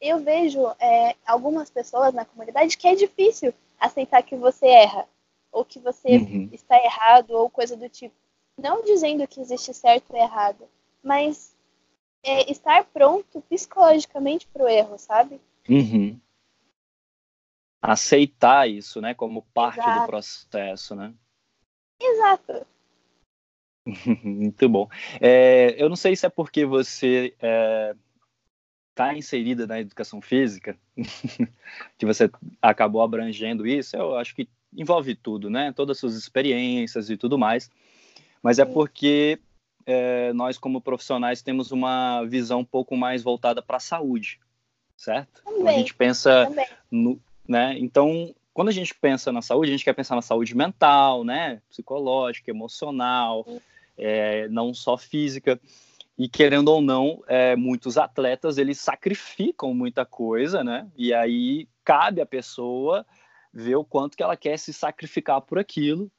eu 0.00 0.20
vejo 0.20 0.64
é, 0.78 1.16
algumas 1.26 1.68
pessoas 1.68 2.14
na 2.14 2.24
comunidade 2.24 2.76
que 2.76 2.86
é 2.86 2.94
difícil 2.94 3.52
aceitar 3.80 4.22
que 4.22 4.36
você 4.36 4.66
erra, 4.66 5.08
ou 5.56 5.64
que 5.64 5.80
você 5.80 6.18
Uhum. 6.18 6.50
está 6.52 6.76
errado, 6.84 7.30
ou 7.30 7.48
coisa 7.48 7.74
do 7.78 7.88
tipo. 7.88 8.14
Não 8.58 8.82
dizendo 8.84 9.26
que 9.26 9.40
existe 9.40 9.72
certo 9.72 10.10
ou 10.12 10.18
errado, 10.18 10.68
mas 11.02 11.56
é, 12.22 12.50
estar 12.50 12.84
pronto 12.84 13.40
psicologicamente 13.48 14.46
para 14.48 14.64
o 14.64 14.68
erro, 14.68 14.98
sabe? 14.98 15.40
Uhum. 15.66 16.20
Aceitar 17.80 18.68
isso, 18.68 19.00
né, 19.00 19.14
como 19.14 19.42
parte 19.54 19.76
do 19.76 19.90
Exato. 19.90 20.06
processo, 20.06 20.94
né? 20.94 21.14
Exato. 21.98 22.66
Muito 24.22 24.68
bom. 24.68 24.88
É, 25.22 25.74
eu 25.82 25.88
não 25.88 25.96
sei 25.96 26.14
se 26.16 26.26
é 26.26 26.28
porque 26.28 26.66
você 26.66 27.34
está 28.90 29.14
inserida 29.16 29.66
na 29.66 29.80
educação 29.80 30.20
física, 30.20 30.78
que 31.96 32.04
você 32.04 32.30
acabou 32.60 33.00
abrangendo 33.00 33.66
isso. 33.66 33.96
Eu 33.96 34.16
acho 34.16 34.34
que 34.34 34.48
envolve 34.72 35.14
tudo, 35.14 35.50
né? 35.50 35.72
Todas 35.72 35.96
as 35.96 36.00
suas 36.00 36.14
experiências 36.14 37.10
e 37.10 37.16
tudo 37.16 37.38
mais. 37.38 37.70
Mas 38.42 38.58
é 38.58 38.64
porque 38.64 39.38
é, 39.84 40.32
nós, 40.32 40.58
como 40.58 40.80
profissionais, 40.80 41.42
temos 41.42 41.70
uma 41.70 42.24
visão 42.24 42.60
um 42.60 42.64
pouco 42.64 42.96
mais 42.96 43.22
voltada 43.22 43.62
para 43.62 43.76
a 43.76 43.80
saúde, 43.80 44.40
certo? 44.96 45.42
Então, 45.42 45.54
a 45.54 45.58
Também. 45.58 45.78
gente 45.78 45.94
pensa 45.94 46.46
Também. 46.46 46.66
no- 46.90 47.20
né? 47.48 47.76
Então, 47.78 48.34
quando 48.52 48.68
a 48.68 48.72
gente 48.72 48.94
pensa 48.94 49.30
na 49.32 49.42
saúde, 49.42 49.70
a 49.70 49.72
gente 49.72 49.84
quer 49.84 49.92
pensar 49.94 50.16
na 50.16 50.22
saúde 50.22 50.56
mental, 50.56 51.24
né? 51.24 51.60
Psicológica, 51.68 52.50
emocional, 52.50 53.46
é, 53.96 54.48
não 54.48 54.74
só 54.74 54.96
física. 54.96 55.60
E 56.18 56.28
querendo 56.28 56.68
ou 56.68 56.80
não, 56.80 57.22
é, 57.26 57.54
muitos 57.54 57.98
atletas 57.98 58.56
eles 58.58 58.78
sacrificam 58.78 59.74
muita 59.74 60.04
coisa, 60.06 60.64
né? 60.64 60.88
E 60.96 61.12
aí 61.12 61.68
cabe 61.84 62.20
à 62.20 62.26
pessoa 62.26 63.04
ver 63.56 63.76
o 63.76 63.84
quanto 63.84 64.16
que 64.16 64.22
ela 64.22 64.36
quer 64.36 64.58
se 64.58 64.72
sacrificar 64.72 65.40
por 65.40 65.58
aquilo. 65.58 66.10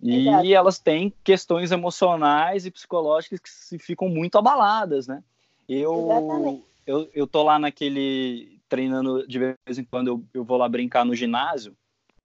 E 0.00 0.28
Exato. 0.28 0.52
elas 0.52 0.78
têm 0.80 1.14
questões 1.22 1.70
emocionais 1.70 2.66
e 2.66 2.72
psicológicas 2.72 3.38
que 3.38 3.48
se 3.48 3.78
ficam 3.78 4.08
muito 4.08 4.36
abaladas, 4.36 5.06
né? 5.06 5.22
Eu, 5.68 6.10
Exatamente. 6.10 6.64
eu, 6.84 7.08
eu 7.14 7.26
tô 7.26 7.44
lá 7.44 7.56
naquele 7.56 8.58
treinando 8.68 9.26
de 9.28 9.38
vez 9.38 9.78
em 9.78 9.84
quando 9.84 10.08
eu, 10.08 10.24
eu 10.34 10.42
vou 10.42 10.56
lá 10.56 10.68
brincar 10.68 11.04
no 11.04 11.14
ginásio 11.14 11.76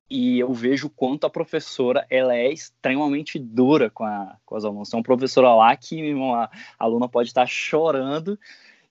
e 0.10 0.40
eu 0.40 0.52
vejo 0.54 0.88
o 0.88 0.90
quanto 0.90 1.28
a 1.28 1.30
professora 1.30 2.08
ela 2.10 2.36
é 2.36 2.52
extremamente 2.52 3.38
dura 3.38 3.92
com, 3.92 4.06
a, 4.06 4.38
com 4.44 4.56
as 4.56 4.66
alunas. 4.66 4.90
Tem 4.90 4.98
uma 4.98 5.04
professora 5.04 5.54
lá 5.54 5.76
que 5.76 5.98
meu 5.98 6.12
irmão, 6.12 6.34
a, 6.34 6.46
a 6.46 6.84
aluna 6.84 7.08
pode 7.08 7.30
estar 7.30 7.46
chorando 7.46 8.40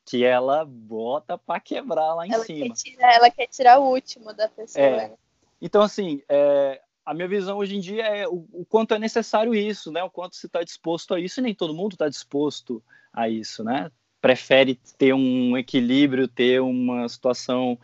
que 0.04 0.24
ela 0.24 0.64
bota 0.64 1.36
para 1.36 1.58
quebrar 1.58 2.14
lá 2.14 2.24
em 2.24 2.32
Ela 2.32 2.44
cima. 2.44 2.68
quer, 2.68 2.74
tirar, 2.74 3.14
ela 3.14 3.30
quer 3.30 3.46
tirar 3.48 3.80
o 3.80 3.90
último 3.90 4.32
da 4.32 4.48
pessoa. 4.48 4.84
É. 4.84 5.08
né? 5.08 5.14
Então, 5.60 5.82
assim, 5.82 6.22
é, 6.28 6.80
a 7.04 7.14
minha 7.14 7.28
visão 7.28 7.58
hoje 7.58 7.76
em 7.76 7.80
dia 7.80 8.02
é 8.02 8.26
o, 8.26 8.46
o 8.52 8.64
quanto 8.68 8.94
é 8.94 8.98
necessário 8.98 9.54
isso, 9.54 9.90
né? 9.92 10.02
O 10.02 10.10
quanto 10.10 10.36
você 10.36 10.46
está 10.46 10.62
disposto 10.62 11.14
a 11.14 11.20
isso, 11.20 11.40
e 11.40 11.42
nem 11.42 11.54
todo 11.54 11.74
mundo 11.74 11.92
está 11.92 12.08
disposto 12.08 12.82
a 13.12 13.28
isso, 13.28 13.62
né? 13.64 13.90
Prefere 14.20 14.74
ter 14.98 15.14
um 15.14 15.56
equilíbrio, 15.56 16.26
ter 16.26 16.60
uma 16.60 17.08
situação 17.08 17.78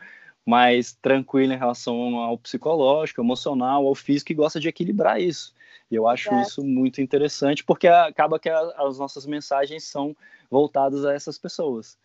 mais 0.45 0.93
tranquila 0.93 1.55
em 1.55 1.59
relação 1.59 2.17
ao 2.17 2.37
psicológico, 2.37 3.21
emocional, 3.21 3.87
ao 3.87 3.95
físico, 3.95 4.33
e 4.33 4.35
gosta 4.35 4.59
de 4.59 4.69
equilibrar 4.69 5.21
isso. 5.21 5.55
E 5.89 5.95
eu 5.95 6.09
acho 6.09 6.35
Exato. 6.35 6.43
isso 6.43 6.65
muito 6.65 7.01
interessante, 7.01 7.63
porque 7.63 7.87
acaba 7.87 8.39
que 8.41 8.49
a- 8.49 8.75
as 8.79 8.99
nossas 8.99 9.25
mensagens 9.25 9.85
são 9.85 10.17
voltadas 10.51 11.05
a 11.05 11.15
essas 11.15 11.39
pessoas. 11.39 11.97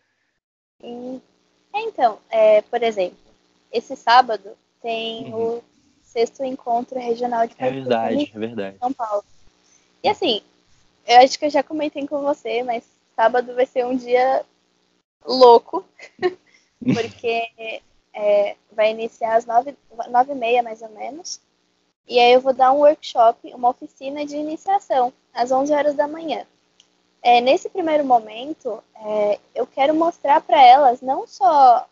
É, 0.80 1.18
então, 1.74 2.20
é, 2.30 2.62
por 2.62 2.82
exemplo, 2.82 3.18
esse 3.72 3.96
sábado 3.96 4.50
tem 4.82 5.32
Uhum. 5.32 5.58
o 5.58 5.64
sexto 6.02 6.44
encontro 6.44 6.98
regional 6.98 7.46
de 7.46 7.54
É 7.58 7.70
verdade, 7.70 8.32
é 8.34 8.38
verdade. 8.38 8.76
São 8.78 8.92
Paulo. 8.92 9.24
E 10.02 10.08
assim, 10.08 10.42
eu 11.06 11.18
acho 11.20 11.38
que 11.38 11.44
eu 11.46 11.50
já 11.50 11.62
comentei 11.62 12.06
com 12.06 12.22
você, 12.22 12.62
mas 12.62 12.84
sábado 13.16 13.54
vai 13.54 13.66
ser 13.66 13.84
um 13.84 13.96
dia 13.96 14.44
louco, 15.24 15.84
porque 16.80 17.48
é, 18.14 18.56
vai 18.72 18.90
iniciar 18.90 19.36
às 19.36 19.46
nove, 19.46 19.76
nove 20.10 20.32
e 20.32 20.34
meia, 20.34 20.62
mais 20.62 20.82
ou 20.82 20.88
menos. 20.90 21.40
E 22.06 22.18
aí 22.18 22.32
eu 22.32 22.40
vou 22.40 22.54
dar 22.54 22.72
um 22.72 22.78
workshop, 22.78 23.52
uma 23.52 23.68
oficina 23.68 24.24
de 24.24 24.36
iniciação, 24.36 25.12
às 25.32 25.52
11 25.52 25.72
horas 25.74 25.94
da 25.94 26.08
manhã. 26.08 26.46
É, 27.22 27.40
nesse 27.40 27.68
primeiro 27.68 28.04
momento, 28.04 28.82
é, 28.94 29.38
eu 29.54 29.66
quero 29.66 29.94
mostrar 29.94 30.40
para 30.40 30.62
elas 30.62 31.00
não 31.02 31.26
só 31.26 31.86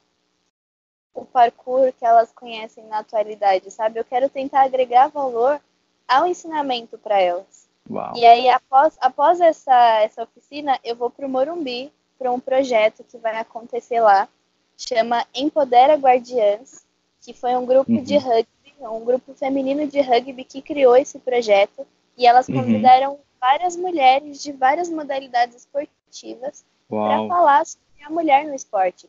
o 1.16 1.24
parkour 1.24 1.92
que 1.92 2.04
elas 2.04 2.32
conhecem 2.32 2.84
na 2.84 2.98
atualidade, 2.98 3.70
sabe? 3.70 3.98
Eu 3.98 4.04
quero 4.04 4.28
tentar 4.28 4.62
agregar 4.62 5.08
valor 5.08 5.60
ao 6.06 6.26
ensinamento 6.26 6.98
para 6.98 7.20
elas. 7.20 7.66
Uau. 7.90 8.16
E 8.16 8.24
aí, 8.26 8.48
após, 8.48 8.96
após 9.00 9.40
essa, 9.40 10.00
essa 10.02 10.22
oficina, 10.22 10.78
eu 10.84 10.94
vou 10.96 11.10
para 11.10 11.26
o 11.26 11.28
Morumbi, 11.28 11.92
para 12.18 12.32
um 12.32 12.40
projeto 12.40 13.04
que 13.04 13.18
vai 13.18 13.36
acontecer 13.38 14.00
lá, 14.00 14.28
chama 14.76 15.24
Empodera 15.34 15.94
Guardiãs, 15.94 16.84
que 17.20 17.32
foi 17.32 17.54
um 17.56 17.64
grupo 17.66 17.90
Uhum. 17.92 18.02
de 18.02 18.16
rugby, 18.18 18.74
um 18.80 19.04
grupo 19.04 19.34
feminino 19.34 19.86
de 19.86 20.00
rugby 20.00 20.44
que 20.44 20.60
criou 20.62 20.96
esse 20.96 21.18
projeto, 21.18 21.86
e 22.16 22.26
elas 22.26 22.48
Uhum. 22.48 22.56
convidaram 22.56 23.18
várias 23.40 23.76
mulheres 23.76 24.42
de 24.42 24.52
várias 24.52 24.88
modalidades 24.88 25.56
esportivas 25.56 26.64
para 26.88 27.26
falar 27.28 27.64
sobre 27.66 28.04
a 28.04 28.10
mulher 28.10 28.44
no 28.46 28.54
esporte. 28.54 29.06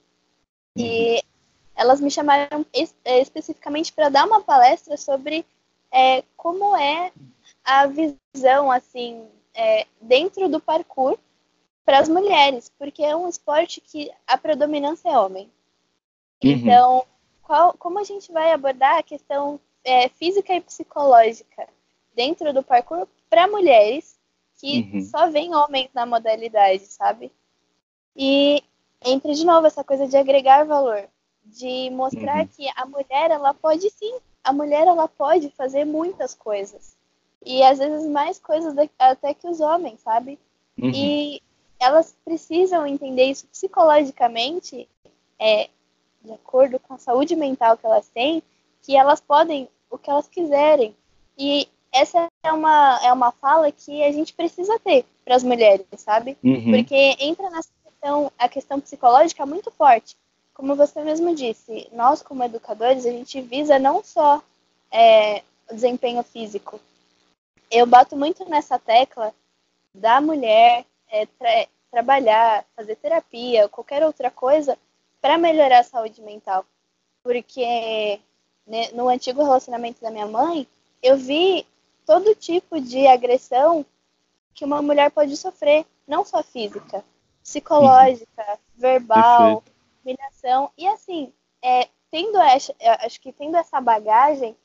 Uhum. 0.77 0.85
E 0.85 1.23
elas 1.77 2.01
me 2.01 2.11
chamaram 2.11 2.65
es- 2.73 2.95
eh, 3.05 3.21
especificamente 3.21 3.93
para 3.93 4.09
dar 4.09 4.25
uma 4.25 4.41
palestra 4.41 4.97
sobre 4.97 5.45
é, 5.91 6.23
como 6.35 6.75
é 6.75 7.11
a 7.63 7.85
visão 7.87 8.69
assim 8.71 9.25
é, 9.53 9.87
dentro 10.01 10.49
do 10.49 10.59
parkour 10.59 11.17
para 11.85 11.99
as 11.99 12.09
mulheres, 12.09 12.69
porque 12.77 13.01
é 13.03 13.15
um 13.15 13.29
esporte 13.29 13.79
que 13.79 14.11
a 14.27 14.37
predominância 14.37 15.07
é 15.09 15.17
homem. 15.17 15.45
Uhum. 16.43 16.51
Então, 16.51 17.05
qual- 17.41 17.73
como 17.77 17.99
a 17.99 18.03
gente 18.03 18.31
vai 18.31 18.51
abordar 18.51 18.97
a 18.97 19.03
questão 19.03 19.59
é, 19.83 20.09
física 20.09 20.53
e 20.53 20.59
psicológica 20.59 21.65
dentro 22.13 22.51
do 22.53 22.61
parkour 22.61 23.07
para 23.29 23.47
mulheres 23.47 24.19
que 24.59 24.89
Uhum. 24.93 25.01
só 25.01 25.29
veem 25.29 25.55
homens 25.55 25.89
na 25.93 26.05
modalidade, 26.05 26.83
sabe? 26.87 27.31
E 28.15 28.61
entra 29.05 29.33
de 29.33 29.45
novo 29.45 29.67
essa 29.67 29.83
coisa 29.83 30.07
de 30.07 30.17
agregar 30.17 30.65
valor, 30.65 31.07
de 31.47 31.89
mostrar 31.91 32.41
Uhum. 32.41 32.47
que 32.47 32.67
a 32.75 32.85
mulher 32.85 33.31
ela 33.31 33.53
pode 33.53 33.89
sim, 33.89 34.17
a 34.43 34.53
mulher 34.53 34.87
ela 34.87 35.07
pode 35.07 35.49
fazer 35.51 35.85
muitas 35.85 36.33
coisas 36.33 36.95
e 37.45 37.63
às 37.63 37.79
vezes 37.79 38.07
mais 38.09 38.39
coisas 38.39 38.75
até 38.99 39.33
que 39.33 39.47
os 39.47 39.59
homens, 39.59 40.01
sabe? 40.01 40.39
Uhum. 40.77 40.91
E 40.93 41.41
elas 41.79 42.15
precisam 42.25 42.85
entender 42.85 43.25
isso 43.25 43.47
psicologicamente, 43.47 44.87
é, 45.39 45.69
de 46.23 46.31
acordo 46.33 46.79
com 46.79 46.93
a 46.95 46.97
saúde 46.97 47.35
mental 47.35 47.77
que 47.77 47.85
elas 47.85 48.07
têm, 48.09 48.41
que 48.81 48.95
elas 48.95 49.21
podem 49.21 49.69
o 49.89 49.97
que 49.97 50.09
elas 50.09 50.27
quiserem. 50.27 50.95
E 51.37 51.67
essa 51.91 52.27
é 52.43 52.51
uma, 52.51 52.99
é 53.03 53.13
uma 53.13 53.31
fala 53.31 53.71
que 53.71 54.03
a 54.03 54.11
gente 54.11 54.33
precisa 54.33 54.77
ter 54.79 55.05
para 55.23 55.35
as 55.35 55.43
mulheres, 55.43 55.85
sabe? 55.97 56.37
Uhum. 56.43 56.71
Porque 56.71 57.15
entra 57.19 57.49
nessa 57.49 57.69
questão, 57.83 58.31
a 58.37 58.49
questão 58.49 58.79
psicológica 58.79 59.45
muito 59.45 59.71
forte. 59.71 60.17
Como 60.57 60.75
você 60.75 61.03
mesmo 61.03 61.35
disse, 61.35 61.87
nós 61.91 62.23
como 62.23 62.43
educadores, 62.43 63.05
a 63.05 63.11
gente 63.11 63.39
visa 63.41 63.77
não 63.77 64.03
só 64.03 64.41
é, 64.91 65.43
o 65.69 65.75
desempenho 65.75 66.23
físico. 66.23 66.79
Eu 67.69 67.85
bato 67.85 68.17
muito 68.17 68.43
nessa 68.49 68.79
tecla 68.79 69.31
da 69.93 70.19
mulher 70.19 70.83
é, 71.11 71.27
tra- 71.27 71.67
trabalhar, 71.91 72.65
fazer 72.75 72.95
terapia, 72.95 73.69
qualquer 73.69 74.03
outra 74.03 74.31
coisa 74.31 74.75
para 75.21 75.37
melhorar 75.37 75.81
a 75.81 75.83
saúde 75.83 76.23
mental. 76.23 76.65
Porque 77.21 78.19
né, 78.65 78.89
no 78.93 79.09
antigo 79.09 79.43
relacionamento 79.43 80.01
da 80.01 80.09
minha 80.09 80.25
mãe, 80.25 80.67
eu 81.03 81.17
vi 81.17 81.67
todo 82.03 82.33
tipo 82.33 82.81
de 82.81 83.05
agressão 83.05 83.85
que 84.55 84.65
uma 84.65 84.81
mulher 84.81 85.11
pode 85.11 85.37
sofrer, 85.37 85.85
não 86.07 86.25
só 86.25 86.41
física, 86.41 87.05
psicológica, 87.43 88.43
uhum. 88.49 88.57
verbal, 88.75 89.61
Perfeito. 89.61 89.76
Humilhação. 90.07 90.71
E 90.77 90.87
assim, 90.87 91.33
é, 91.61 91.87
tendo 92.09 92.37
essa, 92.39 92.73
acho 93.01 93.19
que 93.19 93.33
tendo 93.33 93.57
essa 93.57 93.81
bagagem, 93.81 94.55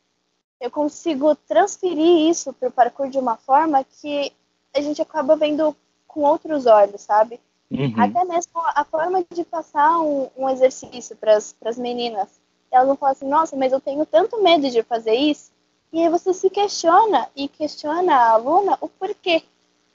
eu 0.61 0.71
consigo 0.71 1.35
transferir 1.35 2.31
isso 2.31 2.53
para 2.53 2.69
o 2.69 2.73
parkour 2.73 3.09
de 3.09 3.19
uma 3.19 3.37
forma 3.37 3.83
que 3.83 4.33
a 4.75 4.81
gente 4.81 5.03
acaba 5.03 5.37
vendo 5.37 5.77
com 6.07 6.21
outros 6.21 6.67
olhos, 6.67 7.01
sabe? 7.01 7.41
Uhum. 7.71 7.95
Até 7.97 8.25
mesmo 8.25 8.53
a 8.55 8.85
forma 8.85 9.25
de 9.31 9.45
passar 9.45 9.99
um, 10.01 10.29
um 10.37 10.49
exercício 10.49 11.17
para 11.17 11.37
as 11.37 11.79
meninas. 11.79 12.29
Elas 12.71 12.87
vão 12.87 12.97
falar 12.97 13.13
assim, 13.13 13.29
nossa, 13.29 13.57
mas 13.57 13.73
eu 13.73 13.81
tenho 13.81 14.07
tanto 14.07 14.43
medo 14.43 14.71
de 14.71 14.83
fazer 14.83 15.15
isso. 15.15 15.51
E 15.93 16.01
aí 16.01 16.09
você 16.09 16.33
se 16.33 16.49
questiona 16.49 17.29
e 17.35 17.49
questiona 17.49 18.15
a 18.15 18.31
aluna 18.31 18.79
o 18.81 18.89
porquê 18.89 19.43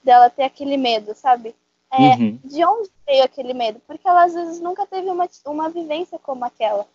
dela 0.04 0.30
ter 0.30 0.44
aquele 0.44 0.78
medo, 0.78 1.16
sabe? 1.16 1.56
É, 1.92 2.16
uhum. 2.16 2.40
De 2.44 2.66
onde 2.66 2.90
veio 3.06 3.24
aquele 3.24 3.54
medo? 3.54 3.82
Porque 3.88 4.08
ela 4.08 4.26
às 4.26 4.34
vezes 4.34 4.60
nunca 4.60 4.86
teve 4.86 5.10
uma, 5.10 5.28
uma 5.46 5.70
vivência 5.70 6.20
como 6.20 6.44
aquela. 6.44 6.86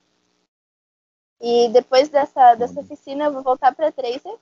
E 1.41 1.69
depois 1.71 2.09
dessa, 2.09 2.55
dessa 2.55 2.81
oficina 2.81 3.25
eu 3.25 3.33
vou 3.33 3.43
voltar 3.43 3.75
para 3.75 3.91
Tracer 3.91 4.39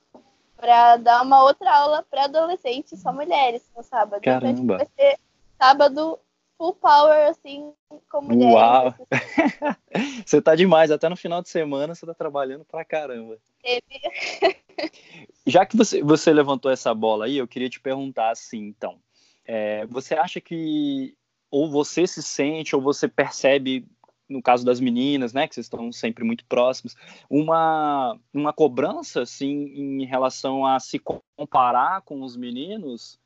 para 0.61 0.97
dar 0.97 1.23
uma 1.23 1.43
outra 1.43 1.75
aula 1.75 2.05
para 2.09 2.25
adolescentes, 2.25 3.01
só 3.01 3.11
mulheres, 3.11 3.63
no 3.75 3.81
sábado. 3.81 4.21
Caramba. 4.21 4.51
Então, 4.51 4.61
tipo, 4.61 4.77
vai 4.77 4.87
ser 4.95 5.19
sábado 5.57 6.19
full 6.55 6.75
power, 6.75 7.29
assim, 7.29 7.73
com 8.07 8.21
mulheres. 8.21 8.53
Uau! 8.53 8.93
você 10.23 10.39
tá 10.39 10.53
demais, 10.55 10.91
até 10.91 11.09
no 11.09 11.15
final 11.15 11.41
de 11.41 11.49
semana 11.49 11.95
você 11.95 12.05
tá 12.05 12.13
trabalhando 12.13 12.63
pra 12.63 12.85
caramba. 12.85 13.39
Já 15.47 15.65
que 15.65 15.75
você, 15.75 16.03
você 16.03 16.31
levantou 16.31 16.69
essa 16.69 16.93
bola 16.93 17.25
aí, 17.25 17.37
eu 17.37 17.47
queria 17.47 17.69
te 17.69 17.79
perguntar 17.79 18.29
assim, 18.29 18.59
então. 18.59 18.99
É, 19.45 19.85
você 19.87 20.13
acha 20.13 20.39
que 20.39 21.15
ou 21.49 21.69
você 21.69 22.07
se 22.07 22.23
sente 22.23 22.75
ou 22.75 22.81
você 22.81 23.07
percebe 23.07 23.85
no 24.31 24.41
caso 24.41 24.65
das 24.65 24.79
meninas, 24.79 25.33
né, 25.33 25.47
que 25.47 25.53
vocês 25.53 25.65
estão 25.65 25.91
sempre 25.91 26.23
muito 26.23 26.45
próximos, 26.45 26.95
uma, 27.29 28.17
uma 28.33 28.53
cobrança, 28.53 29.21
assim, 29.21 29.47
em 29.47 30.05
relação 30.05 30.65
a 30.65 30.79
se 30.79 30.99
comparar 31.37 32.01
com 32.01 32.21
os 32.21 32.37
meninos 32.37 33.19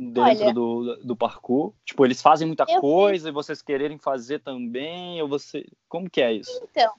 dentro 0.00 0.22
Olha, 0.22 0.54
do, 0.54 0.96
do 1.04 1.16
parkour? 1.16 1.72
Tipo, 1.84 2.04
eles 2.04 2.22
fazem 2.22 2.46
muita 2.46 2.64
coisa 2.80 3.28
e 3.28 3.32
vocês 3.32 3.62
quererem 3.62 3.98
fazer 3.98 4.40
também, 4.40 5.20
ou 5.20 5.28
você... 5.28 5.66
Como 5.88 6.08
que 6.08 6.22
é 6.22 6.32
isso? 6.32 6.66
Então, 6.70 6.92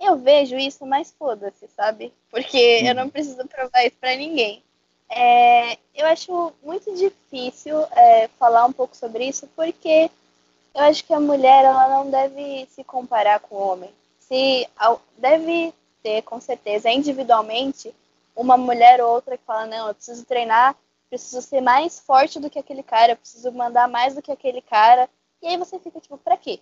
eu 0.00 0.16
vejo 0.16 0.56
isso, 0.56 0.86
mas 0.86 1.12
foda-se, 1.12 1.66
sabe? 1.68 2.12
Porque 2.30 2.82
eu 2.84 2.94
não 2.94 3.04
uhum. 3.04 3.10
preciso 3.10 3.46
provar 3.46 3.84
isso 3.84 3.96
pra 3.98 4.16
ninguém. 4.16 4.62
É, 5.10 5.76
eu 5.94 6.06
acho 6.06 6.52
muito 6.62 6.94
difícil 6.94 7.76
é, 7.90 8.28
falar 8.38 8.64
um 8.64 8.72
pouco 8.72 8.96
sobre 8.96 9.28
isso, 9.28 9.48
porque 9.56 10.08
eu 10.74 10.82
acho 10.82 11.04
que 11.04 11.12
a 11.12 11.18
mulher 11.18 11.64
ela 11.64 11.88
não 11.88 12.10
deve 12.10 12.66
se 12.70 12.84
comparar 12.84 13.40
com 13.40 13.56
o 13.56 13.72
homem. 13.72 13.90
Se 14.20 14.68
deve 15.18 15.74
ter, 16.02 16.22
com 16.22 16.40
certeza, 16.40 16.88
individualmente, 16.88 17.92
uma 18.36 18.56
mulher 18.56 19.00
ou 19.02 19.10
outra 19.10 19.36
que 19.36 19.44
fala 19.44 19.66
não, 19.66 19.88
eu 19.88 19.94
preciso 19.94 20.24
treinar, 20.24 20.76
preciso 21.08 21.42
ser 21.42 21.60
mais 21.60 21.98
forte 21.98 22.38
do 22.38 22.48
que 22.48 22.58
aquele 22.58 22.82
cara, 22.82 23.12
eu 23.12 23.16
preciso 23.16 23.50
mandar 23.50 23.88
mais 23.88 24.14
do 24.14 24.22
que 24.22 24.30
aquele 24.30 24.62
cara. 24.62 25.10
E 25.42 25.48
aí 25.48 25.56
você 25.56 25.78
fica 25.80 26.00
tipo, 26.00 26.16
pra 26.18 26.36
quê? 26.36 26.60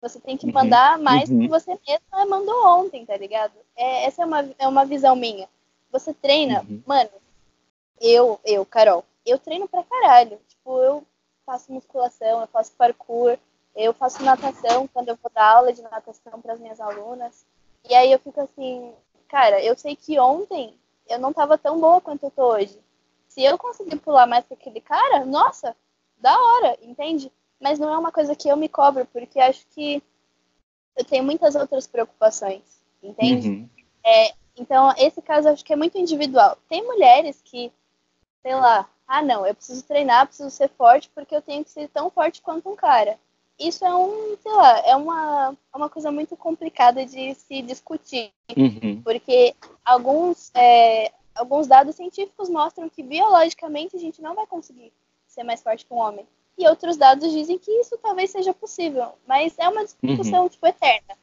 Você 0.00 0.18
tem 0.18 0.36
que 0.36 0.46
uhum. 0.46 0.52
mandar 0.52 0.98
mais 0.98 1.30
uhum. 1.30 1.36
do 1.36 1.42
que 1.42 1.48
você 1.48 1.78
mesma 1.86 2.26
mandou 2.26 2.66
ontem, 2.66 3.06
tá 3.06 3.16
ligado? 3.16 3.52
É, 3.76 4.04
essa 4.04 4.22
é 4.22 4.26
uma, 4.26 4.50
é 4.58 4.66
uma 4.66 4.84
visão 4.84 5.14
minha. 5.14 5.48
Você 5.92 6.12
treina, 6.12 6.62
uhum. 6.68 6.82
mano, 6.84 7.10
eu, 8.00 8.40
eu, 8.44 8.64
Carol, 8.64 9.04
eu 9.24 9.38
treino 9.38 9.68
pra 9.68 9.84
caralho. 9.84 10.38
Tipo, 10.48 10.78
eu 10.80 11.04
faço 11.44 11.72
musculação, 11.72 12.40
eu 12.40 12.46
faço 12.46 12.72
parkour, 12.72 13.38
eu 13.74 13.92
faço 13.92 14.22
natação 14.22 14.86
quando 14.88 15.08
eu 15.08 15.18
vou 15.20 15.30
dar 15.34 15.56
aula 15.56 15.72
de 15.72 15.82
natação 15.82 16.40
para 16.40 16.54
as 16.54 16.60
minhas 16.60 16.80
alunas. 16.80 17.44
E 17.88 17.94
aí 17.94 18.12
eu 18.12 18.18
fico 18.18 18.40
assim, 18.40 18.92
cara, 19.28 19.62
eu 19.62 19.76
sei 19.76 19.96
que 19.96 20.18
ontem 20.18 20.76
eu 21.08 21.18
não 21.18 21.30
estava 21.30 21.58
tão 21.58 21.80
boa 21.80 22.00
quanto 22.00 22.24
eu 22.24 22.30
tô 22.30 22.54
hoje. 22.54 22.78
Se 23.28 23.42
eu 23.42 23.58
conseguir 23.58 23.96
pular 23.96 24.26
mais 24.26 24.44
que 24.44 24.54
aquele 24.54 24.80
cara, 24.80 25.24
nossa, 25.24 25.74
da 26.18 26.38
hora, 26.38 26.78
entende? 26.82 27.32
Mas 27.60 27.78
não 27.78 27.92
é 27.92 27.98
uma 27.98 28.12
coisa 28.12 28.36
que 28.36 28.48
eu 28.48 28.56
me 28.56 28.68
cobro, 28.68 29.06
porque 29.06 29.40
acho 29.40 29.66
que 29.68 30.02
eu 30.96 31.04
tenho 31.04 31.24
muitas 31.24 31.54
outras 31.54 31.86
preocupações, 31.86 32.62
entende? 33.02 33.48
Uhum. 33.48 33.68
É, 34.04 34.34
então, 34.56 34.92
esse 34.98 35.22
caso 35.22 35.48
acho 35.48 35.64
que 35.64 35.72
é 35.72 35.76
muito 35.76 35.96
individual. 35.96 36.58
Tem 36.68 36.84
mulheres 36.84 37.40
que, 37.42 37.72
sei 38.42 38.54
lá, 38.54 38.88
ah, 39.06 39.22
não, 39.22 39.46
eu 39.46 39.54
preciso 39.54 39.84
treinar, 39.84 40.26
preciso 40.26 40.50
ser 40.50 40.68
forte 40.70 41.10
porque 41.14 41.34
eu 41.34 41.42
tenho 41.42 41.64
que 41.64 41.70
ser 41.70 41.88
tão 41.88 42.10
forte 42.10 42.42
quanto 42.42 42.68
um 42.68 42.76
cara. 42.76 43.18
Isso 43.58 43.84
é 43.84 43.94
um, 43.94 44.36
sei 44.42 44.52
lá, 44.52 44.78
é 44.80 44.96
uma, 44.96 45.56
é 45.72 45.76
uma 45.76 45.88
coisa 45.88 46.10
muito 46.10 46.36
complicada 46.36 47.04
de 47.04 47.34
se 47.34 47.62
discutir, 47.62 48.32
uhum. 48.56 49.00
porque 49.02 49.54
alguns, 49.84 50.50
é, 50.54 51.12
alguns 51.34 51.66
dados 51.66 51.94
científicos 51.94 52.48
mostram 52.48 52.88
que 52.88 53.02
biologicamente 53.02 53.94
a 53.94 54.00
gente 54.00 54.20
não 54.20 54.34
vai 54.34 54.46
conseguir 54.46 54.92
ser 55.28 55.44
mais 55.44 55.62
forte 55.62 55.86
que 55.86 55.94
um 55.94 55.98
homem. 55.98 56.26
E 56.58 56.66
outros 56.66 56.96
dados 56.96 57.30
dizem 57.30 57.58
que 57.58 57.70
isso 57.70 57.96
talvez 57.98 58.30
seja 58.30 58.52
possível, 58.52 59.12
mas 59.26 59.54
é 59.58 59.68
uma 59.68 59.84
discussão, 59.84 60.42
uhum. 60.42 60.48
tipo, 60.48 60.66
eterna. 60.66 61.16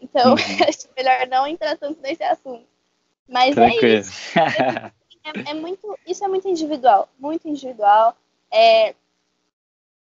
Então, 0.00 0.32
uhum. 0.32 0.36
acho 0.68 0.88
melhor 0.96 1.26
não 1.28 1.46
entrar 1.46 1.76
tanto 1.76 2.00
nesse 2.02 2.22
assunto. 2.22 2.66
Mas 3.28 3.56
é 3.56 3.66
Tranquilo. 3.66 3.86
é 3.86 3.98
isso. 4.00 4.12
é, 5.28 5.50
é, 5.50 5.54
muito, 5.54 5.98
isso 6.06 6.24
é 6.24 6.28
muito 6.28 6.48
individual, 6.48 7.08
muito 7.18 7.48
individual. 7.48 8.14
É, 8.50 8.94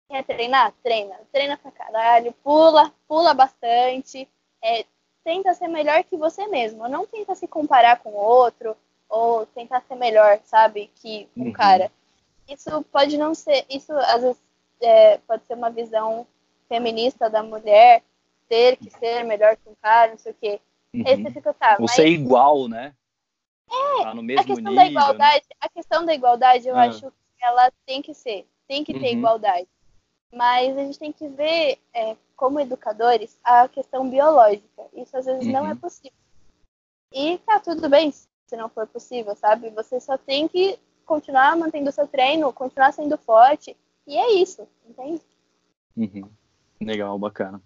quer 0.09 0.25
treinar? 0.25 0.73
Treina. 0.83 1.17
Treina 1.33 1.57
pra 1.57 1.71
caralho, 1.71 2.33
pula, 2.45 2.93
pula 3.09 3.35
bastante. 3.35 4.29
É, 4.63 4.85
tenta 5.25 5.55
ser 5.55 5.69
melhor 5.69 6.03
que 6.05 6.17
você 6.17 6.47
mesmo. 6.47 6.89
Não 6.89 7.07
tenta 7.07 7.35
se 7.35 7.47
comparar 7.47 8.01
com 8.01 8.13
outro 8.13 8.77
ou 9.09 9.45
tentar 9.47 9.83
ser 9.83 9.95
melhor, 9.95 10.41
sabe, 10.45 10.91
que 10.97 11.29
um 11.37 11.47
uhum. 11.47 11.53
cara. 11.53 11.91
Isso 12.49 12.83
pode 12.91 13.17
não 13.19 13.35
ser, 13.35 13.65
isso 13.69 13.93
às 13.93 14.23
vezes 14.23 14.43
é, 14.81 15.19
pode 15.19 15.45
ser 15.47 15.55
uma 15.55 15.71
visão 15.71 16.27
feminista 16.69 17.29
da 17.29 17.43
mulher, 17.43 18.03
ter 18.49 18.77
que 18.77 18.91
ser 18.91 19.23
melhor 19.25 19.57
que 19.57 19.69
um 19.69 19.75
cara, 19.81 20.13
não 20.13 20.19
sei 20.19 20.33
o 20.33 20.37
quê. 20.41 20.61
Uhum. 20.95 21.05
Aí 21.07 21.23
você 21.23 21.31
fica, 21.31 21.55
tá, 21.55 21.77
Ou 21.79 21.83
mas... 21.83 21.93
ser 21.93 22.07
igual, 22.07 22.69
né? 22.69 22.95
É, 23.73 24.05
tá 24.05 24.14
no 24.14 24.23
mesmo 24.23 24.43
a 24.43 24.45
questão 24.45 24.73
nível, 24.73 24.75
da 24.75 24.83
né? 24.83 24.91
igualdade, 24.91 25.45
né? 25.49 25.57
a 25.61 25.68
questão 25.68 26.05
da 26.05 26.14
igualdade, 26.14 26.68
eu 26.68 26.77
ah. 26.77 26.83
acho 26.83 27.11
que 27.11 27.45
ela 27.45 27.73
tem 27.87 28.03
que 28.03 28.12
ser, 28.12 28.47
tem 28.68 28.85
que 28.85 28.93
ter 28.93 29.12
uhum. 29.12 29.18
igualdade. 29.18 29.68
Mas 30.33 30.77
a 30.77 30.81
gente 30.81 30.99
tem 30.99 31.12
que 31.12 31.29
ver, 31.29 31.79
é, 31.93 32.16
como 32.37 32.61
educadores, 32.61 33.39
a 33.45 33.68
questão 33.68 34.09
biológica. 34.09 34.83
Isso 34.95 35.16
às 35.16 35.27
vezes 35.27 35.47
uhum. 35.47 35.53
não 35.53 35.66
é 35.66 35.70
uhum. 35.70 35.77
possível. 35.77 36.16
E 37.12 37.39
tá 37.39 37.61
tudo 37.61 37.89
bem 37.89 38.11
se 38.11 38.57
não 38.57 38.68
for 38.68 38.87
possível, 38.87 39.35
sabe? 39.37 39.70
Você 39.70 40.01
só 40.01 40.16
tem 40.16 40.49
que 40.49 40.79
continuar 41.05 41.57
mantendo 41.57 41.91
o 41.91 41.93
seu 41.93 42.07
treino, 42.07 42.53
continuar 42.53 42.93
sendo 42.93 43.18
forte. 43.18 43.77
E 44.07 44.16
é 44.16 44.33
isso, 44.35 44.66
entende? 44.89 45.23
Uhum. 45.97 46.31
Legal, 46.81 47.18
bacana 47.18 47.62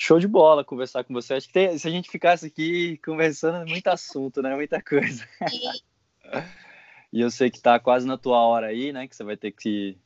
show 0.00 0.18
de 0.18 0.26
bola 0.26 0.64
conversar 0.64 1.04
com 1.04 1.12
você. 1.12 1.34
Acho 1.34 1.46
que 1.46 1.52
tem, 1.52 1.76
se 1.76 1.86
a 1.86 1.90
gente 1.90 2.10
ficasse 2.10 2.46
aqui 2.46 2.96
conversando, 3.04 3.58
é 3.58 3.64
muito 3.70 3.86
assunto, 3.88 4.40
né? 4.40 4.56
Muita 4.56 4.82
coisa. 4.82 5.28
e 7.12 7.20
eu 7.20 7.30
sei 7.30 7.50
que 7.50 7.60
tá 7.60 7.78
quase 7.78 8.06
na 8.06 8.16
tua 8.16 8.38
hora 8.38 8.68
aí, 8.68 8.92
né? 8.92 9.06
Que 9.06 9.14
você 9.14 9.22
vai 9.22 9.36
ter 9.36 9.52
que 9.52 9.98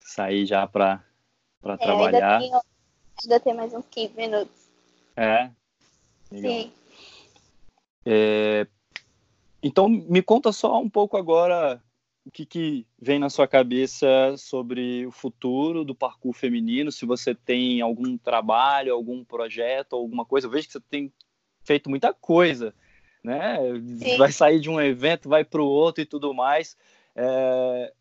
sair 0.00 0.46
já 0.46 0.64
para 0.68 1.02
é, 1.64 1.76
trabalhar. 1.76 2.38
Ainda, 2.38 2.62
ainda 3.24 3.40
tem 3.40 3.52
mais 3.52 3.74
uns 3.74 3.84
15 3.90 4.14
minutos. 4.14 4.68
É? 5.16 5.50
Legal. 6.30 6.52
Sim. 6.52 6.72
É, 8.04 8.64
então, 9.60 9.88
me 9.88 10.22
conta 10.22 10.52
só 10.52 10.80
um 10.80 10.88
pouco 10.88 11.16
agora 11.16 11.82
o 12.26 12.30
que, 12.30 12.44
que, 12.44 12.86
vem 13.00 13.20
na 13.20 13.30
sua 13.30 13.46
cabeça 13.46 14.34
sobre 14.36 15.06
o 15.06 15.12
futuro 15.12 15.84
do 15.84 15.94
parkour 15.94 16.32
feminino? 16.34 16.90
Se 16.90 17.06
você 17.06 17.32
tem 17.32 17.80
algum 17.80 18.18
trabalho, 18.18 18.92
algum 18.92 19.24
projeto, 19.24 19.94
alguma 19.94 20.24
coisa. 20.24 20.48
Eu 20.48 20.50
vejo 20.50 20.66
que 20.66 20.72
você 20.72 20.80
tem 20.80 21.12
feito 21.62 21.88
muita 21.88 22.12
coisa, 22.12 22.74
né? 23.22 23.58
Sim. 23.98 24.16
Vai 24.18 24.32
sair 24.32 24.58
de 24.58 24.68
um 24.68 24.80
evento, 24.80 25.28
vai 25.28 25.44
para 25.44 25.62
o 25.62 25.66
outro 25.66 26.02
e 26.02 26.06
tudo 26.06 26.34
mais. 26.34 26.76
É... 27.14 27.92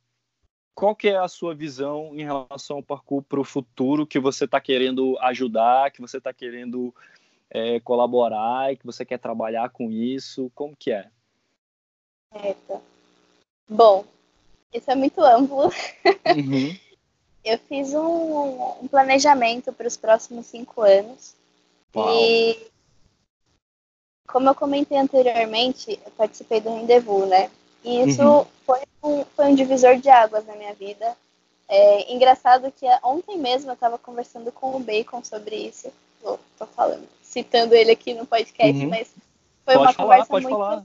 Qual 0.74 0.96
que 0.96 1.10
é 1.10 1.18
a 1.18 1.28
sua 1.28 1.54
visão 1.54 2.12
em 2.16 2.24
relação 2.24 2.78
ao 2.78 2.84
parkour 2.84 3.22
para 3.22 3.40
o 3.40 3.46
futuro 3.46 4.08
que 4.08 4.20
você 4.20 4.46
está 4.46 4.60
querendo 4.60 5.18
ajudar, 5.20 5.92
que 5.92 6.02
você 6.02 6.18
está 6.18 6.34
querendo 6.34 6.94
é, 7.50 7.80
colaborar 7.80 8.74
e 8.74 8.76
que 8.76 8.86
você 8.86 9.06
quer 9.06 9.20
trabalhar 9.20 9.70
com 9.70 9.92
isso? 9.92 10.52
Como 10.56 10.76
que 10.76 10.92
é? 10.92 11.10
Eita. 12.44 12.82
Bom, 13.70 14.06
isso 14.78 14.90
é 14.92 14.96
muito 14.96 15.22
amplo. 15.22 15.66
Uhum. 16.36 16.78
Eu 17.46 17.60
fiz 17.60 17.94
um, 17.94 18.82
um 18.82 18.88
planejamento 18.88 19.72
para 19.72 19.88
os 19.88 19.96
próximos 19.96 20.48
cinco 20.48 20.82
anos. 20.82 21.36
Uau. 21.96 22.10
E 22.12 22.72
como 24.28 24.50
eu 24.50 24.56
comentei 24.56 24.98
anteriormente, 24.98 26.00
eu 26.04 26.12
participei 26.14 26.60
do 26.60 26.74
Rendezvous, 26.74 27.28
né? 27.28 27.52
E 27.84 28.02
isso 28.02 28.24
Uhum. 28.24 28.46
foi, 28.66 28.80
um, 29.04 29.24
foi 29.36 29.46
um 29.46 29.54
divisor 29.54 29.96
de 29.98 30.10
águas 30.10 30.44
na 30.48 30.56
minha 30.56 30.74
vida. 30.74 31.16
É 31.70 32.12
engraçado 32.12 32.72
que 32.72 32.88
ontem 33.04 33.38
mesmo 33.38 33.70
eu 33.70 33.76
estava 33.76 34.00
conversando 34.00 34.52
com 34.52 34.76
o 34.76 34.80
Bacon 34.80 35.24
sobre 35.24 35.56
isso. 35.56 35.94
Tô, 36.24 36.40
tô 36.58 36.66
falando, 36.66 37.08
citando 37.22 37.76
ele 37.76 37.92
aqui 37.92 38.16
no 38.16 38.26
podcast, 38.26 38.84
Uhum. 38.84 38.90
mas 38.90 39.10
foi 39.64 39.76
Pode 39.76 39.78
uma 39.78 39.94
falar, 39.94 40.08
conversa 40.08 40.30
pode 40.32 40.44
muito, 40.46 40.58
falar. 40.58 40.84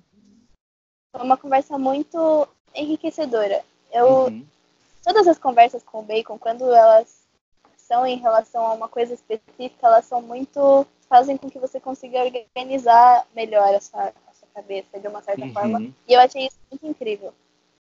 foi 1.17 1.25
uma 1.25 1.37
conversa 1.39 1.79
muito 1.79 2.47
enriquecedora. 2.75 3.65
Eu, 3.93 4.27
Uhum. 4.27 4.47
todas 5.05 5.27
as 5.27 5.39
conversas 5.39 5.83
com 5.83 6.01
o 6.01 6.03
Bacon, 6.03 6.39
quando 6.39 6.73
elas 6.73 7.21
são 7.77 8.07
em 8.07 8.19
relação 8.19 8.67
a 8.67 8.73
uma 8.73 8.89
coisa 8.89 9.15
específica, 9.15 9.87
elas 9.87 10.05
são 10.07 10.23
muito. 10.23 10.87
fazem 11.09 11.37
com 11.37 11.51
que 11.51 11.59
você 11.59 11.81
consiga 11.81 12.23
organizar 12.23 13.27
melhor 13.35 13.75
a 13.75 13.81
sua, 13.81 14.13
a 14.29 14.33
sua 14.33 14.47
cabeça, 14.55 15.01
de 15.01 15.09
uma 15.09 15.21
certa 15.23 15.45
forma. 15.49 15.81
Uhum. 15.81 15.93
E 16.07 16.13
eu 16.13 16.21
achei 16.21 16.47
isso 16.47 16.57
muito 16.71 16.87
incrível. 16.87 17.35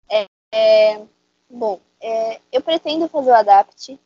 É, 0.08 0.28
é, 0.52 1.02
bom, 1.50 1.80
é, 2.00 2.40
eu 2.52 2.62
pretendo 2.62 3.08
fazer 3.08 3.32
o 3.32 3.36
Adapt 3.36 4.00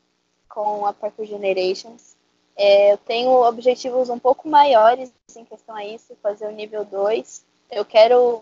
com 0.47 0.85
a 0.85 0.93
Parkour 0.93 1.25
Generations. 1.25 2.15
É, 2.55 2.93
eu 2.93 2.97
tenho 2.97 3.29
objetivos 3.45 4.09
um 4.09 4.17
pouco 4.17 4.47
maiores 4.47 5.11
em 5.35 5.43
questão 5.43 5.75
a 5.75 5.83
isso, 5.83 6.15
fazer 6.23 6.47
o 6.47 6.51
nível 6.51 6.85
2. 6.85 7.43
Eu 7.71 7.83
quero 7.83 8.41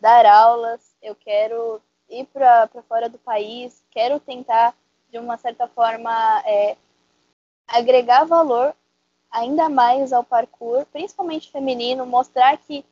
dar 0.00 0.26
aulas, 0.26 0.80
eu 1.00 1.14
quero 1.14 1.80
ir 2.08 2.24
para 2.26 2.68
fora 2.88 3.08
do 3.08 3.18
país, 3.18 3.82
quero 3.90 4.20
tentar, 4.20 4.74
de 5.10 5.18
uma 5.18 5.36
certa 5.36 5.66
forma, 5.68 6.42
é, 6.44 6.76
agregar 7.66 8.24
valor 8.24 8.74
ainda 9.30 9.68
mais 9.68 10.12
ao 10.12 10.24
parkour, 10.24 10.86
principalmente 10.86 11.50
feminino, 11.50 12.06
mostrar 12.06 12.56
que 12.56 12.84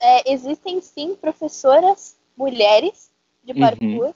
é, 0.00 0.32
existem 0.32 0.80
sim 0.80 1.14
professoras 1.14 2.16
mulheres 2.36 3.10
de 3.42 3.52
Uhum. 3.52 3.60
parkour, 3.60 4.14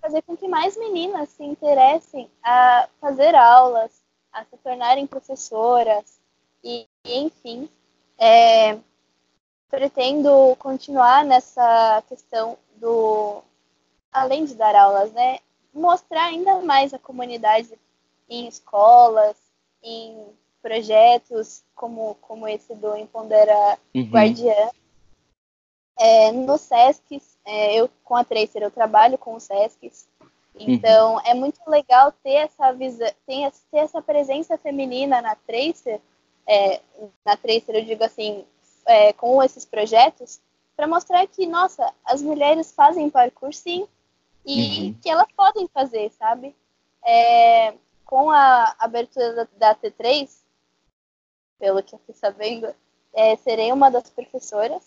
fazer 0.00 0.22
com 0.22 0.36
que 0.36 0.46
mais 0.46 0.76
meninas 0.76 1.30
se 1.30 1.42
interessem 1.42 2.30
a 2.42 2.88
fazer 3.00 3.34
aulas, 3.34 3.90
a 4.32 4.44
se 4.44 4.56
tornarem 4.58 5.06
professoras 5.06 6.20
e, 6.62 6.86
e, 7.04 7.18
enfim, 7.18 7.68
é, 8.18 8.78
pretendo 9.68 10.54
continuar 10.58 11.24
nessa 11.24 12.02
questão 12.08 12.56
do 12.76 13.42
além 14.16 14.44
de 14.46 14.54
dar 14.54 14.74
aulas, 14.74 15.12
né, 15.12 15.40
mostrar 15.72 16.24
ainda 16.24 16.60
mais 16.60 16.94
a 16.94 16.98
comunidade 16.98 17.68
em 18.28 18.48
escolas, 18.48 19.36
em 19.82 20.26
projetos 20.62 21.62
como 21.74 22.16
como 22.22 22.48
esse 22.48 22.74
do 22.74 22.96
Empodera 22.96 23.78
Uhum. 23.94 24.08
Guardiã. 24.10 24.70
É, 25.98 26.32
no 26.32 26.58
SESC, 26.58 27.22
é, 27.44 27.74
eu 27.74 27.88
com 28.04 28.16
a 28.16 28.24
Tracer 28.24 28.62
eu 28.62 28.70
trabalho 28.70 29.16
com 29.16 29.34
os 29.34 29.44
SESCs, 29.44 30.08
então 30.58 31.20
é 31.24 31.34
muito 31.34 31.60
legal 31.68 32.12
ter 32.22 32.34
essa 32.34 32.72
visão, 32.72 33.08
ter, 33.26 33.50
ter 33.70 33.78
essa 33.78 34.02
presença 34.02 34.58
feminina 34.58 35.22
na 35.22 35.34
Tracer, 35.34 36.00
é, 36.46 36.80
na 37.24 37.36
Tracer 37.36 37.76
eu 37.76 37.84
digo 37.84 38.04
assim, 38.04 38.44
é, 38.86 39.12
com 39.12 39.42
esses 39.42 39.64
projetos, 39.64 40.40
para 40.76 40.86
mostrar 40.86 41.26
que, 41.26 41.46
nossa, 41.46 41.90
as 42.04 42.20
mulheres 42.20 42.72
fazem 42.72 43.08
parkour 43.08 43.52
sim, 43.52 43.86
e 44.46 44.90
Uhum. 44.90 44.94
que 45.02 45.10
elas 45.10 45.26
podem 45.36 45.68
fazer, 45.68 46.10
sabe? 46.12 46.54
É, 47.04 47.74
com 48.04 48.30
a 48.30 48.74
abertura 48.78 49.34
da, 49.34 49.48
da 49.72 49.74
T3, 49.74 50.30
pelo 51.58 51.82
que 51.82 51.94
eu 51.94 52.00
fui 52.06 52.14
sabendo, 52.14 52.72
é, 53.12 53.36
serei 53.36 53.72
uma 53.72 53.90
das 53.90 54.08
professoras. 54.10 54.82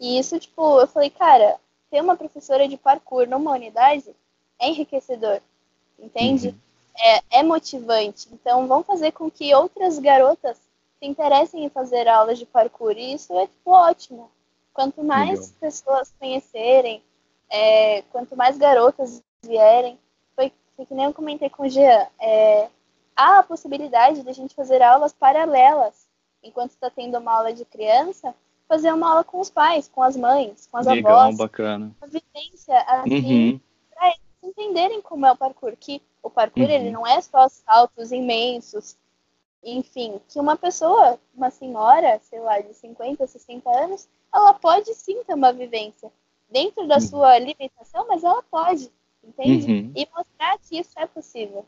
E 0.00 0.18
isso, 0.18 0.38
tipo, 0.38 0.80
eu 0.80 0.86
falei, 0.88 1.10
cara, 1.10 1.58
ter 1.90 2.00
uma 2.00 2.16
professora 2.16 2.66
de 2.66 2.76
parkour 2.76 3.28
numa 3.28 3.52
unidade 3.52 4.14
é 4.58 4.68
enriquecedor, 4.68 5.40
entende? 5.98 6.48
Uhum. 6.48 6.54
É, 6.96 7.38
é 7.40 7.42
motivante. 7.42 8.28
Então, 8.32 8.66
vão 8.66 8.82
fazer 8.82 9.12
com 9.12 9.30
que 9.30 9.54
outras 9.54 9.98
garotas 9.98 10.56
se 10.98 11.06
interessem 11.06 11.64
em 11.64 11.68
fazer 11.68 12.08
aulas 12.08 12.38
de 12.38 12.46
parkour. 12.46 12.92
E 12.96 13.14
isso 13.14 13.32
é, 13.38 13.46
tipo, 13.46 13.70
ótimo. 13.70 14.30
Quanto 14.72 15.04
mais 15.04 15.40
Legal. 15.40 15.54
pessoas 15.60 16.12
conhecerem, 16.18 17.02
é, 17.54 18.02
quanto 18.10 18.36
mais 18.36 18.58
garotas 18.58 19.22
vierem, 19.44 19.96
foi, 20.34 20.52
foi 20.74 20.84
que 20.86 20.92
nem 20.94 21.04
eu 21.04 21.14
comentei 21.14 21.48
com 21.48 21.62
o 21.62 21.68
Jean, 21.68 22.08
é, 22.20 22.68
há 23.14 23.38
a 23.38 23.42
possibilidade 23.44 24.22
de 24.22 24.28
a 24.28 24.32
gente 24.32 24.54
fazer 24.56 24.82
aulas 24.82 25.12
paralelas, 25.12 26.08
enquanto 26.42 26.70
está 26.70 26.90
tendo 26.90 27.16
uma 27.16 27.32
aula 27.32 27.52
de 27.52 27.64
criança, 27.64 28.34
fazer 28.68 28.92
uma 28.92 29.08
aula 29.10 29.22
com 29.22 29.38
os 29.38 29.50
pais, 29.50 29.86
com 29.88 30.02
as 30.02 30.16
mães, 30.16 30.66
com 30.70 30.78
as 30.78 30.86
Legal, 30.86 31.20
avós, 31.20 31.36
bacana. 31.36 31.94
uma 32.02 32.08
vivência 32.08 32.76
assim, 32.88 33.52
Uhum. 33.52 33.60
para 33.94 34.06
eles 34.08 34.18
entenderem 34.42 35.00
como 35.00 35.24
é 35.24 35.30
o 35.32 35.36
parkour, 35.36 35.76
que 35.78 36.02
o 36.24 36.28
parkour 36.30 36.64
Uhum. 36.64 36.70
ele 36.70 36.90
não 36.90 37.06
é 37.06 37.20
só 37.20 37.48
saltos 37.48 38.10
imensos, 38.10 38.96
enfim, 39.62 40.20
que 40.28 40.40
uma 40.40 40.56
pessoa, 40.56 41.18
uma 41.34 41.50
senhora, 41.50 42.18
sei 42.24 42.40
lá, 42.40 42.58
de 42.60 42.74
50, 42.74 43.26
60 43.28 43.70
anos, 43.70 44.08
ela 44.34 44.52
pode 44.54 44.92
sim 44.94 45.22
ter 45.24 45.34
uma 45.34 45.52
vivência 45.52 46.10
dentro 46.54 46.86
da 46.86 46.94
Uhum. 46.94 47.00
sua 47.00 47.36
limitação, 47.40 48.06
mas 48.06 48.22
ela 48.22 48.40
pode, 48.48 48.88
entende? 49.24 49.66
Uhum. 49.72 49.92
E 49.96 50.08
mostrar 50.16 50.56
que 50.58 50.78
isso 50.78 50.92
é 50.96 51.04
possível. 51.04 51.66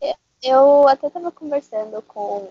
Eu, 0.00 0.14
eu 0.44 0.88
até 0.88 1.08
estava 1.08 1.32
conversando 1.32 2.00
com, 2.02 2.48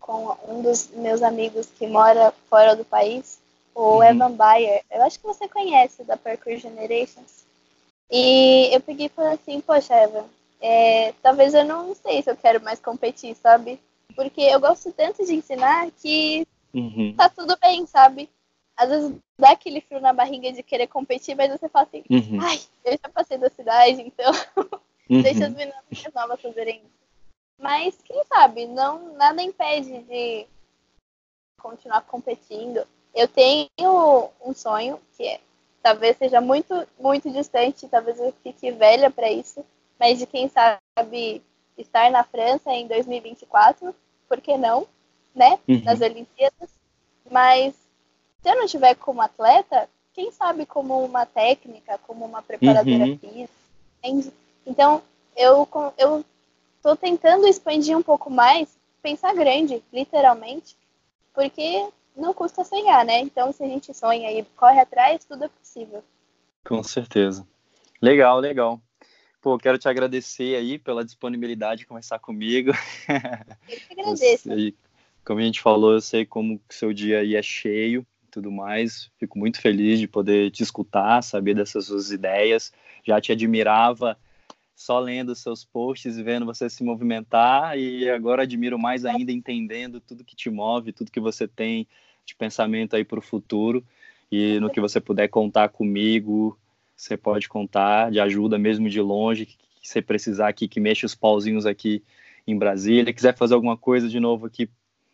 com 0.00 0.34
um 0.48 0.62
dos 0.62 0.88
meus 0.94 1.22
amigos 1.22 1.66
que 1.66 1.86
mora 1.86 2.32
fora 2.48 2.74
do 2.74 2.86
país, 2.86 3.38
o 3.74 3.96
Uhum. 3.98 4.02
Evan 4.02 4.32
Bayer. 4.32 4.82
Eu 4.90 5.02
acho 5.02 5.20
que 5.20 5.26
você 5.26 5.46
conhece 5.46 6.02
da 6.04 6.16
Parkour 6.16 6.56
Generations. 6.56 7.44
E 8.10 8.74
eu 8.74 8.80
peguei 8.80 9.06
e 9.06 9.10
falei 9.10 9.34
assim, 9.34 9.60
poxa, 9.60 9.94
Evan, 9.94 10.24
é, 10.58 11.12
talvez 11.22 11.52
eu 11.52 11.66
não 11.66 11.94
sei 11.94 12.22
se 12.22 12.30
eu 12.30 12.36
quero 12.36 12.62
mais 12.64 12.80
competir, 12.80 13.36
sabe? 13.36 13.78
Porque 14.16 14.40
eu 14.40 14.58
gosto 14.58 14.90
tanto 14.92 15.22
de 15.26 15.34
ensinar 15.34 15.90
que 16.00 16.46
Uhum. 16.72 17.14
tá 17.14 17.28
tudo 17.28 17.56
bem, 17.60 17.86
sabe? 17.86 18.28
Às 18.78 18.88
vezes 18.90 19.12
dá 19.36 19.50
aquele 19.50 19.80
frio 19.80 20.00
na 20.00 20.12
barriga 20.12 20.52
de 20.52 20.62
querer 20.62 20.86
competir, 20.86 21.34
mas 21.34 21.50
você 21.50 21.68
fala 21.68 21.84
assim, 21.84 22.04
Uhum. 22.08 22.40
ai, 22.40 22.60
eu 22.84 22.92
já 22.92 23.08
passei 23.12 23.36
da 23.36 23.50
cidade, 23.50 24.00
então 24.02 24.30
deixa 25.10 25.46
as 25.46 25.50
Uhum. 25.50 25.56
meninas 25.56 25.82
mais 25.90 26.14
novas 26.14 26.40
fazerem 26.40 26.76
isso. 26.78 26.98
Mas 27.58 27.98
quem 28.04 28.22
sabe, 28.26 28.66
não, 28.66 29.14
nada 29.14 29.42
impede 29.42 29.98
de 30.04 30.46
continuar 31.60 32.02
competindo. 32.02 32.86
Eu 33.12 33.26
tenho 33.26 34.30
um 34.40 34.54
sonho 34.54 35.00
que 35.16 35.26
é, 35.26 35.40
talvez 35.82 36.16
seja 36.16 36.40
muito, 36.40 36.86
muito 37.00 37.28
distante, 37.32 37.88
talvez 37.88 38.20
eu 38.20 38.32
fique 38.44 38.70
velha 38.70 39.10
para 39.10 39.28
isso, 39.28 39.64
mas 39.98 40.20
de 40.20 40.26
quem 40.26 40.48
sabe 40.48 41.42
estar 41.76 42.12
na 42.12 42.22
França 42.22 42.70
em 42.70 42.86
2024, 42.86 43.92
por 44.28 44.40
que 44.40 44.56
não, 44.56 44.86
né? 45.34 45.58
Uhum. 45.66 45.82
Nas 45.84 46.00
Olimpíadas. 46.00 46.70
Mas 47.28 47.74
se 48.48 48.52
eu 48.52 48.56
não 48.56 48.66
tiver 48.66 48.94
como 48.94 49.20
atleta, 49.20 49.90
quem 50.14 50.32
sabe 50.32 50.64
como 50.64 51.04
uma 51.04 51.26
técnica, 51.26 51.98
como 52.06 52.24
uma 52.24 52.40
preparadora 52.42 53.04
Uhum. 53.04 53.18
física, 53.18 53.52
entende? 54.02 54.32
Então, 54.66 55.02
eu, 55.36 55.68
eu 55.98 56.24
tô 56.82 56.96
tentando 56.96 57.46
expandir 57.46 57.94
um 57.96 58.02
pouco 58.02 58.30
mais, 58.30 58.74
pensar 59.02 59.34
grande, 59.34 59.82
literalmente, 59.92 60.74
porque 61.34 61.86
não 62.16 62.32
custa 62.32 62.64
sonhar, 62.64 63.04
né? 63.04 63.20
Então, 63.20 63.52
se 63.52 63.62
a 63.62 63.66
gente 63.66 63.92
sonha 63.92 64.32
e 64.32 64.42
corre 64.56 64.80
atrás, 64.80 65.26
tudo 65.26 65.44
é 65.44 65.48
possível. 65.48 66.02
Com 66.64 66.82
certeza. 66.82 67.46
Legal, 68.00 68.40
legal. 68.40 68.80
Pô, 69.42 69.58
quero 69.58 69.76
te 69.76 69.90
agradecer 69.90 70.56
aí 70.56 70.78
pela 70.78 71.04
disponibilidade 71.04 71.80
de 71.80 71.86
conversar 71.86 72.18
comigo. 72.18 72.70
Eu 73.68 73.76
que 73.76 73.92
agradeço. 73.92 74.48
Eu 74.50 74.56
sei- 74.56 74.74
como 75.22 75.40
a 75.40 75.42
gente 75.42 75.60
falou, 75.60 75.92
eu 75.92 76.00
sei 76.00 76.24
como 76.24 76.58
que 76.66 76.74
seu 76.74 76.90
dia 76.90 77.18
aí 77.18 77.36
é 77.36 77.42
cheio 77.42 78.06
tudo 78.30 78.50
mais. 78.50 79.10
Fico 79.18 79.38
muito 79.38 79.60
feliz 79.60 79.98
de 79.98 80.06
poder 80.06 80.50
te 80.50 80.62
escutar, 80.62 81.22
saber 81.22 81.54
dessas 81.54 81.86
suas 81.86 82.10
ideias. 82.10 82.72
Já 83.04 83.20
te 83.20 83.32
admirava 83.32 84.18
só 84.74 85.00
lendo 85.00 85.34
seus 85.34 85.64
posts 85.64 86.16
e 86.16 86.22
vendo 86.22 86.46
você 86.46 86.70
se 86.70 86.84
movimentar 86.84 87.76
e 87.76 88.08
agora 88.08 88.42
admiro 88.42 88.78
mais 88.78 89.04
ainda 89.04 89.32
entendendo 89.32 90.00
tudo 90.00 90.24
que 90.24 90.36
te 90.36 90.48
move, 90.48 90.92
tudo 90.92 91.10
que 91.10 91.18
você 91.18 91.48
tem 91.48 91.88
de 92.24 92.36
pensamento 92.36 92.94
aí 92.94 93.04
para 93.04 93.18
o 93.18 93.22
futuro 93.22 93.84
e 94.30 94.60
no 94.60 94.70
que 94.70 94.80
você 94.80 95.00
puder 95.00 95.28
contar 95.28 95.70
comigo, 95.70 96.56
você 96.94 97.16
pode 97.16 97.48
contar 97.48 98.10
de 98.10 98.20
ajuda 98.20 98.58
mesmo 98.58 98.88
de 98.88 99.00
longe, 99.00 99.46
que 99.46 99.56
você 99.82 100.00
precisar 100.00 100.48
aqui, 100.48 100.68
que 100.68 100.78
mexa 100.78 101.06
os 101.06 101.14
pauzinhos 101.14 101.66
aqui 101.66 102.04
em 102.46 102.56
Brasília, 102.56 103.12
quiser 103.12 103.36
fazer 103.36 103.54
alguma 103.54 103.76
coisa 103.76 104.08
de 104.08 104.20
novo 104.20 104.46
aqui 104.46 104.70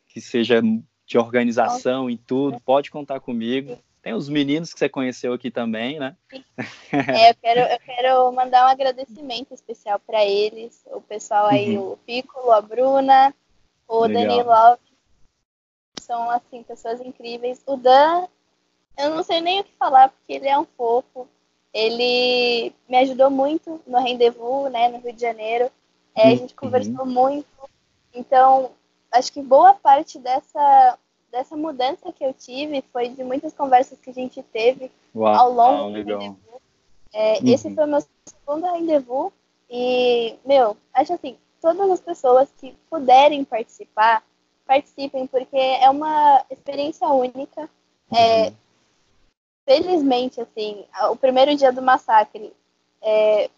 que 0.09 0.21
seja 0.21 0.63
de 1.07 1.19
organização 1.19 2.09
e 2.09 2.17
tudo, 2.17 2.61
pode 2.61 2.91
contar 2.91 3.21
comigo. 3.21 3.79
Tem 4.03 4.13
os 4.13 4.29
meninos 4.29 4.73
que 4.73 4.79
você 4.79 4.89
conheceu 4.89 5.33
aqui 5.33 5.51
também, 5.51 5.99
né? 5.99 6.17
É, 6.93 7.31
eu 7.31 7.35
quero, 7.43 7.61
eu 7.61 7.79
quero 7.81 8.33
mandar 8.33 8.67
um 8.67 8.71
agradecimento 8.71 9.53
especial 9.53 9.99
para 9.99 10.25
eles, 10.25 10.83
o 10.87 11.01
pessoal 11.01 11.47
aí, 11.47 11.77
Uhum. 11.77 11.93
o 11.93 11.97
Piccolo, 11.99 12.53
a 12.53 12.61
Bruna, 12.61 13.35
o 13.89 14.05
Legal. 14.07 14.23
Danilo 14.27 14.53
Alves. 14.53 14.85
São, 16.01 16.31
assim, 16.31 16.63
pessoas 16.63 17.01
incríveis. 17.01 17.63
O 17.67 17.77
Dan, 17.77 18.27
eu 18.99 19.11
não 19.11 19.23
sei 19.23 19.41
nem 19.41 19.61
o 19.61 19.65
que 19.65 19.73
falar, 19.79 20.11
porque 20.11 20.35
ele 20.35 20.49
é 20.49 20.59
um 20.59 20.67
fofo. 20.77 21.27
Ele 21.73 22.73
me 22.89 22.99
ajudou 22.99 23.31
muito 23.31 23.81
no 23.87 23.99
rendezvous, 23.99 24.71
né, 24.71 24.89
no 24.89 24.99
Rio 24.99 25.13
de 25.13 25.21
Janeiro. 25.21 25.71
É, 26.15 26.29
a 26.29 26.37
gente 26.37 26.53
Uhum. 26.53 26.57
conversou 26.61 27.07
muito. 27.07 27.49
Então, 28.15 28.71
acho 29.15 29.33
que 29.33 29.41
boa 29.41 29.75
parte 29.75 30.19
dessa, 30.19 30.99
dessa 31.31 31.57
mudança 31.57 32.13
que 32.13 32.25
eu 32.25 32.33
tive 32.35 32.83
foi 32.93 33.09
de 33.09 33.23
muitas 33.25 33.53
conversas 33.53 33.99
que 33.99 34.11
a 34.11 34.15
gente 34.15 34.43
teve 34.43 34.91
Uau, 35.15 35.35
ao 35.35 35.53
longo 35.53 35.89
do 35.89 35.93
legal. 35.93 36.19
rendezvous. 36.21 36.61
É, 37.13 37.39
Uhum. 37.41 37.49
Esse 37.55 37.75
foi 37.75 37.85
o 37.85 37.89
meu 37.89 38.01
segundo 38.29 38.67
rendezvous. 38.73 39.33
E, 39.71 40.37
meu, 40.45 40.77
acho 40.93 41.13
assim, 41.13 41.37
todas 41.61 41.89
as 41.91 42.01
pessoas 42.01 42.49
que 42.59 42.77
puderem 42.91 43.45
participar, 43.45 44.23
participem, 44.67 45.27
porque 45.27 45.57
é 45.57 45.89
uma 45.89 46.45
experiência 46.51 47.07
única. 47.09 47.69
É, 48.13 48.49
Uhum. 48.49 48.55
felizmente, 49.65 50.41
assim, 50.41 50.85
o 51.11 51.17
primeiro 51.17 51.55
dia 51.57 51.73
do 51.73 51.81
massacre 51.81 52.53
é, 53.01 53.49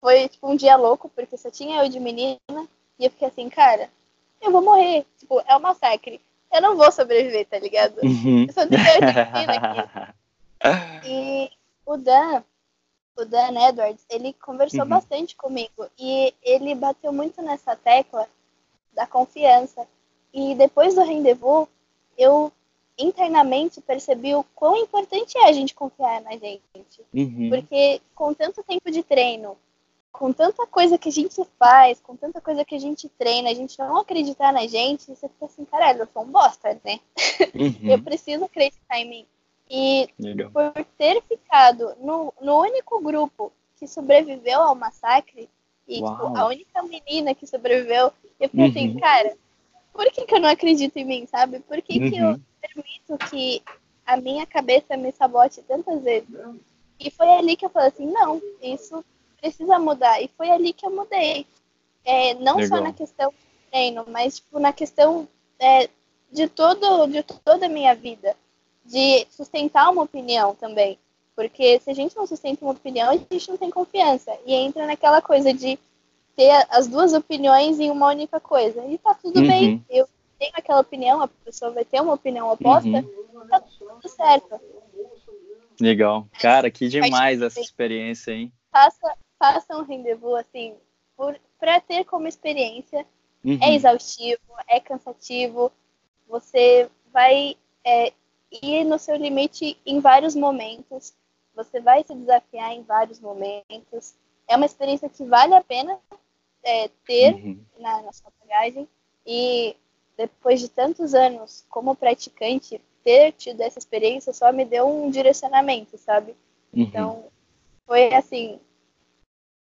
foi 0.00 0.28
tipo 0.28 0.48
um 0.50 0.56
dia 0.56 0.76
louco, 0.76 1.08
porque 1.10 1.36
só 1.36 1.50
tinha 1.50 1.82
eu 1.84 1.88
de 1.88 2.00
menina, 2.00 2.38
e 2.98 3.04
eu 3.04 3.10
fiquei 3.10 3.28
assim, 3.28 3.48
cara, 3.48 3.88
eu 4.40 4.50
vou 4.50 4.62
morrer. 4.62 5.04
Tipo, 5.18 5.40
é 5.46 5.56
um 5.56 5.60
massacre. 5.60 6.20
Eu 6.52 6.60
não 6.60 6.76
vou 6.76 6.90
sobreviver, 6.90 7.46
tá 7.46 7.58
ligado? 7.58 7.96
Uhum. 8.02 8.46
Eu 8.46 8.54
menina 8.70 9.54
aqui. 9.54 10.14
E 11.06 11.50
o 11.86 11.96
Dan, 11.96 12.42
o 13.16 13.24
Dan 13.24 13.68
Edwards, 13.68 14.04
ele 14.10 14.34
conversou 14.34 14.82
Uhum. 14.82 14.88
bastante 14.88 15.34
comigo 15.34 15.86
e 15.98 16.34
ele 16.42 16.74
bateu 16.74 17.12
muito 17.12 17.40
nessa 17.40 17.74
tecla 17.74 18.28
da 18.92 19.06
confiança. 19.06 19.86
E 20.34 20.54
depois 20.54 20.94
do 20.94 21.02
rendezvous, 21.02 21.66
eu 22.18 22.52
internamente 22.98 23.80
percebi 23.80 24.34
o 24.34 24.44
quão 24.54 24.76
importante 24.76 25.38
é 25.38 25.48
a 25.48 25.52
gente 25.52 25.74
confiar 25.74 26.20
na 26.20 26.32
gente. 26.32 26.62
Uhum. 27.14 27.48
Porque 27.48 28.02
com 28.14 28.34
tanto 28.34 28.62
tempo 28.62 28.90
de 28.90 29.02
treino, 29.02 29.56
com 30.12 30.32
tanta 30.32 30.66
coisa 30.66 30.98
que 30.98 31.08
a 31.08 31.12
gente 31.12 31.40
faz, 31.58 32.00
com 32.00 32.16
tanta 32.16 32.40
coisa 32.40 32.64
que 32.64 32.74
a 32.74 32.78
gente 32.78 33.08
treina, 33.10 33.50
a 33.50 33.54
gente 33.54 33.78
não 33.78 33.96
acreditar 33.98 34.52
na 34.52 34.66
gente, 34.66 35.04
você 35.04 35.28
fica 35.28 35.46
assim, 35.46 35.64
caralho, 35.64 36.00
eu 36.02 36.08
sou 36.12 36.22
um 36.22 36.26
bosta, 36.30 36.78
né? 36.84 37.00
Eu 37.84 37.96
Uhum. 37.96 38.02
preciso 38.04 38.44
acreditar 38.44 38.98
em 38.98 39.08
mim. 39.08 39.26
E 39.70 40.08
Legal. 40.18 40.50
por 40.50 40.72
ter 40.98 41.22
ficado 41.22 41.94
no, 42.00 42.34
no 42.40 42.60
único 42.60 43.00
grupo 43.00 43.52
que 43.78 43.86
sobreviveu 43.86 44.60
ao 44.60 44.74
massacre, 44.74 45.48
e 45.88 46.00
Uau. 46.00 46.12
tipo, 46.12 46.36
a 46.36 46.46
única 46.46 46.82
menina 46.82 47.34
que 47.34 47.46
sobreviveu, 47.46 48.12
eu 48.38 48.48
fiquei 48.48 48.66
assim, 48.68 48.88
Uhum. 48.90 49.00
cara, 49.00 49.36
por 49.92 50.10
que, 50.12 50.24
que 50.26 50.34
eu 50.34 50.40
não 50.40 50.48
acredito 50.48 50.96
em 50.96 51.04
mim, 51.04 51.26
sabe? 51.26 51.60
Por 51.60 51.80
que, 51.82 51.98
que 51.98 52.16
eu 52.16 52.28
Uhum. 52.30 52.40
permito 52.60 53.30
que 53.30 53.62
a 54.06 54.16
minha 54.16 54.46
cabeça 54.46 54.96
me 54.96 55.12
sabote 55.12 55.62
tantas 55.62 56.02
vezes? 56.02 56.28
E 56.98 57.10
foi 57.10 57.28
ali 57.28 57.56
que 57.56 57.64
eu 57.64 57.70
falei 57.70 57.88
assim, 57.88 58.06
não, 58.06 58.40
isso 58.60 59.04
precisa 59.40 59.78
mudar. 59.78 60.20
E 60.20 60.28
foi 60.36 60.50
ali 60.50 60.72
que 60.72 60.86
eu 60.86 60.90
mudei. 60.90 61.46
É, 62.04 62.34
não 62.34 62.54
só 62.54 62.74
Legal. 62.76 62.82
na 62.82 62.92
questão 62.92 63.30
do 63.30 63.70
treino, 63.70 64.04
mas 64.08 64.36
tipo, 64.36 64.58
na 64.58 64.72
questão 64.72 65.28
é, 65.58 65.88
de, 66.30 66.48
todo, 66.48 67.06
de 67.06 67.22
toda 67.22 67.66
a 67.66 67.68
minha 67.68 67.94
vida. 67.94 68.36
De 68.84 69.26
sustentar 69.30 69.90
uma 69.90 70.02
opinião 70.02 70.54
também. 70.54 70.98
Porque 71.36 71.78
se 71.80 71.90
a 71.90 71.94
gente 71.94 72.16
não 72.16 72.26
sustenta 72.26 72.64
uma 72.64 72.72
opinião, 72.72 73.10
a 73.10 73.16
gente 73.16 73.48
não 73.48 73.56
tem 73.56 73.70
confiança. 73.70 74.36
E 74.46 74.54
entra 74.54 74.86
naquela 74.86 75.22
coisa 75.22 75.52
de 75.52 75.78
ter 76.36 76.66
as 76.70 76.86
duas 76.86 77.12
opiniões 77.12 77.78
em 77.78 77.90
uma 77.90 78.08
única 78.08 78.40
coisa. 78.40 78.84
E 78.86 78.98
tá 78.98 79.14
tudo 79.14 79.40
Uhum. 79.40 79.46
bem. 79.46 79.84
Eu 79.88 80.08
tenho 80.38 80.52
aquela 80.54 80.80
opinião, 80.80 81.20
a 81.22 81.28
pessoa 81.28 81.70
vai 81.70 81.84
ter 81.84 82.00
uma 82.00 82.14
opinião 82.14 82.50
oposta, 82.50 82.88
Uhum. 82.88 83.46
tá 83.48 83.60
tudo 83.60 84.08
certo. 84.08 84.60
Legal. 85.80 86.26
Cara, 86.40 86.70
que 86.70 86.88
demais 86.88 87.40
essa 87.40 87.60
experiência, 87.60 88.32
hein? 88.32 88.52
Faça, 88.72 89.16
faça 89.40 89.74
um 89.74 89.82
rendezvous 89.82 90.38
assim, 90.38 90.76
por, 91.16 91.40
pra 91.58 91.80
ter 91.80 92.04
como 92.04 92.28
experiência. 92.28 93.06
Uhum. 93.42 93.58
É 93.62 93.74
exaustivo, 93.74 94.42
é 94.68 94.78
cansativo. 94.78 95.72
Você 96.28 96.90
vai 97.10 97.56
é, 97.82 98.12
ir 98.62 98.84
no 98.84 98.98
seu 98.98 99.16
limite 99.16 99.78
em 99.86 99.98
vários 99.98 100.36
momentos. 100.36 101.14
Você 101.56 101.80
vai 101.80 102.04
se 102.04 102.14
desafiar 102.14 102.72
em 102.74 102.82
vários 102.82 103.18
momentos. 103.18 104.14
É 104.46 104.56
uma 104.56 104.66
experiência 104.66 105.08
que 105.08 105.24
vale 105.24 105.54
a 105.54 105.64
pena 105.64 105.98
é, 106.62 106.88
ter 107.06 107.34
Uhum. 107.34 107.64
na, 107.78 108.02
na 108.02 108.12
sua 108.12 108.30
bagagem. 108.40 108.86
E 109.26 109.74
depois 110.18 110.60
de 110.60 110.68
tantos 110.68 111.14
anos 111.14 111.64
como 111.70 111.96
praticante, 111.96 112.78
ter 113.02 113.32
tido 113.32 113.62
essa 113.62 113.78
experiência 113.78 114.34
só 114.34 114.52
me 114.52 114.66
deu 114.66 114.86
um 114.86 115.10
direcionamento, 115.10 115.96
sabe? 115.96 116.32
Uhum. 116.74 116.82
Então, 116.82 117.24
foi 117.86 118.12
assim, 118.12 118.60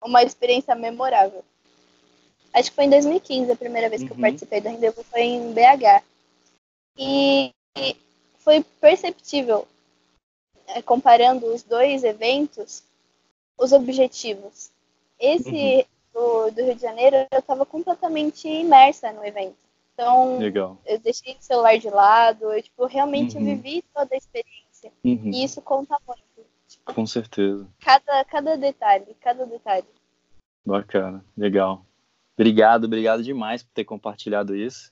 uma 0.04 0.24
experiência 0.24 0.76
memorável. 0.76 1.44
Acho 2.54 2.70
que 2.70 2.76
foi 2.76 2.86
em 2.86 2.90
2015 2.90 3.52
a 3.52 3.56
primeira 3.56 3.90
vez 3.90 4.02
que 4.04 4.10
eu 4.12 4.16
Uhum. 4.16 4.22
participei 4.22 4.62
do 4.62 4.70
Rendezvous, 4.70 5.06
foi 5.08 5.22
em 5.22 5.52
BH. 5.54 6.04
E 6.98 7.54
foi 8.40 8.64
perceptível, 8.80 9.68
eh, 10.68 10.82
comparando 10.82 11.48
os 11.54 11.64
dois 11.64 12.04
eventos, 12.04 12.84
os 13.58 13.72
objetivos. 13.74 14.70
Esse 15.20 15.86
do, 16.14 16.52
do 16.52 16.64
Rio 16.64 16.76
de 16.76 16.82
Janeiro, 16.82 17.16
eu 17.32 17.40
estava 17.40 17.66
completamente 17.66 18.48
imersa 18.48 19.12
no 19.12 19.26
evento. 19.26 19.58
Então, 19.94 20.38
Legal. 20.40 20.78
eu 20.86 21.00
deixei 21.00 21.34
o 21.34 21.42
celular 21.42 21.78
de 21.78 21.90
lado, 21.90 22.54
eu 22.54 22.62
tipo, 22.62 22.86
realmente 22.86 23.38
Uhum. 23.38 23.44
vivi 23.44 23.84
toda 23.94 24.14
a 24.14 24.18
experiência. 24.18 24.92
Uhum. 25.04 25.32
E 25.34 25.44
isso 25.44 25.62
conta 25.62 25.98
muito. 26.08 26.22
Com 26.84 27.06
certeza. 27.06 27.68
Cada, 27.80 28.24
cada 28.26 28.58
detalhe, 28.58 29.16
cada 29.22 29.46
detalhe. 29.46 29.88
Bacana. 30.66 31.24
Legal. 31.38 31.86
Obrigado, 32.38 32.86
obrigado 32.86 33.24
demais 33.24 33.64
por 33.64 33.72
ter 33.74 33.86
compartilhado 33.86 34.56
isso. 34.56 34.92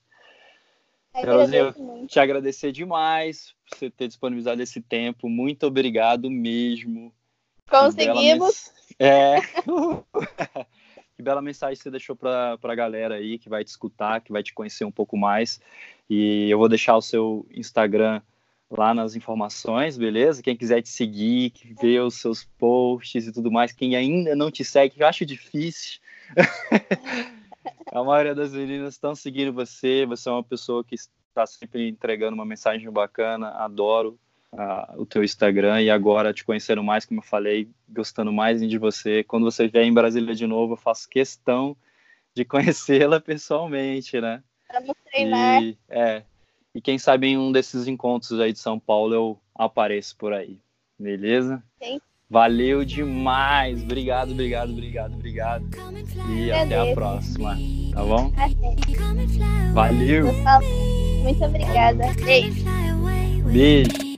Carolzinha. 1.14 1.74
Te 2.08 2.20
agradecer 2.20 2.72
demais 2.72 3.54
por 3.70 3.78
você 3.78 3.90
ter 3.90 4.08
disponibilizado 4.08 4.62
esse 4.62 4.82
tempo. 4.82 5.30
Muito 5.30 5.68
obrigado 5.68 6.30
mesmo. 6.30 7.14
Que 7.66 7.72
bela 7.72 7.86
Conseguimos. 7.86 8.40
mens- 8.40 8.74
É. 9.00 9.38
que 11.16 11.22
bela 11.22 11.42
mensagem 11.42 11.76
você 11.76 11.92
deixou 11.92 12.16
para 12.16 12.58
a 12.62 12.76
galera 12.76 13.16
aí 13.16 13.38
que 13.38 13.50
vai 13.50 13.64
te 13.64 13.68
escutar, 13.68 14.22
que 14.22 14.32
vai 14.32 14.42
te 14.42 14.54
conhecer 14.54 14.86
um 14.86 14.92
pouco 14.92 15.16
mais. 15.16 15.62
E 16.10 16.50
eu 16.50 16.58
vou 16.58 16.68
deixar 16.68 16.98
o 16.98 17.02
seu 17.02 17.46
Instagram 17.52 18.22
lá 18.78 18.94
nas 18.94 19.16
informações, 19.16 19.98
beleza? 19.98 20.42
Quem 20.42 20.58
quiser 20.58 20.82
te 20.82 20.90
seguir, 20.90 21.52
que 21.52 21.74
ver 21.74 22.02
os 22.02 22.16
seus 22.16 22.44
posts 22.44 23.28
e 23.28 23.32
tudo 23.32 23.52
mais, 23.52 23.72
quem 23.72 23.96
ainda 23.96 24.36
não 24.36 24.50
te 24.50 24.64
segue, 24.64 24.96
que 24.96 25.04
eu 25.04 25.08
acho 25.08 25.26
difícil. 25.26 26.00
A 27.92 28.04
maioria 28.04 28.34
das 28.34 28.52
meninas 28.52 28.96
estão 28.96 29.14
seguindo 29.14 29.54
você, 29.54 30.06
você 30.06 30.28
é 30.28 30.32
uma 30.32 30.44
pessoa 30.44 30.84
que 30.84 30.96
está 30.96 31.46
sempre 31.46 31.88
entregando 31.88 32.34
uma 32.34 32.46
mensagem 32.46 32.90
bacana, 32.92 33.50
adoro 33.52 34.18
ah, 34.52 34.94
o 34.98 35.06
teu 35.06 35.24
Instagram 35.24 35.82
e 35.82 35.90
agora 35.90 36.34
te 36.34 36.44
conhecendo 36.44 36.84
mais, 36.84 37.06
como 37.06 37.20
eu 37.20 37.24
falei, 37.24 37.70
gostando 37.90 38.32
mais 38.32 38.62
de 38.68 38.78
você. 38.78 39.24
Quando 39.24 39.44
você 39.44 39.68
vier 39.68 39.86
em 39.86 39.94
Brasília 39.94 40.36
de 40.36 40.48
novo, 40.48 40.74
eu 40.74 40.78
faço 40.78 41.10
questão 41.10 41.76
de 42.34 42.44
conhecê-la 42.46 43.20
pessoalmente, 43.20 44.20
né? 44.20 44.44
Vamos 44.72 44.96
treinar. 45.06 45.62
E, 45.62 45.78
é, 45.90 46.24
e 46.74 46.82
quem 46.82 46.98
sabe 46.98 47.28
em 47.28 47.38
um 47.38 47.52
desses 47.52 47.88
encontros 47.88 48.40
aí 48.40 48.52
de 48.52 48.60
São 48.60 48.80
Paulo 48.80 49.14
eu 49.14 49.40
apareço 49.56 50.16
por 50.18 50.34
aí, 50.34 50.60
beleza? 51.00 51.64
Sim. 51.82 52.00
Valeu 52.30 52.84
demais, 52.84 53.84
obrigado, 53.84 54.32
obrigado, 54.32 54.72
obrigado, 54.72 55.14
obrigado. 55.14 55.66
E 56.36 56.52
até 56.52 56.92
a 56.92 56.94
próxima, 56.96 57.56
tá 57.94 58.04
bom? 58.04 58.32
Até. 58.36 59.72
Valeu. 59.74 60.34
Muito 61.22 61.44
obrigada. 61.44 62.12
Beijo. 62.24 62.66
beijo. 63.46 64.13